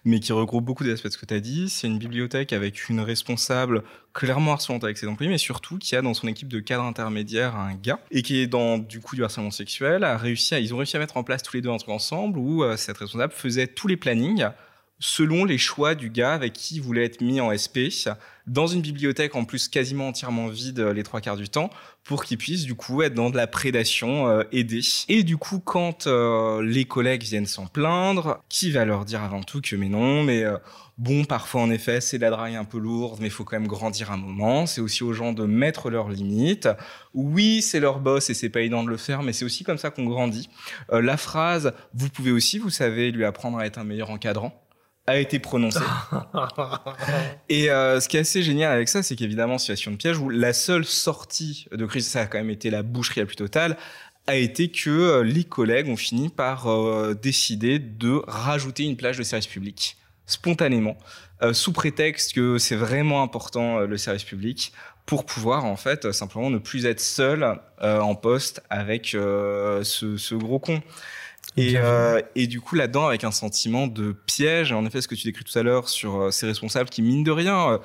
mais 0.06 0.22
qui 0.22 0.32
regroupe 0.32 0.64
beaucoup 0.64 0.86
d'aspects 0.86 1.08
de 1.08 1.12
ce 1.12 1.18
que 1.18 1.26
tu 1.26 1.34
as 1.34 1.42
dit. 1.42 1.70
C'est 1.70 1.88
une 1.88 2.00
bibliothèque 2.00 2.54
avec 2.54 2.88
une 2.88 3.02
responsable 3.02 3.84
clairement 4.14 4.54
harcelante 4.54 4.86
avec 4.86 4.98
ses 4.98 5.08
employés, 5.08 5.30
mais 5.30 5.38
surtout 5.38 5.78
qui 5.78 5.98
a 5.98 6.02
dans 6.02 6.14
son 6.14 6.28
équipe 6.30 6.48
de 6.48 6.62
cadre 6.62 6.84
intermédiaire 6.84 7.58
un 7.58 7.76
gars 7.76 8.00
et 8.12 8.22
qui 8.22 8.40
est 8.40 8.48
dans 8.48 8.78
du 8.78 9.02
coup 9.02 9.18
du 9.18 9.24
harcèlement 9.26 9.52
sexuel, 9.52 10.08
ils 10.24 10.74
ont 10.74 10.78
réussi 10.78 10.96
à 10.96 11.00
mettre 11.00 11.18
en 11.18 11.24
place 11.24 11.44
tous 11.44 11.58
les 11.58 11.62
deux 11.62 11.70
un 11.70 11.78
truc 11.78 11.90
ensemble 11.90 12.40
où 12.40 12.64
cette 12.78 12.98
responsable 12.98 13.34
faisait 13.34 13.68
tous 13.68 13.90
les 13.90 13.98
plannings 13.98 14.46
selon 15.00 15.46
les 15.46 15.58
choix 15.58 15.96
du 15.96 16.10
gars 16.10 16.34
avec 16.34 16.54
qui 16.54 16.76
il 16.76 16.82
voulait 16.82 17.06
être 17.06 17.22
mis 17.22 17.42
en 17.42 17.56
SP 17.56 17.92
dans 18.48 18.68
une 18.68 18.82
bibliothèque 18.82 19.36
en 19.36 19.44
plus 19.44 19.68
quasiment 19.68 20.10
entièrement 20.10 20.48
vide 20.48 20.80
euh, 20.80 20.94
les 20.94 21.04
trois 21.04 21.20
quarts 21.20 21.38
du 21.38 21.50
temps 21.50 21.70
pour 22.06 22.24
qu'il 22.24 22.38
puisse 22.38 22.64
du 22.64 22.76
coup 22.76 23.02
être 23.02 23.16
dans 23.16 23.32
de 23.32 23.36
la 23.36 23.48
prédation 23.48 24.30
euh, 24.30 24.44
aidée. 24.52 24.82
Et 25.10 25.24
du 25.24 25.38
coup 25.38 25.60
quand 25.60 26.08
euh, 26.08 26.62
les 26.62 26.86
collègues 26.86 27.24
viennent 27.24 27.48
s'en 27.48 27.66
plaindre, 27.66 28.44
qui 28.48 28.72
va 28.72 28.86
leur 28.86 29.04
dire 29.04 29.24
avant 29.24 29.42
tout 29.42 29.60
que 29.60 29.76
mais 29.76 29.90
non, 29.90 30.24
mais 30.24 30.44
euh, 30.44 30.58
bon 30.98 31.26
parfois 31.26 31.62
en 31.62 31.72
effet 31.72 32.00
c'est 32.02 32.20
la 32.20 32.30
drague 32.30 32.56
un 32.56 32.64
peu 32.64 32.78
lourde 32.78 33.18
mais 33.20 33.28
il 33.28 33.32
faut 33.32 33.44
quand 33.44 33.60
même 33.60 33.68
grandir 33.68 34.12
un 34.12 34.18
moment, 34.18 34.68
c'est 34.68 34.82
aussi 34.82 35.04
aux 35.04 35.14
gens 35.14 35.34
de 35.34 35.46
mettre 35.46 35.90
leurs 35.90 36.10
limites. 36.10 36.70
Oui 37.16 37.64
c'est 37.64 37.80
leur 37.80 38.00
boss 38.00 38.30
et 38.30 38.36
c'est 38.36 38.50
pas 38.50 38.62
évident 38.62 38.84
de 38.84 38.90
le 38.90 38.98
faire 38.98 39.24
mais 39.24 39.34
c'est 39.34 39.46
aussi 39.46 39.64
comme 39.64 39.80
ça 39.80 39.90
qu'on 39.90 40.06
grandit. 40.06 40.50
Euh, 40.92 41.02
la 41.02 41.18
phrase 41.18 41.74
vous 41.96 42.10
pouvez 42.10 42.32
aussi 42.32 42.60
vous 42.60 42.70
savez 42.70 43.12
lui 43.12 43.26
apprendre 43.26 43.58
à 43.58 43.66
être 43.66 43.80
un 43.80 43.84
meilleur 43.84 44.12
encadrant 44.12 44.65
a 45.08 45.18
été 45.18 45.40
prononcée. 45.40 45.80
Et 47.50 47.70
euh, 47.70 48.00
ce 48.00 48.10
qui 48.10 48.18
est 48.18 48.22
assez 48.22 48.42
génial 48.42 48.72
avec 48.72 48.90
ça, 48.90 49.04
c'est 49.04 49.16
qu'évidemment, 49.16 49.58
situation 49.58 49.92
de 49.92 49.98
piège 49.98 50.18
où 50.18 50.30
la 50.30 50.54
seule 50.54 50.86
sortie 50.86 51.68
de 51.72 51.86
crise, 51.86 52.08
ça 52.08 52.22
a 52.22 52.26
quand 52.26 52.40
même 52.40 52.50
été 52.50 52.70
la 52.70 52.82
boucherie 52.82 53.22
la 53.22 53.26
plus 53.26 53.36
totale, 53.36 53.78
a 54.28 54.36
été 54.36 54.70
que 54.70 54.90
euh, 54.90 55.24
les 55.24 55.44
collègues 55.44 55.88
ont 55.88 55.98
fini 55.98 56.30
par 56.30 56.68
euh, 56.68 57.14
décider 57.14 57.78
de 57.78 58.22
rajouter 58.28 58.84
une 58.84 58.98
plage 58.98 59.18
de 59.18 59.24
service 59.24 59.48
public 59.48 59.98
spontanément, 60.26 60.98
euh, 61.44 61.54
sous 61.54 61.72
prétexte 61.72 62.34
que 62.34 62.58
c'est 62.58 62.76
vraiment 62.76 63.22
important 63.22 63.80
euh, 63.80 63.88
le 63.88 63.98
service 63.98 64.24
public 64.24 64.74
pour 65.06 65.26
pouvoir 65.26 65.66
en 65.66 65.76
fait 65.76 66.06
euh, 66.06 66.12
simplement 66.12 66.50
ne 66.50 66.58
plus 66.58 66.86
être 66.86 67.00
seul 67.00 67.60
euh, 67.82 68.00
en 68.00 68.16
poste 68.16 68.62
avec 68.70 69.14
euh, 69.14 69.84
ce, 69.84 70.18
ce 70.18 70.36
gros 70.36 70.60
con. 70.60 70.82
Et, 71.58 71.78
euh, 71.78 72.22
et 72.36 72.48
du 72.48 72.60
coup 72.60 72.76
là-dedans 72.76 73.08
avec 73.08 73.24
un 73.24 73.32
sentiment 73.32 73.88
de 73.88 74.12
piège, 74.12 74.72
en 74.74 74.86
effet 74.86 75.02
ce 75.02 75.08
que 75.08 75.16
tu 75.16 75.26
décris 75.28 75.46
tout 75.46 75.58
à 75.58 75.64
l'heure 75.64 75.88
sur 75.88 76.16
euh, 76.22 76.32
ces 76.32 76.46
responsables 76.48 76.90
qui 76.90 77.02
mine 77.02 77.24
de 77.24 77.32
rien 77.32 77.72
euh, 77.72 77.78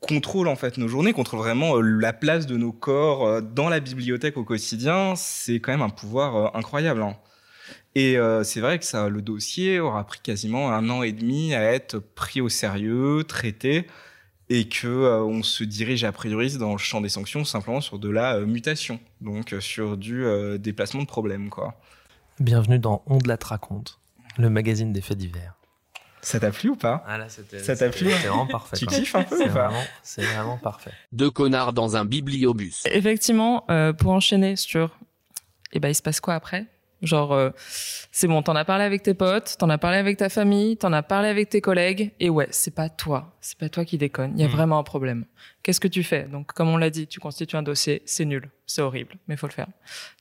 contrôlent 0.00 0.48
en 0.48 0.56
fait 0.56 0.78
nos 0.78 0.88
journées, 0.88 1.12
contrôlent 1.12 1.40
vraiment 1.40 1.80
la 1.80 2.12
place 2.12 2.46
de 2.46 2.56
nos 2.56 2.72
corps 2.72 3.42
dans 3.42 3.68
la 3.68 3.80
bibliothèque 3.80 4.36
au 4.36 4.44
quotidien, 4.44 5.14
c'est 5.16 5.60
quand 5.60 5.72
même 5.72 5.82
un 5.82 5.90
pouvoir 5.90 6.56
incroyable. 6.56 7.02
hein. 7.02 7.16
Et 7.96 8.18
euh, 8.18 8.44
c'est 8.44 8.60
vrai 8.60 8.78
que 8.78 8.84
ça, 8.84 9.08
le 9.08 9.22
dossier 9.22 9.80
aura 9.80 10.06
pris 10.06 10.20
quasiment 10.22 10.70
un 10.70 10.90
an 10.90 11.02
et 11.02 11.12
demi 11.12 11.54
à 11.54 11.62
être 11.72 11.98
pris 11.98 12.42
au 12.42 12.50
sérieux, 12.50 13.24
traité, 13.26 13.86
et 14.50 14.68
que 14.68 14.86
euh, 14.86 15.22
on 15.24 15.42
se 15.42 15.64
dirige 15.64 16.04
a 16.04 16.12
priori 16.12 16.58
dans 16.58 16.72
le 16.72 16.78
champ 16.78 17.00
des 17.00 17.08
sanctions 17.08 17.44
simplement 17.46 17.80
sur 17.80 17.98
de 17.98 18.10
la 18.10 18.36
euh, 18.36 18.46
mutation, 18.46 19.00
donc 19.22 19.54
sur 19.60 19.96
du 19.96 20.24
déplacement 20.58 21.02
de 21.02 21.06
problème, 21.06 21.48
quoi. 21.48 21.80
Bienvenue 22.40 22.78
dans 22.78 23.02
On 23.06 23.18
de 23.18 23.28
la 23.28 23.36
te 23.36 23.46
raconte, 23.46 23.98
le 24.36 24.50
magazine 24.50 24.92
des 24.92 25.00
faits 25.00 25.16
divers. 25.18 25.54
Ça 26.20 26.40
t'a 26.40 26.50
plu 26.50 26.70
ou 26.70 26.76
pas 26.76 27.04
Ah 27.06 27.18
là. 27.18 27.28
Ça 27.28 27.42
t'a 27.76 27.88
plu 27.88 28.10
C'était 28.10 28.26
vraiment 28.28 28.46
parfait. 28.46 28.76
Tu 28.76 28.86
kiffes 28.86 29.14
un 29.14 29.22
peu 29.22 29.36
C'est 29.38 29.44
ou 29.44 29.52
pas 29.54 29.68
vraiment, 29.68 29.84
c'est 30.02 30.22
vraiment 30.24 30.58
parfait. 30.58 30.90
Deux 31.12 31.30
connards 31.30 31.72
dans 31.72 31.96
un 31.96 32.04
bibliobus. 32.04 32.82
Effectivement, 32.90 33.64
euh, 33.70 33.92
pour 33.92 34.10
enchaîner 34.12 34.56
sur, 34.56 34.98
eh 35.72 35.78
ben, 35.80 35.88
il 35.88 35.94
se 35.94 36.02
passe 36.02 36.20
quoi 36.20 36.34
après? 36.34 36.66
Genre, 37.02 37.32
euh, 37.32 37.50
c'est 38.10 38.26
bon, 38.26 38.42
t'en 38.42 38.56
as 38.56 38.64
parlé 38.64 38.82
avec 38.84 39.02
tes 39.02 39.14
potes, 39.14 39.56
t'en 39.58 39.68
as 39.70 39.78
parlé 39.78 39.98
avec 39.98 40.16
ta 40.16 40.28
famille, 40.28 40.76
t'en 40.78 40.92
as 40.92 41.02
parlé 41.02 41.28
avec 41.28 41.48
tes 41.50 41.60
collègues, 41.60 42.12
et 42.20 42.30
ouais, 42.30 42.48
c'est 42.50 42.74
pas 42.74 42.88
toi, 42.88 43.36
c'est 43.40 43.58
pas 43.58 43.68
toi 43.68 43.84
qui 43.84 43.98
déconne. 43.98 44.32
Il 44.34 44.40
y 44.40 44.44
a 44.44 44.48
Mm. 44.48 44.50
vraiment 44.50 44.78
un 44.78 44.82
problème. 44.82 45.26
Qu'est-ce 45.62 45.78
que 45.80 45.88
tu 45.88 46.02
fais? 46.02 46.24
Donc, 46.24 46.52
comme 46.54 46.68
on 46.68 46.76
l'a 46.78 46.90
dit, 46.90 47.06
tu 47.06 47.20
constitues 47.20 47.56
un 47.56 47.62
dossier, 47.62 48.02
c'est 48.06 48.24
nul, 48.24 48.50
c'est 48.66 48.82
horrible, 48.82 49.14
mais 49.28 49.36
faut 49.36 49.46
le 49.46 49.52
faire. 49.52 49.68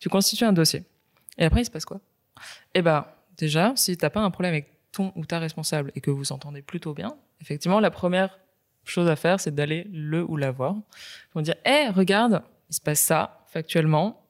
Tu 0.01 0.09
constitues 0.09 0.43
un 0.43 0.53
dossier. 0.53 0.83
Et 1.38 1.45
après, 1.45 1.61
il 1.61 1.65
se 1.65 1.71
passe 1.71 1.86
quoi? 1.86 1.99
Eh 2.73 2.81
ben, 2.81 3.05
déjà, 3.38 3.73
si 3.75 3.97
t'as 3.97 4.09
pas 4.09 4.21
un 4.21 4.31
problème 4.31 4.53
avec 4.53 4.69
ton 4.91 5.11
ou 5.15 5.25
ta 5.25 5.39
responsable 5.39 5.91
et 5.95 6.01
que 6.01 6.11
vous 6.11 6.31
entendez 6.31 6.61
plutôt 6.61 6.93
bien, 6.93 7.15
effectivement, 7.41 7.79
la 7.79 7.91
première 7.91 8.39
chose 8.83 9.09
à 9.09 9.15
faire, 9.15 9.39
c'est 9.39 9.53
d'aller 9.53 9.88
le 9.91 10.23
ou 10.23 10.38
la 10.38 10.51
voir. 10.51 10.75
Vont 11.33 11.41
dire, 11.41 11.55
hé, 11.65 11.89
regarde, 11.89 12.43
il 12.69 12.75
se 12.75 12.81
passe 12.81 12.99
ça, 12.99 13.45
factuellement, 13.47 14.21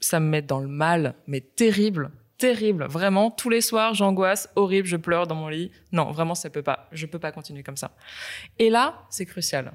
ça 0.00 0.20
me 0.20 0.26
met 0.26 0.42
dans 0.42 0.60
le 0.60 0.68
mal, 0.68 1.14
mais 1.26 1.40
terrible, 1.40 2.10
terrible. 2.38 2.86
Vraiment, 2.86 3.30
tous 3.30 3.50
les 3.50 3.60
soirs, 3.60 3.94
j'angoisse, 3.94 4.48
horrible, 4.56 4.88
je 4.88 4.96
pleure 4.96 5.26
dans 5.26 5.34
mon 5.34 5.48
lit. 5.48 5.70
Non, 5.92 6.10
vraiment, 6.10 6.34
ça 6.34 6.50
peut 6.50 6.62
pas. 6.62 6.88
Je 6.90 7.06
peux 7.06 7.18
pas 7.18 7.32
continuer 7.32 7.62
comme 7.62 7.76
ça. 7.76 7.92
Et 8.58 8.70
là, 8.70 9.02
c'est 9.10 9.26
crucial. 9.26 9.72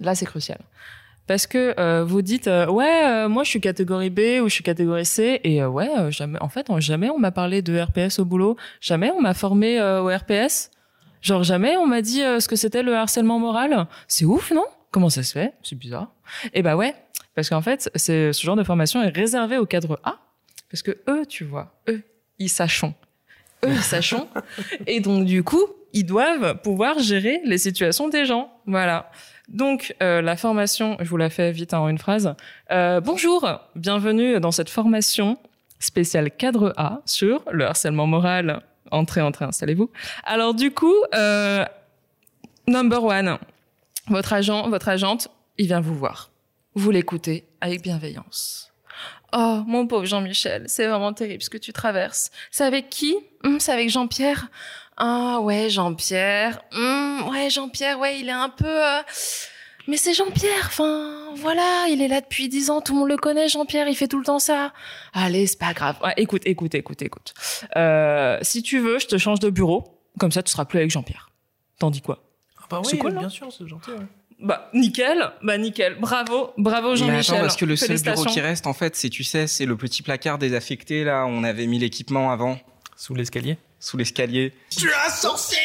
Là, 0.00 0.14
c'est 0.14 0.26
crucial. 0.26 0.60
Parce 1.28 1.46
que 1.46 1.78
euh, 1.78 2.04
vous 2.04 2.22
dites 2.22 2.48
euh, 2.48 2.66
ouais 2.66 3.04
euh, 3.04 3.28
moi 3.28 3.44
je 3.44 3.50
suis 3.50 3.60
catégorie 3.60 4.08
B 4.08 4.40
ou 4.42 4.48
je 4.48 4.54
suis 4.54 4.64
catégorie 4.64 5.04
C. 5.04 5.40
Et 5.44 5.62
euh, 5.62 5.68
ouais 5.68 5.90
euh, 5.98 6.10
jamais 6.10 6.40
en 6.40 6.48
fait 6.48 6.66
jamais 6.78 7.10
on 7.10 7.18
m'a 7.18 7.30
parlé 7.30 7.60
de 7.60 7.78
RPS 7.78 8.18
au 8.18 8.24
boulot. 8.24 8.56
Jamais 8.80 9.10
on 9.10 9.20
m'a 9.20 9.34
formé 9.34 9.78
euh, 9.78 10.00
au 10.02 10.08
RPS 10.08 10.70
genre 11.20 11.42
jamais 11.42 11.76
on 11.76 11.86
m'a 11.86 12.00
dit 12.00 12.22
euh, 12.22 12.40
ce 12.40 12.48
que 12.48 12.56
c'était 12.56 12.82
le 12.82 12.96
harcèlement 12.96 13.38
moral. 13.38 13.86
C'est 14.08 14.24
ouf 14.24 14.50
non? 14.52 14.64
Comment 14.90 15.10
ça 15.10 15.22
se 15.22 15.32
fait? 15.34 15.52
C'est 15.62 15.76
bizarre. 15.76 16.10
Et 16.54 16.62
bah 16.62 16.76
ouais 16.76 16.94
parce 17.34 17.50
qu'en 17.50 17.60
fait 17.60 17.90
c'est 17.94 18.32
ce 18.32 18.42
genre 18.44 18.56
de 18.56 18.64
formation 18.64 19.02
est 19.02 19.14
réservé 19.14 19.58
au 19.58 19.66
cadre 19.66 20.00
A. 20.04 20.16
Parce 20.70 20.82
que 20.82 20.96
eux 21.08 21.26
tu 21.26 21.44
vois 21.44 21.78
eux 21.90 22.02
ils 22.38 22.48
sachent. 22.48 22.84
Eux 23.64 23.68
ils 23.68 23.82
sachent. 23.82 24.14
Et 24.86 25.00
donc 25.00 25.26
du 25.26 25.42
coup 25.42 25.66
ils 25.92 26.04
doivent 26.04 26.60
pouvoir 26.62 26.98
gérer 26.98 27.40
les 27.44 27.58
situations 27.58 28.08
des 28.08 28.24
gens 28.24 28.52
voilà 28.66 29.10
donc 29.48 29.94
euh, 30.02 30.20
la 30.20 30.36
formation, 30.36 30.98
je 31.00 31.08
vous 31.08 31.16
la 31.16 31.30
fais 31.30 31.52
vite 31.52 31.72
en 31.72 31.88
une 31.88 31.96
phrase. 31.96 32.34
Euh, 32.70 33.00
bonjour, 33.00 33.48
bienvenue 33.74 34.38
dans 34.40 34.50
cette 34.50 34.68
formation 34.68 35.38
spéciale 35.78 36.30
cadre 36.30 36.74
A 36.76 37.00
sur 37.06 37.42
le 37.50 37.64
harcèlement 37.64 38.06
moral. 38.06 38.60
Entrez, 38.90 39.22
entrez, 39.22 39.46
installez-vous. 39.46 39.90
Alors 40.24 40.52
du 40.52 40.70
coup, 40.70 40.94
euh, 41.14 41.64
number 42.66 43.02
one, 43.02 43.38
votre 44.08 44.34
agent, 44.34 44.68
votre 44.68 44.90
agente, 44.90 45.28
il 45.56 45.66
vient 45.66 45.80
vous 45.80 45.94
voir. 45.94 46.30
Vous 46.74 46.90
l'écoutez 46.90 47.46
avec 47.62 47.82
bienveillance. 47.82 48.70
Oh, 49.32 49.62
mon 49.66 49.86
pauvre 49.86 50.04
Jean-Michel, 50.04 50.64
c'est 50.66 50.86
vraiment 50.86 51.12
terrible 51.12 51.42
ce 51.42 51.50
que 51.50 51.58
tu 51.58 51.72
traverses. 51.72 52.30
C'est 52.50 52.64
avec 52.64 52.90
qui? 52.90 53.16
Hum, 53.44 53.60
C'est 53.60 53.72
avec 53.72 53.88
Jean-Pierre? 53.90 54.48
Ah 55.00 55.38
ouais, 55.40 55.70
Jean-Pierre. 55.70 56.60
Hum, 56.72 57.28
ouais, 57.30 57.50
Jean-Pierre, 57.50 57.98
ouais, 58.00 58.18
il 58.20 58.28
est 58.28 58.32
un 58.32 58.48
peu... 58.48 58.66
euh, 58.66 59.00
Mais 59.86 59.96
c'est 59.96 60.12
Jean-Pierre, 60.12 60.64
enfin, 60.66 61.32
voilà, 61.36 61.86
il 61.88 62.02
est 62.02 62.08
là 62.08 62.20
depuis 62.20 62.48
dix 62.48 62.68
ans, 62.70 62.80
tout 62.80 62.92
le 62.94 62.98
monde 63.00 63.08
le 63.08 63.16
connaît, 63.16 63.48
Jean-Pierre, 63.48 63.86
il 63.88 63.94
fait 63.96 64.08
tout 64.08 64.18
le 64.18 64.24
temps 64.24 64.38
ça. 64.40 64.72
Allez, 65.14 65.46
c'est 65.46 65.58
pas 65.58 65.72
grave. 65.72 65.96
Ouais, 66.04 66.14
écoute, 66.16 66.42
écoute, 66.46 66.74
écoute, 66.74 67.00
écoute. 67.02 67.32
Euh, 67.76 68.38
si 68.42 68.62
tu 68.62 68.80
veux, 68.80 68.98
je 68.98 69.06
te 69.06 69.16
change 69.18 69.38
de 69.40 69.50
bureau, 69.50 70.00
comme 70.18 70.32
ça 70.32 70.42
tu 70.42 70.50
seras 70.50 70.64
plus 70.64 70.78
avec 70.80 70.90
Jean-Pierre. 70.90 71.30
T'en 71.78 71.90
dis 71.90 72.02
quoi? 72.02 72.24
Ah 72.60 72.64
bah 72.68 72.80
C'est 72.84 72.94
oui, 72.94 72.98
cool, 72.98 73.16
bien 73.16 73.28
sûr, 73.28 73.52
c'est 73.56 73.66
gentil. 73.68 73.90
ouais. 73.92 73.96
Bah, 74.40 74.68
nickel, 74.74 75.30
bah 75.42 75.58
nickel, 75.58 75.96
bravo, 75.98 76.50
bravo 76.58 76.90
Mais 76.90 76.96
Jean-Michel. 76.96 77.34
attends, 77.36 77.42
parce 77.44 77.56
que 77.56 77.64
le 77.64 77.74
seul 77.76 78.00
bureau 78.00 78.24
qui 78.24 78.40
reste, 78.40 78.66
en 78.66 78.72
fait, 78.72 78.94
c'est, 78.94 79.08
tu 79.10 79.24
sais, 79.24 79.46
c'est 79.46 79.64
le 79.66 79.76
petit 79.76 80.02
placard 80.02 80.38
désaffecté, 80.38 81.02
là, 81.04 81.24
où 81.24 81.28
on 81.28 81.42
avait 81.44 81.66
mis 81.66 81.78
l'équipement 81.78 82.30
avant, 82.30 82.58
Sous 82.96 83.14
l'escalier. 83.14 83.58
Sous 83.80 83.96
l'escalier. 83.96 84.52
Tu 84.70 84.90
as 84.92 85.10
sorti 85.10 85.56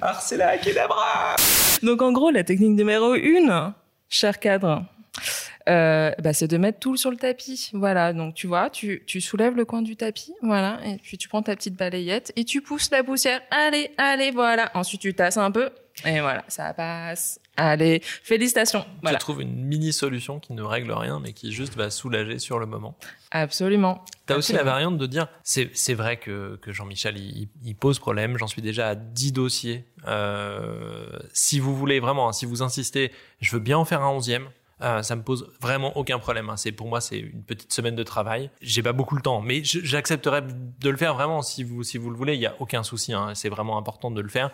Ah, 0.00 0.18
c'est 0.20 0.36
la 0.36 0.58
Kedabra 0.58 1.36
Donc 1.82 2.02
en 2.02 2.10
gros, 2.10 2.30
la 2.30 2.42
technique 2.42 2.72
numéro 2.72 3.14
une, 3.14 3.72
cher 4.08 4.40
cadre, 4.40 4.84
euh, 5.68 6.10
bah, 6.18 6.32
c'est 6.32 6.48
de 6.48 6.56
mettre 6.56 6.80
tout 6.80 6.96
sur 6.96 7.10
le 7.10 7.16
tapis. 7.16 7.70
Voilà, 7.72 8.12
donc 8.12 8.34
tu 8.34 8.48
vois, 8.48 8.68
tu, 8.68 9.04
tu 9.06 9.20
soulèves 9.20 9.54
le 9.54 9.64
coin 9.64 9.82
du 9.82 9.96
tapis, 9.96 10.34
voilà, 10.42 10.80
et 10.84 10.96
puis 10.96 11.18
tu 11.18 11.28
prends 11.28 11.42
ta 11.42 11.54
petite 11.54 11.74
balayette 11.76 12.32
et 12.34 12.44
tu 12.44 12.62
pousses 12.62 12.90
la 12.90 13.04
poussière. 13.04 13.40
Allez, 13.52 13.92
allez, 13.96 14.32
voilà. 14.32 14.72
Ensuite, 14.74 15.00
tu 15.00 15.14
tasses 15.14 15.36
un 15.36 15.52
peu 15.52 15.70
et 16.04 16.20
voilà, 16.20 16.44
ça 16.48 16.72
passe. 16.74 17.38
Allez, 17.56 18.00
félicitations. 18.02 18.84
Voilà, 19.02 19.18
Tu 19.18 19.20
trouves 19.20 19.42
une 19.42 19.54
mini 19.66 19.92
solution 19.92 20.40
qui 20.40 20.52
ne 20.54 20.62
règle 20.62 20.92
rien, 20.92 21.20
mais 21.20 21.32
qui 21.32 21.52
juste 21.52 21.76
va 21.76 21.90
soulager 21.90 22.38
sur 22.38 22.58
le 22.58 22.66
moment. 22.66 22.96
absolument. 23.30 24.04
T'as 24.26 24.36
aussi 24.36 24.52
la 24.52 24.62
variante 24.62 24.96
de 24.98 25.06
dire, 25.06 25.28
c'est 25.42 25.94
vrai 25.94 26.16
que, 26.16 26.56
que 26.62 26.72
Jean-Michel, 26.72 27.18
il, 27.18 27.48
il 27.64 27.74
pose 27.76 27.98
problème, 27.98 28.38
j'en 28.38 28.46
suis 28.46 28.62
déjà 28.62 28.88
à 28.88 28.94
10 28.94 29.32
dossiers. 29.32 29.84
Euh, 30.06 31.18
si 31.32 31.58
vous 31.60 31.76
voulez 31.76 32.00
vraiment, 32.00 32.28
hein, 32.28 32.32
si 32.32 32.46
vous 32.46 32.62
insistez, 32.62 33.12
je 33.40 33.50
veux 33.52 33.60
bien 33.60 33.76
en 33.78 33.84
faire 33.84 34.02
un 34.02 34.08
onzième. 34.10 34.48
Euh, 34.80 35.02
ça 35.02 35.14
me 35.14 35.22
pose 35.22 35.48
vraiment 35.60 35.96
aucun 35.96 36.18
problème. 36.18 36.50
hein. 36.50 36.56
C'est 36.56 36.72
pour 36.72 36.88
moi, 36.88 37.00
c'est 37.00 37.18
une 37.18 37.44
petite 37.44 37.72
semaine 37.72 37.94
de 37.94 38.02
travail. 38.02 38.50
J'ai 38.60 38.82
pas 38.82 38.92
beaucoup 38.92 39.14
le 39.14 39.22
temps, 39.22 39.40
mais 39.40 39.62
j'accepterais 39.62 40.42
de 40.42 40.90
le 40.90 40.96
faire 40.96 41.14
vraiment 41.14 41.40
si 41.42 41.62
vous 41.62 41.84
si 41.84 41.98
vous 41.98 42.10
le 42.10 42.16
voulez. 42.16 42.34
Il 42.34 42.40
y 42.40 42.46
a 42.46 42.56
aucun 42.58 42.82
souci. 42.82 43.12
hein. 43.12 43.32
C'est 43.34 43.48
vraiment 43.48 43.78
important 43.78 44.10
de 44.10 44.20
le 44.20 44.28
faire. 44.28 44.50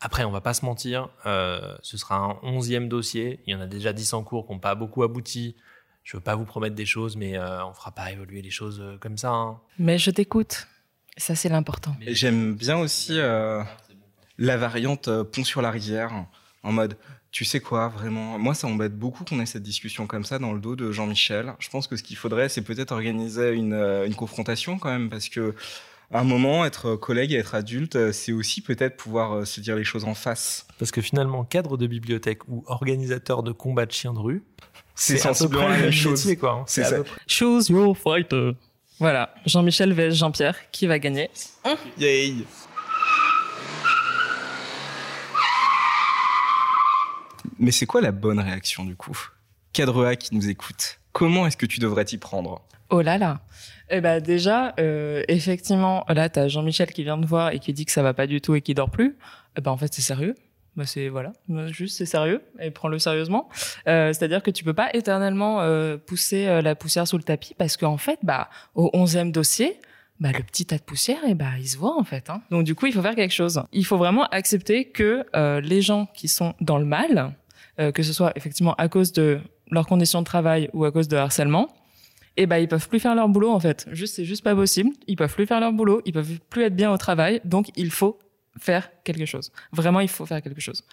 Après, 0.00 0.24
on 0.24 0.30
va 0.30 0.40
pas 0.42 0.52
se 0.54 0.64
mentir, 0.64 1.08
euh, 1.24 1.74
ce 1.82 1.96
sera 1.96 2.16
un 2.16 2.38
onzième 2.42 2.88
dossier. 2.88 3.40
Il 3.46 3.52
y 3.52 3.56
en 3.56 3.60
a 3.60 3.66
déjà 3.66 3.92
10 3.92 4.12
en 4.12 4.22
cours 4.22 4.46
qui 4.46 4.52
n'ont 4.52 4.58
pas 4.58 4.74
beaucoup 4.74 5.02
abouti. 5.02 5.56
Je 6.04 6.16
veux 6.16 6.22
pas 6.22 6.36
vous 6.36 6.44
promettre 6.44 6.74
des 6.76 6.84
choses, 6.86 7.16
mais 7.16 7.36
euh, 7.36 7.64
on 7.64 7.72
fera 7.72 7.90
pas 7.92 8.12
évoluer 8.12 8.42
les 8.42 8.50
choses 8.50 8.80
euh, 8.80 8.96
comme 8.98 9.16
ça. 9.18 9.30
hein. 9.30 9.58
Mais 9.78 9.98
je 9.98 10.10
t'écoute. 10.10 10.68
Ça, 11.16 11.34
c'est 11.34 11.48
l'important. 11.48 11.96
Et 12.02 12.14
J'aime 12.14 12.54
bien 12.54 12.76
aussi 12.76 13.18
euh, 13.18 13.62
la 14.38 14.56
variante 14.58 15.08
euh, 15.08 15.24
pont 15.24 15.44
sur 15.44 15.62
la 15.62 15.70
rivière, 15.70 16.12
en 16.62 16.72
mode, 16.72 16.96
tu 17.30 17.44
sais 17.44 17.60
quoi, 17.60 17.88
vraiment, 17.88 18.38
moi 18.38 18.54
ça 18.54 18.66
m'embête 18.66 18.96
beaucoup 18.98 19.24
qu'on 19.24 19.40
ait 19.40 19.46
cette 19.46 19.62
discussion 19.62 20.06
comme 20.06 20.24
ça 20.24 20.38
dans 20.38 20.52
le 20.52 20.60
dos 20.60 20.76
de 20.76 20.92
Jean-Michel. 20.92 21.54
Je 21.58 21.68
pense 21.70 21.86
que 21.86 21.96
ce 21.96 22.02
qu'il 22.02 22.16
faudrait, 22.16 22.48
c'est 22.48 22.62
peut-être 22.62 22.92
organiser 22.92 23.50
une, 23.52 23.72
euh, 23.72 24.06
une 24.06 24.14
confrontation 24.14 24.78
quand 24.78 24.90
même, 24.90 25.08
parce 25.10 25.28
que 25.28 25.54
à 26.12 26.20
un 26.20 26.24
moment, 26.24 26.64
être 26.64 26.94
collègue 26.96 27.32
et 27.32 27.36
être 27.36 27.54
adulte, 27.54 27.96
euh, 27.96 28.12
c'est 28.12 28.32
aussi 28.32 28.60
peut-être 28.60 28.96
pouvoir 28.96 29.32
euh, 29.32 29.44
se 29.44 29.60
dire 29.60 29.74
les 29.76 29.84
choses 29.84 30.04
en 30.04 30.14
face. 30.14 30.66
Parce 30.78 30.90
que 30.92 31.00
finalement, 31.00 31.44
cadre 31.44 31.76
de 31.76 31.86
bibliothèque 31.86 32.46
ou 32.48 32.62
organisateur 32.66 33.42
de 33.42 33.50
combat 33.52 33.86
de 33.86 33.92
chiens 33.92 34.12
de 34.12 34.18
rue, 34.20 34.44
C'est 34.94 35.18
sensiblement 35.18 35.68
la 35.68 35.78
même 35.78 35.90
chose. 35.92 36.12
métier, 36.24 36.36
quoi. 36.36 36.52
hein. 36.52 36.64
C'est 36.66 36.84
ça. 36.84 36.98
Choose 37.26 37.68
your 37.68 37.96
fighter. 37.98 38.52
Voilà, 38.98 39.34
Jean-Michel 39.44 39.92
vs 39.92 40.12
Jean-Pierre, 40.14 40.56
qui 40.70 40.86
va 40.86 40.98
gagner 40.98 41.28
Yay 41.98 42.34
Mais 47.58 47.70
c'est 47.72 47.86
quoi 47.86 48.00
la 48.00 48.12
bonne 48.12 48.38
réaction 48.40 48.84
du 48.84 48.96
coup? 48.96 49.18
Cadre 49.72 50.06
A 50.06 50.16
qui 50.16 50.34
nous 50.34 50.48
écoute, 50.48 50.98
comment 51.16 51.46
est-ce 51.46 51.56
que 51.56 51.64
tu 51.64 51.80
devrais 51.80 52.04
t'y 52.04 52.18
prendre? 52.18 52.60
Oh 52.90 53.00
là 53.00 53.16
là. 53.16 53.40
Eh 53.88 54.02
ben 54.02 54.20
déjà, 54.22 54.74
euh, 54.78 55.22
effectivement, 55.28 56.04
là 56.10 56.28
t'as 56.28 56.46
Jean-Michel 56.46 56.92
qui 56.92 57.04
vient 57.04 57.18
te 57.18 57.26
voir 57.26 57.52
et 57.52 57.58
qui 57.58 57.72
dit 57.72 57.86
que 57.86 57.90
ça 57.92 58.02
va 58.02 58.12
pas 58.12 58.26
du 58.26 58.42
tout 58.42 58.54
et 58.54 58.60
qui 58.60 58.74
dort 58.74 58.90
plus. 58.90 59.16
Eh 59.56 59.62
ben 59.62 59.70
en 59.70 59.78
fait 59.78 59.94
c'est 59.94 60.02
sérieux. 60.02 60.34
Bah 60.76 60.84
c'est 60.84 61.08
voilà, 61.08 61.32
Bah, 61.48 61.68
juste 61.68 61.96
c'est 61.96 62.04
sérieux 62.04 62.42
et 62.60 62.70
prends-le 62.70 62.98
sérieusement. 62.98 63.48
Euh, 63.88 64.12
C'est-à-dire 64.12 64.42
que 64.42 64.50
tu 64.50 64.62
peux 64.62 64.74
pas 64.74 64.90
éternellement 64.92 65.62
euh, 65.62 65.96
pousser 65.96 66.60
la 66.60 66.74
poussière 66.74 67.08
sous 67.08 67.16
le 67.16 67.22
tapis 67.22 67.54
parce 67.54 67.78
qu'en 67.78 67.96
fait, 67.96 68.18
bah 68.22 68.50
au 68.74 68.90
onzième 68.92 69.32
dossier, 69.32 69.80
bah 70.20 70.32
le 70.36 70.42
petit 70.42 70.66
tas 70.66 70.76
de 70.76 70.82
poussière, 70.82 71.24
et 71.26 71.34
bah 71.34 71.52
il 71.58 71.66
se 71.66 71.78
voit 71.78 71.98
en 71.98 72.04
fait. 72.04 72.28
Hein. 72.28 72.42
Donc 72.50 72.64
du 72.64 72.74
coup 72.74 72.84
il 72.88 72.92
faut 72.92 73.00
faire 73.00 73.14
quelque 73.14 73.32
chose. 73.32 73.62
Il 73.72 73.86
faut 73.86 73.96
vraiment 73.96 74.26
accepter 74.26 74.90
que 74.90 75.24
les 75.60 75.80
gens 75.80 76.08
qui 76.12 76.28
sont 76.28 76.52
dans 76.60 76.76
le 76.76 76.84
mal, 76.84 77.32
que 77.78 78.02
ce 78.02 78.12
soit 78.12 78.32
effectivement 78.36 78.74
à 78.74 78.88
cause 78.88 79.12
de 79.14 79.40
leurs 79.70 79.86
conditions 79.86 80.20
de 80.20 80.24
travail 80.24 80.70
ou 80.72 80.84
à 80.84 80.92
cause 80.92 81.08
de 81.08 81.16
harcèlement, 81.16 81.68
et 82.36 82.46
ben 82.46 82.58
ils 82.58 82.68
peuvent 82.68 82.88
plus 82.88 83.00
faire 83.00 83.14
leur 83.14 83.28
boulot 83.28 83.50
en 83.50 83.60
fait. 83.60 83.88
C'est 84.06 84.24
juste 84.24 84.44
pas 84.44 84.54
possible. 84.54 84.90
Ils 85.06 85.16
peuvent 85.16 85.34
plus 85.34 85.46
faire 85.46 85.60
leur 85.60 85.72
boulot, 85.72 86.02
ils 86.04 86.12
peuvent 86.12 86.38
plus 86.50 86.64
être 86.64 86.76
bien 86.76 86.92
au 86.92 86.96
travail, 86.98 87.40
donc 87.44 87.70
il 87.76 87.90
faut 87.90 88.18
faire 88.58 88.90
quelque 89.04 89.26
chose. 89.26 89.52
Vraiment, 89.72 90.00
il 90.00 90.08
faut 90.08 90.26
faire 90.26 90.42
quelque 90.42 90.60
chose. 90.60 90.84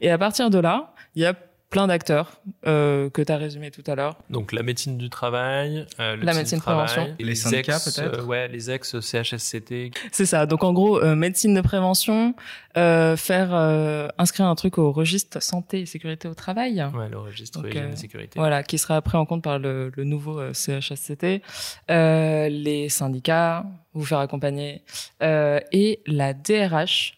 Et 0.00 0.10
à 0.10 0.18
partir 0.18 0.50
de 0.50 0.58
là, 0.58 0.94
il 1.14 1.22
y 1.22 1.26
a 1.26 1.34
plein 1.72 1.86
d'acteurs 1.86 2.40
euh, 2.66 3.08
que 3.08 3.22
tu 3.22 3.32
as 3.32 3.36
résumé 3.38 3.70
tout 3.70 3.82
à 3.86 3.94
l'heure. 3.94 4.18
Donc 4.28 4.52
la 4.52 4.62
médecine 4.62 4.98
du 4.98 5.08
travail, 5.08 5.86
euh, 5.98 6.16
le 6.16 6.22
La 6.22 6.34
médecine 6.34 6.60
travail, 6.60 6.86
prévention. 6.86 7.16
Et 7.18 7.24
les 7.24 7.34
syndicats, 7.34 7.76
ex, 7.76 7.96
peut-être 7.96 8.20
euh, 8.20 8.24
Ouais, 8.24 8.46
les 8.46 8.70
ex 8.70 9.00
CHSCT. 9.00 9.90
C'est 10.12 10.26
ça. 10.26 10.44
Donc 10.44 10.62
en 10.64 10.74
gros, 10.74 11.02
euh, 11.02 11.16
médecine 11.16 11.54
de 11.54 11.62
prévention, 11.62 12.34
euh, 12.76 13.16
faire 13.16 13.54
euh, 13.54 14.06
inscrire 14.18 14.46
un 14.46 14.54
truc 14.54 14.76
au 14.76 14.92
registre 14.92 15.42
santé 15.42 15.80
et 15.80 15.86
sécurité 15.86 16.28
au 16.28 16.34
travail. 16.34 16.84
Ouais, 16.94 17.08
le 17.08 17.18
registre 17.18 17.62
Donc, 17.62 17.70
hygiène 17.70 17.86
euh, 17.90 17.92
et 17.94 17.96
sécurité. 17.96 18.38
Voilà, 18.38 18.62
qui 18.62 18.76
sera 18.76 19.00
pris 19.00 19.16
en 19.16 19.24
compte 19.24 19.42
par 19.42 19.58
le, 19.58 19.90
le 19.96 20.04
nouveau 20.04 20.38
euh, 20.38 20.52
CHSCT, 20.52 21.42
euh, 21.90 22.48
les 22.50 22.90
syndicats, 22.90 23.64
vous 23.94 24.04
faire 24.04 24.18
accompagner, 24.18 24.82
euh, 25.22 25.58
et 25.72 26.00
la 26.06 26.34
DRH. 26.34 27.14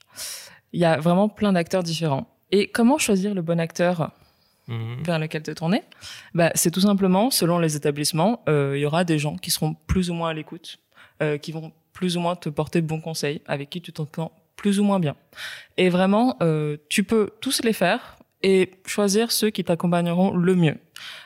Il 0.73 0.79
y 0.81 0.85
a 0.85 0.97
vraiment 0.99 1.29
plein 1.29 1.53
d'acteurs 1.53 1.83
différents. 1.83 2.29
Et 2.53 2.69
comment 2.69 2.99
choisir 2.99 3.35
le 3.35 3.43
bon 3.43 3.59
acteur? 3.59 4.13
Mhm. 4.69 5.03
vers 5.05 5.19
lequel 5.19 5.43
te 5.43 5.51
tourner, 5.51 5.83
bah, 6.35 6.51
c'est 6.55 6.71
tout 6.71 6.81
simplement, 6.81 7.31
selon 7.31 7.59
les 7.59 7.77
établissements, 7.77 8.43
euh, 8.49 8.73
il 8.77 8.81
y 8.81 8.87
aura 8.87 9.05
des 9.05 9.19
gens 9.19 9.37
qui 9.37 9.51
seront 9.51 9.75
plus 9.87 10.11
ou 10.11 10.15
moins 10.15 10.31
à 10.31 10.35
l'écoute, 10.35 10.79
euh, 11.23 11.37
qui 11.39 11.53
vont 11.53 11.73
plus 11.93 12.17
ou 12.17 12.21
moins 12.21 12.35
te 12.35 12.49
porter 12.49 12.81
bons 12.81 13.01
conseils, 13.01 13.43
avec 13.47 13.71
qui 13.71 13.81
tu 13.81 13.93
t'entends 13.93 14.33
plus 14.57 14.81
ou 14.81 14.85
moins 14.85 15.01
bien. 15.01 15.17
Et 15.77 15.89
vraiment, 15.91 16.37
euh, 16.43 16.77
tu 16.89 17.05
peux 17.05 17.31
tous 17.41 17.63
les 17.63 17.73
faire 17.73 18.17
et 18.43 18.71
choisir 18.87 19.33
ceux 19.33 19.51
qui 19.51 19.65
t'accompagneront 19.65 20.33
le 20.35 20.55
mieux, 20.55 20.77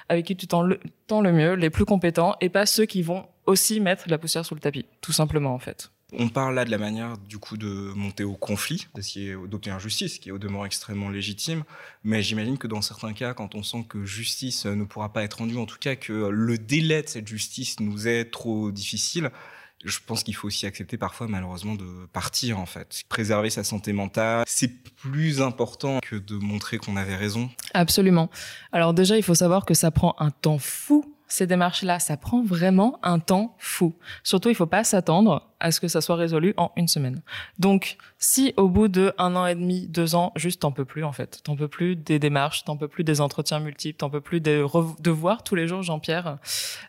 avec 0.09 0.27
qui 0.27 0.37
tu 0.37 0.47
t'entends 0.47 0.67
le, 0.67 0.81
le 1.11 1.33
mieux, 1.33 1.55
les 1.55 1.71
plus 1.71 1.85
compétents, 1.85 2.35
et 2.41 2.49
pas 2.49 2.67
ceux 2.67 2.87
qui 2.87 3.03
vont 3.03 3.27
aussi 3.47 3.81
mettre 3.81 4.05
la 4.09 4.19
poussière 4.19 4.45
sous 4.45 4.55
le 4.55 4.61
tapis, 4.61 4.85
tout 5.01 5.13
simplement 5.13 5.55
en 5.55 5.59
fait. 5.59 5.91
On 6.13 6.29
parle 6.29 6.55
là 6.55 6.65
de 6.65 6.71
la 6.71 6.79
manière 6.79 7.19
du 7.19 7.39
coup 7.39 7.59
de 7.59 7.93
monter 7.95 8.25
au 8.25 8.35
conflit, 8.35 8.87
d'essayer 8.95 9.35
d'obtenir 9.47 9.79
justice, 9.79 10.19
qui 10.19 10.31
est 10.31 10.33
au 10.33 10.39
demeurant 10.39 10.65
extrêmement 10.65 11.11
légitime. 11.11 11.65
Mais 12.03 12.23
j'imagine 12.23 12.57
que 12.57 12.67
dans 12.67 12.81
certains 12.81 13.13
cas, 13.13 13.35
quand 13.35 13.55
on 13.55 13.63
sent 13.63 13.85
que 13.89 14.07
justice 14.07 14.65
ne 14.65 14.85
pourra 14.85 15.13
pas 15.13 15.23
être 15.23 15.39
rendue, 15.39 15.59
en 15.59 15.67
tout 15.67 15.79
cas 15.79 15.97
que 15.97 16.13
le 16.13 16.57
délai 16.57 17.03
de 17.03 17.09
cette 17.09 17.29
justice 17.29 17.79
nous 17.81 18.09
est 18.09 18.31
trop 18.31 18.71
difficile, 18.71 19.31
je 19.85 19.99
pense 20.05 20.23
qu'il 20.23 20.35
faut 20.35 20.49
aussi 20.49 20.67
accepter 20.67 20.97
parfois 20.97 21.29
malheureusement 21.29 21.75
de 21.75 22.07
partir 22.13 22.59
en 22.59 22.67
fait. 22.67 23.03
Préserver 23.09 23.51
sa 23.51 23.63
santé 23.63 23.93
mentale, 23.93 24.45
c'est 24.47 24.83
plus 24.95 25.41
important 25.41 26.01
que 26.01 26.17
de 26.17 26.37
montrer 26.37 26.79
qu'on 26.79 26.97
avait 26.97 27.17
raison. 27.17 27.51
Absolument. 27.75 28.31
Alors 28.73 28.95
déjà, 28.95 29.17
il 29.17 29.23
faut 29.23 29.35
savoir 29.35 29.65
que 29.65 29.75
ça 29.75 29.91
prend 29.91 30.17
un 30.19 30.31
temps 30.31 30.59
fou. 30.59 31.05
Ces 31.29 31.47
démarches-là, 31.47 31.99
ça 31.99 32.17
prend 32.17 32.43
vraiment 32.43 32.99
un 33.03 33.19
temps 33.19 33.55
fou. 33.59 33.95
Surtout, 34.23 34.49
il 34.49 34.55
faut 34.55 34.67
pas 34.67 34.83
s'attendre 34.83 35.49
à 35.61 35.71
ce 35.71 35.81
que 35.81 35.89
ça 35.89 36.01
soit 36.01 36.17
résolu 36.17 36.55
en 36.57 36.73
une 36.77 36.89
semaine. 36.89 37.21
Donc, 37.59 37.97
si 38.19 38.55
au 38.57 38.69
bout 38.69 38.89
de 38.89 39.13
un 39.19 39.37
an 39.37 39.47
et 39.47 39.55
demi, 39.55 39.87
deux 39.89 40.15
ans, 40.15 40.33
juste 40.37 40.63
t'en 40.63 40.73
peux 40.73 40.85
plus 40.85 41.05
en 41.05 41.13
fait, 41.13 41.41
t'en 41.43 41.57
peux 41.57 41.69
plus 41.69 41.97
des 41.97 42.19
démarches, 42.19 42.65
t'en 42.65 42.77
peux 42.77 42.89
plus 42.89 43.05
des 43.05 43.21
entretiens 43.21 43.61
multiples, 43.61 43.99
t'en 43.99 44.11
peux 44.11 44.21
plus 44.21 44.41
de, 44.41 44.63
voir 45.11 45.43
tous 45.43 45.55
les 45.55 45.67
jours 45.67 45.83
Jean-Pierre, 45.83 46.39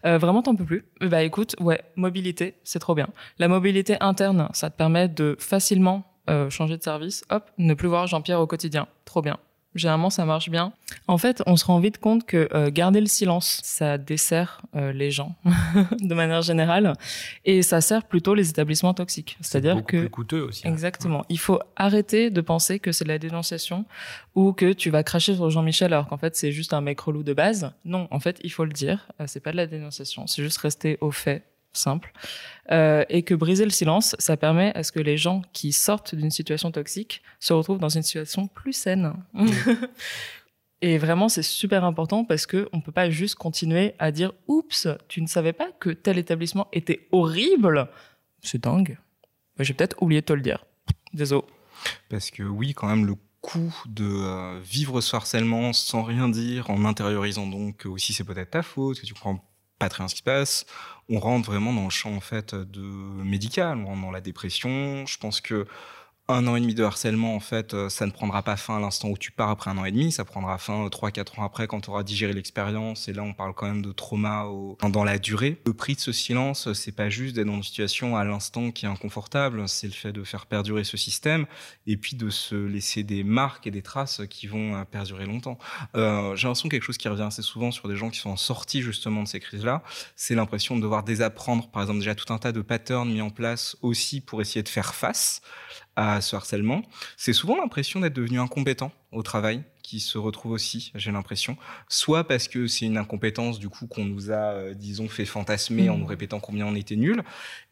euh, 0.05 0.17
vraiment 0.17 0.41
t'en 0.41 0.55
peux 0.55 0.65
plus. 0.65 0.85
Eh 1.01 1.07
Bah 1.07 1.23
écoute, 1.23 1.55
ouais, 1.59 1.81
mobilité, 1.95 2.55
c'est 2.63 2.79
trop 2.79 2.95
bien. 2.95 3.09
La 3.39 3.47
mobilité 3.47 3.97
interne, 3.99 4.49
ça 4.53 4.69
te 4.69 4.77
permet 4.77 5.07
de 5.07 5.35
facilement 5.39 6.03
euh, 6.29 6.49
changer 6.49 6.77
de 6.77 6.83
service, 6.83 7.23
hop, 7.29 7.49
ne 7.57 7.73
plus 7.73 7.87
voir 7.87 8.07
Jean-Pierre 8.07 8.39
au 8.39 8.47
quotidien, 8.47 8.87
trop 9.03 9.21
bien. 9.21 9.37
Généralement, 9.79 10.09
ça 10.09 10.25
marche 10.25 10.49
bien. 10.49 10.73
En 11.07 11.17
fait, 11.17 11.41
on 11.47 11.55
se 11.55 11.65
rend 11.65 11.79
vite 11.79 11.97
compte 11.97 12.25
que 12.25 12.49
euh, 12.53 12.69
garder 12.71 12.99
le 12.99 13.07
silence, 13.07 13.61
ça 13.63 13.97
dessert 13.97 14.61
euh, 14.75 14.91
les 14.91 15.09
gens 15.11 15.35
de 15.99 16.13
manière 16.13 16.41
générale, 16.41 16.93
et 17.45 17.61
ça 17.61 17.81
sert 17.81 18.03
plutôt 18.03 18.33
les 18.35 18.49
établissements 18.49 18.93
toxiques. 18.93 19.37
C'est-à-dire 19.41 19.75
beaucoup 19.75 19.87
que 19.87 19.97
plus 20.01 20.09
coûteux 20.09 20.41
aussi. 20.43 20.67
hein. 20.67 20.71
Exactement. 20.71 21.25
Il 21.29 21.39
faut 21.39 21.59
arrêter 21.75 22.29
de 22.29 22.41
penser 22.41 22.79
que 22.79 22.91
c'est 22.91 23.03
de 23.05 23.09
la 23.09 23.19
dénonciation 23.19 23.85
ou 24.35 24.53
que 24.53 24.73
tu 24.73 24.89
vas 24.89 25.03
cracher 25.03 25.33
sur 25.35 25.49
Jean-Michel 25.49 25.93
alors 25.93 26.07
qu'en 26.07 26.17
fait 26.17 26.35
c'est 26.35 26.51
juste 26.51 26.73
un 26.73 26.81
mec 26.81 26.99
relou 26.99 27.23
de 27.23 27.33
base. 27.33 27.71
Non, 27.85 28.07
en 28.11 28.19
fait, 28.19 28.39
il 28.43 28.51
faut 28.51 28.65
le 28.65 28.73
dire. 28.73 29.07
Euh, 29.19 29.25
C'est 29.27 29.39
pas 29.39 29.51
de 29.51 29.57
la 29.57 29.65
dénonciation. 29.67 30.27
C'est 30.27 30.43
juste 30.43 30.57
rester 30.59 30.97
au 31.01 31.11
fait 31.11 31.43
simple. 31.73 32.11
Euh, 32.71 33.03
et 33.09 33.23
que 33.23 33.33
briser 33.33 33.63
le 33.63 33.71
silence, 33.71 34.15
ça 34.19 34.37
permet 34.37 34.71
à 34.75 34.83
ce 34.83 34.91
que 34.91 34.99
les 34.99 35.17
gens 35.17 35.41
qui 35.53 35.71
sortent 35.71 36.15
d'une 36.15 36.31
situation 36.31 36.71
toxique 36.71 37.21
se 37.39 37.53
retrouvent 37.53 37.79
dans 37.79 37.89
une 37.89 38.03
situation 38.03 38.47
plus 38.47 38.73
saine. 38.73 39.13
Et 40.81 40.97
vraiment, 40.97 41.27
c'est 41.27 41.43
super 41.43 41.83
important 41.83 42.23
parce 42.23 42.45
que 42.45 42.69
on 42.71 42.79
peut 42.79 42.93
pas 42.93 43.09
juste 43.09 43.35
continuer 43.35 43.95
à 43.99 44.11
dire 44.11 44.31
oups, 44.47 44.87
tu 45.09 45.21
ne 45.21 45.27
savais 45.27 45.51
pas 45.51 45.71
que 45.77 45.89
tel 45.89 46.17
établissement 46.17 46.69
était 46.71 47.07
horrible. 47.11 47.89
C'est 48.41 48.63
dingue. 48.63 48.97
J'ai 49.59 49.73
peut-être 49.73 50.01
oublié 50.01 50.21
de 50.21 50.25
te 50.25 50.33
le 50.33 50.41
dire. 50.41 50.63
Désolé. 51.13 51.43
Parce 52.09 52.31
que 52.31 52.43
oui, 52.43 52.73
quand 52.73 52.87
même, 52.87 53.05
le 53.05 53.15
coût 53.41 53.73
de 53.87 54.05
euh, 54.05 54.59
vivre 54.63 55.01
ce 55.01 55.15
harcèlement 55.15 55.73
sans 55.73 56.03
rien 56.03 56.29
dire, 56.29 56.69
en 56.69 56.85
intériorisant 56.85 57.47
donc 57.47 57.77
que 57.77 57.87
aussi 57.87 58.13
c'est 58.13 58.23
peut-être 58.23 58.51
ta 58.51 58.63
faute, 58.63 58.99
que 58.99 59.05
tu 59.05 59.13
comprends 59.13 59.45
pas 59.77 59.87
très 59.87 60.01
bien 60.01 60.07
ce 60.09 60.15
qui 60.15 60.19
se 60.19 60.23
passe, 60.23 60.65
on 61.09 61.19
rentre 61.19 61.49
vraiment 61.49 61.73
dans 61.73 61.85
le 61.85 61.89
champ 61.89 62.15
en 62.15 62.19
fait 62.19 62.55
de 62.55 62.81
médical, 62.81 63.77
on 63.79 63.85
rentre 63.85 64.01
dans 64.01 64.11
la 64.11 64.21
dépression. 64.21 65.05
Je 65.05 65.17
pense 65.17 65.41
que 65.41 65.65
un 66.29 66.45
an 66.47 66.55
et 66.55 66.61
demi 66.61 66.75
de 66.75 66.83
harcèlement, 66.83 67.35
en 67.35 67.39
fait, 67.39 67.73
euh, 67.73 67.89
ça 67.89 68.05
ne 68.05 68.11
prendra 68.11 68.43
pas 68.43 68.55
fin 68.55 68.77
à 68.77 68.79
l'instant 68.79 69.09
où 69.09 69.17
tu 69.17 69.31
pars 69.31 69.49
après 69.49 69.71
un 69.71 69.77
an 69.79 69.85
et 69.85 69.91
demi, 69.91 70.11
ça 70.11 70.23
prendra 70.25 70.57
fin 70.59 70.85
euh, 70.85 70.89
trois, 70.89 71.09
quatre 71.11 71.39
ans 71.39 71.43
après 71.43 71.67
quand 71.67 71.81
tu 71.81 71.89
auras 71.89 72.03
digéré 72.03 72.33
l'expérience. 72.33 73.07
Et 73.07 73.13
là, 73.13 73.23
on 73.23 73.33
parle 73.33 73.53
quand 73.55 73.65
même 73.65 73.81
de 73.81 73.91
trauma 73.91 74.43
au- 74.45 74.77
dans 74.89 75.03
la 75.03 75.17
durée. 75.17 75.59
Le 75.65 75.73
prix 75.73 75.95
de 75.95 75.99
ce 75.99 76.11
silence, 76.11 76.71
c'est 76.73 76.91
pas 76.91 77.09
juste 77.09 77.35
d'être 77.35 77.47
dans 77.47 77.55
une 77.55 77.63
situation 77.63 78.15
à 78.15 78.23
l'instant 78.23 78.69
qui 78.71 78.85
est 78.85 78.89
inconfortable, 78.89 79.67
c'est 79.67 79.87
le 79.87 79.93
fait 79.93 80.11
de 80.11 80.23
faire 80.23 80.45
perdurer 80.45 80.83
ce 80.83 80.97
système 80.97 81.47
et 81.87 81.97
puis 81.97 82.15
de 82.15 82.29
se 82.29 82.55
laisser 82.55 83.03
des 83.03 83.23
marques 83.23 83.65
et 83.65 83.71
des 83.71 83.81
traces 83.81 84.21
qui 84.29 84.45
vont 84.45 84.75
euh, 84.75 84.83
perdurer 84.85 85.25
longtemps. 85.25 85.57
Euh, 85.95 86.35
J'ai 86.35 86.47
l'impression 86.47 86.69
que 86.69 86.75
quelque 86.75 86.83
chose 86.83 86.97
qui 86.99 87.07
revient 87.09 87.23
assez 87.23 87.41
souvent 87.41 87.71
sur 87.71 87.87
des 87.87 87.95
gens 87.95 88.11
qui 88.11 88.19
sont 88.19 88.29
en 88.29 88.37
sortie 88.37 88.83
justement 88.83 89.23
de 89.23 89.27
ces 89.27 89.39
crises-là, 89.39 89.81
c'est 90.15 90.35
l'impression 90.35 90.75
de 90.75 90.81
devoir 90.81 91.03
désapprendre, 91.03 91.69
par 91.71 91.81
exemple, 91.81 91.99
déjà 91.99 92.13
tout 92.13 92.31
un 92.31 92.37
tas 92.37 92.51
de 92.51 92.61
patterns 92.61 93.09
mis 93.11 93.21
en 93.21 93.31
place 93.31 93.75
aussi 93.81 94.21
pour 94.21 94.41
essayer 94.41 94.61
de 94.61 94.69
faire 94.69 94.93
face 94.93 95.41
à 95.99 96.21
ce 96.21 96.35
harcèlement. 96.35 96.81
C'est 97.17 97.33
souvent 97.33 97.57
l'impression 97.57 97.99
d'être 97.99 98.13
devenu 98.13 98.39
incompétent 98.39 98.91
au 99.11 99.21
travail 99.21 99.63
qui 99.83 99.99
se 99.99 100.17
retrouve 100.19 100.51
aussi, 100.51 100.91
j'ai 100.93 101.11
l'impression. 101.11 101.57
Soit 101.87 102.25
parce 102.25 102.47
que 102.47 102.67
c'est 102.67 102.85
une 102.85 102.97
incompétence 102.97 103.57
du 103.59 103.69
coup 103.69 103.87
qu'on 103.87 104.05
nous 104.05 104.29
a, 104.29 104.53
euh, 104.53 104.73
disons, 104.75 105.09
fait 105.09 105.25
fantasmer 105.25 105.89
en 105.89 105.97
nous 105.97 106.05
répétant 106.05 106.39
combien 106.39 106.67
on 106.67 106.75
était 106.75 106.95
nul, 106.95 107.23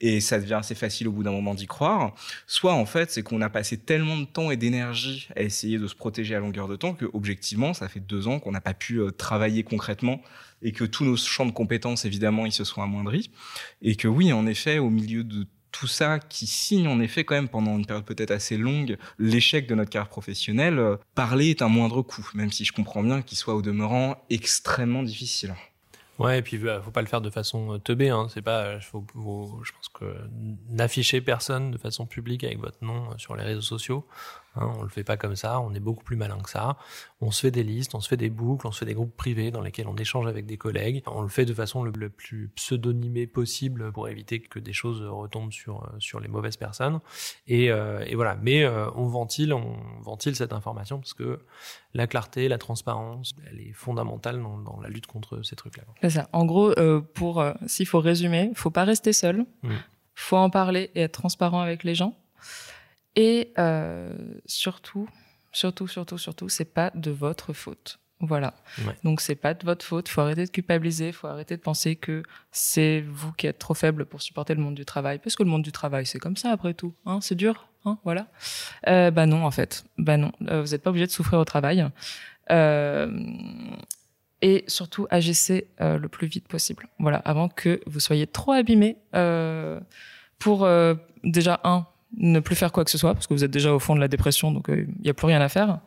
et 0.01 0.19
ça 0.19 0.39
devient 0.39 0.55
assez 0.55 0.73
facile 0.73 1.07
au 1.07 1.11
bout 1.11 1.21
d'un 1.21 1.31
moment 1.31 1.53
d'y 1.53 1.67
croire. 1.67 2.15
Soit 2.47 2.73
en 2.73 2.87
fait, 2.87 3.11
c'est 3.11 3.21
qu'on 3.21 3.39
a 3.41 3.49
passé 3.49 3.77
tellement 3.77 4.17
de 4.17 4.25
temps 4.25 4.49
et 4.49 4.57
d'énergie 4.57 5.29
à 5.35 5.43
essayer 5.43 5.77
de 5.77 5.87
se 5.87 5.95
protéger 5.95 6.33
à 6.33 6.39
longueur 6.39 6.67
de 6.67 6.75
temps 6.75 6.95
que 6.95 7.05
objectivement, 7.13 7.73
ça 7.75 7.87
fait 7.87 7.99
deux 7.99 8.27
ans 8.27 8.39
qu'on 8.39 8.51
n'a 8.51 8.61
pas 8.61 8.73
pu 8.73 8.99
euh, 8.99 9.11
travailler 9.11 9.63
concrètement 9.63 10.19
et 10.63 10.71
que 10.71 10.85
tous 10.85 11.05
nos 11.05 11.17
champs 11.17 11.45
de 11.45 11.51
compétences, 11.51 12.03
évidemment, 12.05 12.47
ils 12.47 12.51
se 12.51 12.63
sont 12.63 12.81
amoindris. 12.81 13.29
Et 13.83 13.95
que 13.95 14.07
oui, 14.07 14.33
en 14.33 14.47
effet, 14.47 14.79
au 14.79 14.89
milieu 14.89 15.23
de 15.23 15.45
tout 15.71 15.87
ça 15.87 16.19
qui 16.19 16.47
signe 16.47 16.87
en 16.87 16.99
effet 16.99 17.23
quand 17.23 17.35
même 17.35 17.49
pendant 17.49 17.77
une 17.77 17.85
période 17.85 18.05
peut-être 18.05 18.31
assez 18.31 18.57
longue 18.57 18.97
l'échec 19.19 19.67
de 19.67 19.75
notre 19.75 19.89
carrière 19.89 20.09
professionnelle, 20.09 20.79
euh, 20.79 20.97
parler 21.15 21.49
est 21.49 21.61
un 21.61 21.67
moindre 21.67 22.01
coût, 22.01 22.27
même 22.33 22.51
si 22.51 22.65
je 22.65 22.73
comprends 22.73 23.03
bien 23.03 23.21
qu'il 23.21 23.37
soit 23.37 23.55
au 23.55 23.61
demeurant 23.61 24.23
extrêmement 24.29 25.03
difficile. 25.03 25.55
Ouais, 26.19 26.39
et 26.39 26.41
puis 26.41 26.57
euh, 26.67 26.81
faut 26.81 26.91
pas 26.91 27.01
le 27.01 27.07
faire 27.07 27.21
de 27.21 27.29
façon 27.29 27.73
euh, 27.73 27.77
teubée. 27.77 28.09
Hein. 28.09 28.27
C'est 28.33 28.41
pas, 28.41 28.79
faut, 28.79 29.05
je 29.63 29.71
pense 29.71 29.89
que 29.89 30.15
n'afficher 30.69 31.21
personne 31.21 31.69
de 31.69 31.77
façon 31.77 32.07
publique 32.07 32.43
avec 32.43 32.59
votre 32.59 32.83
nom 32.83 33.15
sur 33.17 33.35
les 33.35 33.43
réseaux 33.43 33.61
sociaux. 33.61 34.07
Hein, 34.59 34.71
on 34.77 34.83
le 34.83 34.89
fait 34.89 35.03
pas 35.03 35.17
comme 35.17 35.35
ça. 35.35 35.59
On 35.61 35.73
est 35.73 35.79
beaucoup 35.79 36.03
plus 36.03 36.15
malin 36.15 36.37
que 36.39 36.49
ça. 36.49 36.77
On 37.21 37.31
se 37.31 37.41
fait 37.41 37.51
des 37.51 37.63
listes, 37.63 37.95
on 37.95 37.99
se 37.99 38.07
fait 38.07 38.17
des 38.17 38.29
boucles, 38.29 38.67
on 38.67 38.71
se 38.71 38.79
fait 38.79 38.85
des 38.85 38.93
groupes 38.93 39.15
privés 39.15 39.51
dans 39.51 39.61
lesquels 39.61 39.87
on 39.87 39.95
échange 39.95 40.27
avec 40.27 40.45
des 40.45 40.57
collègues. 40.57 41.03
On 41.07 41.21
le 41.21 41.27
fait 41.27 41.45
de 41.45 41.53
façon 41.53 41.83
le, 41.83 41.91
le 41.91 42.09
plus 42.09 42.49
pseudonymée 42.55 43.27
possible 43.27 43.91
pour 43.91 44.07
éviter 44.09 44.39
que 44.39 44.59
des 44.59 44.73
choses 44.73 45.01
retombent 45.01 45.51
sur 45.51 45.83
euh, 45.83 45.95
sur 45.99 46.19
les 46.19 46.27
mauvaises 46.27 46.57
personnes. 46.57 46.99
Et, 47.47 47.71
euh, 47.71 48.03
et 48.05 48.15
voilà. 48.15 48.37
Mais 48.41 48.63
euh, 48.63 48.89
on 48.95 49.05
ventile, 49.05 49.53
on 49.53 49.77
ventile 50.01 50.35
cette 50.35 50.53
information 50.53 50.99
parce 50.99 51.13
que 51.13 51.39
la 51.93 52.07
clarté, 52.07 52.47
la 52.47 52.57
transparence, 52.57 53.33
elle 53.49 53.59
est 53.59 53.73
fondamentale 53.73 54.41
dans, 54.41 54.57
dans 54.57 54.79
la 54.79 54.89
lutte 54.89 55.07
contre 55.07 55.41
ces 55.43 55.55
trucs-là. 55.55 55.83
C'est 56.01 56.11
ça. 56.11 56.29
En 56.33 56.45
gros, 56.45 56.77
euh, 56.77 57.01
pour 57.01 57.43
s'il 57.65 57.87
faut 57.87 57.99
résumer, 57.99 58.51
faut 58.55 58.69
pas 58.69 58.83
rester 58.83 59.13
seul. 59.13 59.45
Mm. 59.63 59.75
Faut 60.19 60.37
en 60.37 60.49
parler 60.49 60.89
et 60.95 61.01
être 61.01 61.11
transparent 61.11 61.61
avec 61.61 61.83
les 61.83 61.93
gens. 61.93 62.15
Et 63.17 63.51
euh, 63.57 64.13
surtout, 64.45 65.09
surtout, 65.51 65.87
surtout, 65.87 66.19
surtout, 66.19 66.49
c'est 66.49 66.71
pas 66.71 66.91
de 66.93 67.09
votre 67.09 67.51
faute. 67.51 67.99
Voilà. 68.19 68.53
Ouais. 68.85 68.95
Donc 69.03 69.21
c'est 69.21 69.35
pas 69.35 69.55
de 69.55 69.65
votre 69.65 69.83
faute. 69.83 70.07
Faut 70.07 70.21
arrêter 70.21 70.45
de 70.45 70.51
culpabiliser. 70.51 71.11
Faut 71.11 71.27
arrêter 71.27 71.57
de 71.57 71.61
penser 71.61 71.95
que 71.95 72.21
c'est 72.51 73.03
vous 73.07 73.31
qui 73.33 73.47
êtes 73.47 73.57
trop 73.57 73.73
faible 73.73 74.05
pour 74.05 74.21
supporter 74.21 74.53
le 74.53 74.61
monde 74.61 74.75
du 74.75 74.85
travail. 74.85 75.17
Parce 75.17 75.35
que 75.35 75.43
le 75.43 75.49
monde 75.49 75.63
du 75.63 75.71
travail, 75.71 76.05
c'est 76.05 76.19
comme 76.19 76.37
ça 76.37 76.51
après 76.51 76.75
tout. 76.75 76.93
Hein, 77.05 77.19
c'est 77.21 77.35
dur. 77.35 77.67
Hein, 77.85 77.97
voilà. 78.03 78.27
Euh, 78.87 79.09
bah 79.09 79.25
non, 79.25 79.45
en 79.45 79.51
fait. 79.51 79.83
Bah 79.97 80.17
non. 80.17 80.31
Euh, 80.47 80.61
vous 80.61 80.69
n'êtes 80.69 80.83
pas 80.83 80.91
obligé 80.91 81.07
de 81.07 81.11
souffrir 81.11 81.39
au 81.39 81.45
travail. 81.45 81.87
Euh, 82.51 83.11
et 84.43 84.63
surtout 84.67 85.07
agissez 85.09 85.69
euh, 85.81 85.97
le 85.97 86.07
plus 86.07 86.27
vite 86.27 86.47
possible. 86.47 86.87
Voilà, 86.99 87.17
avant 87.17 87.49
que 87.49 87.81
vous 87.87 87.99
soyez 87.99 88.27
trop 88.27 88.51
abîmé 88.51 88.97
pour 90.39 90.69
déjà 91.23 91.59
un 91.63 91.87
ne 92.15 92.39
plus 92.39 92.55
faire 92.55 92.71
quoi 92.71 92.85
que 92.85 92.91
ce 92.91 92.97
soit 92.97 93.13
parce 93.13 93.27
que 93.27 93.33
vous 93.33 93.43
êtes 93.43 93.51
déjà 93.51 93.73
au 93.73 93.79
fond 93.79 93.95
de 93.95 93.99
la 93.99 94.07
dépression 94.07 94.51
donc 94.51 94.67
il 94.69 94.87
n'y 95.03 95.09
a 95.09 95.13
plus 95.13 95.27
rien 95.27 95.41
à 95.41 95.49
faire 95.49 95.79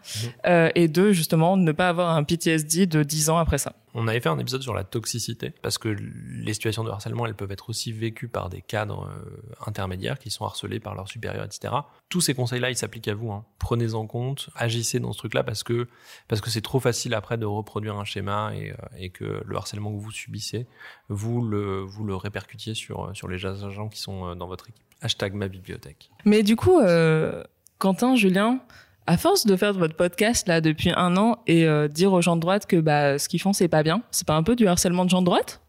Euh, 0.47 0.71
et 0.75 0.89
deux 0.89 1.13
justement 1.13 1.57
ne 1.57 1.73
pas 1.73 1.89
avoir 1.89 2.15
un 2.17 2.25
PTSD 2.25 2.87
de 2.87 3.03
10 3.03 3.31
ans 3.31 3.39
après 3.39 3.59
ça 3.59 3.73
On 3.95 4.07
avait 4.07 4.21
fait 4.21 4.29
un 4.29 4.39
épisode 4.39 4.63
sur 4.63 4.75
la 4.75 4.85
toxicité, 4.85 5.51
parce 5.63 5.79
que 5.79 5.89
les 5.89 6.55
situations 6.55 6.85
de 6.85 6.91
harcèlement, 6.91 7.27
elles 7.27 7.35
peuvent 7.35 7.51
être 7.51 7.71
aussi 7.71 7.91
vécues 7.93 8.29
par 8.29 8.49
des 8.49 8.63
cadres 8.63 9.09
euh, 9.09 9.67
intermédiaires 9.67 10.19
qui 10.19 10.31
sont 10.31 10.45
harcelés 10.45 10.79
par 10.79 10.95
leurs 10.95 11.09
supérieurs, 11.09 11.45
etc. 11.45 11.75
Tous 12.09 12.21
ces 12.21 12.35
conseils-là, 12.35 12.71
ils 12.71 12.77
s'appliquent 12.77 13.09
à 13.09 13.15
vous. 13.15 13.33
Hein. 13.33 13.45
Prenez 13.59 13.95
en 13.95 14.07
compte, 14.07 14.51
agissez 14.55 15.01
dans 15.01 15.13
ce 15.13 15.19
truc-là, 15.19 15.43
parce 15.43 15.65
que 15.65 15.89
parce 16.29 16.41
que 16.41 16.51
c'est 16.51 16.61
trop 16.61 16.79
facile 16.81 17.15
après 17.15 17.37
de 17.37 17.47
reproduire 17.47 17.97
un 17.97 18.05
schéma 18.05 18.53
et, 18.55 18.71
euh, 18.71 18.75
et 18.97 19.11
que 19.11 19.43
le 19.45 19.57
harcèlement 19.57 19.91
que 19.93 19.99
vous 20.01 20.13
subissez, 20.13 20.67
vous 21.09 21.43
le 21.43 21.81
vous 21.81 22.05
le 22.05 22.15
répercutiez 22.15 22.75
sur 22.75 23.11
sur 23.15 23.27
les 23.29 23.45
agents 23.45 23.89
qui 23.89 24.01
sont 24.01 24.29
euh, 24.29 24.35
dans 24.37 24.47
votre 24.47 24.69
équipe. 24.69 24.85
Hashtag 25.03 25.35
ma 25.35 25.49
bibliothèque. 25.49 26.11
mais 26.25 26.43
du 26.43 26.57
coup 26.57 26.79
euh, 26.79 27.43
Quentin 27.79 28.17
Julien 28.17 28.61
À 29.07 29.17
force 29.17 29.47
de 29.47 29.57
faire 29.57 29.73
votre 29.73 29.97
podcast 29.97 30.47
là 30.47 30.61
depuis 30.61 30.93
un 30.95 31.17
an 31.17 31.39
et 31.47 31.67
euh, 31.67 31.89
dire 31.89 32.13
aux 32.13 32.21
gens 32.23 32.37
de 32.37 32.41
droite 32.41 32.67
que 32.67 32.77
bah, 32.77 33.19
ce 33.19 33.29
qu'ils 33.29 33.41
font 33.41 33.53
c'est 33.53 33.69
pas 33.69 33.83
bien, 33.83 34.03
c'est 34.11 34.27
pas 34.27 34.35
un 34.37 34.43
peu 34.43 34.55
du 34.57 34.67
harcèlement 34.69 35.05
de 35.05 35.11
gens 35.11 35.21
de 35.21 35.27
droite? 35.27 35.61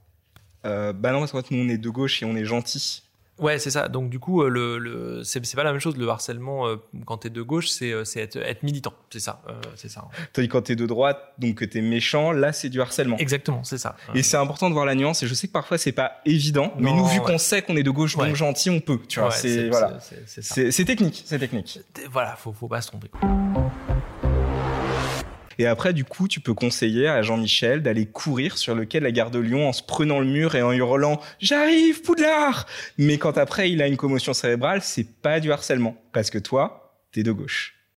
Euh, 0.66 0.94
Bah 0.94 1.12
non, 1.12 1.20
parce 1.20 1.32
que 1.32 1.54
nous 1.56 1.64
on 1.66 1.70
est 1.70 1.78
de 1.78 1.90
gauche 1.90 2.22
et 2.22 2.26
on 2.26 2.36
est 2.36 2.46
gentil. 2.46 3.04
Ouais, 3.42 3.58
c'est 3.60 3.72
ça. 3.72 3.88
Donc 3.88 4.10
du 4.10 4.20
coup, 4.20 4.44
euh, 4.44 4.50
le, 4.50 4.78
le 4.78 5.24
c'est 5.24 5.56
pas 5.56 5.64
la 5.64 5.72
même 5.72 5.82
chose. 5.82 5.98
Le 5.98 6.08
harcèlement 6.08 6.68
euh, 6.68 6.76
quand 7.06 7.18
t'es 7.18 7.30
de 7.30 7.42
gauche, 7.42 7.70
c'est 7.70 7.92
euh, 7.92 8.06
c'est 8.06 8.22
être, 8.22 8.38
être 8.38 8.64
militant. 8.64 8.94
C'est 9.10 9.20
ça. 9.20 9.42
Euh, 9.50 9.54
c'est 9.76 9.90
ça. 9.90 10.06
Que 10.34 10.42
quand 10.42 10.62
t'es 10.62 10.76
de 10.76 10.86
droite, 10.86 11.34
donc 11.40 11.56
que 11.56 11.66
t'es 11.66 11.82
méchant, 11.82 12.32
là 12.32 12.54
c'est 12.54 12.70
du 12.70 12.80
harcèlement. 12.80 13.18
Exactement, 13.18 13.64
c'est 13.64 13.78
ça. 13.80 13.96
Et 14.14 14.24
c'est 14.24 14.38
important 14.38 14.70
de 14.70 14.74
voir 14.76 14.86
la 14.86 14.96
nuance. 14.96 15.24
Et 15.24 15.28
je 15.28 15.34
sais 15.34 15.48
que 15.48 15.54
parfois 15.54 15.78
c'est 15.78 15.92
pas 15.92 16.22
évident, 16.26 16.74
mais 16.78 16.94
nous 16.94 17.06
vu 17.06 17.20
ouais. 17.20 17.26
qu'on 17.26 17.38
sait 17.38 17.62
qu'on 17.62 17.76
est 17.76 17.84
de 17.84 17.92
gauche 17.92 18.16
Ouais. 18.16 18.28
donc 18.28 18.36
gentil, 18.36 18.70
on 18.70 18.80
peut. 18.80 19.00
Tu 19.08 19.20
vois, 19.20 19.30
Ouais, 19.30 19.36
c'est 19.36 19.70
voilà, 19.70 19.98
c'est 20.26 20.86
technique, 20.86 21.24
c'est 21.26 21.40
technique. 21.40 21.80
Voilà, 22.12 22.36
faut 22.36 22.54
faut 22.54 22.68
pas 22.68 22.82
se 22.82 22.88
tromper. 22.88 23.10
Et 25.62 25.68
après, 25.68 25.94
du 25.94 26.06
coup, 26.06 26.28
tu 26.28 26.40
peux 26.40 26.56
conseiller 26.56 27.08
à 27.08 27.22
Jean-Michel 27.22 27.84
d'aller 27.84 28.08
courir 28.08 28.58
sur 28.58 28.74
le 28.74 28.86
quai 28.86 28.98
de 28.98 29.04
la 29.04 29.12
gare 29.12 29.30
de 29.30 29.38
Lyon 29.38 29.70
en 29.70 29.74
se 29.74 29.84
prenant 29.84 30.20
le 30.20 30.26
mur 30.26 30.56
et 30.56 30.64
en 30.64 30.72
hurlant 30.72 31.22
J'arrive, 31.40 32.02
Poudlard 32.02 32.66
Mais 32.98 33.20
quand 33.20 33.38
après 33.38 33.70
il 33.70 33.80
a 33.84 33.88
une 33.88 33.96
commotion 33.96 34.34
cérébrale, 34.34 34.82
c'est 34.82 35.04
pas 35.22 35.40
du 35.40 35.52
harcèlement. 35.52 35.96
Parce 36.14 36.32
que 36.32 36.40
toi, 36.40 36.98
t'es 37.12 37.22
de 37.22 37.32
gauche. 37.32 37.76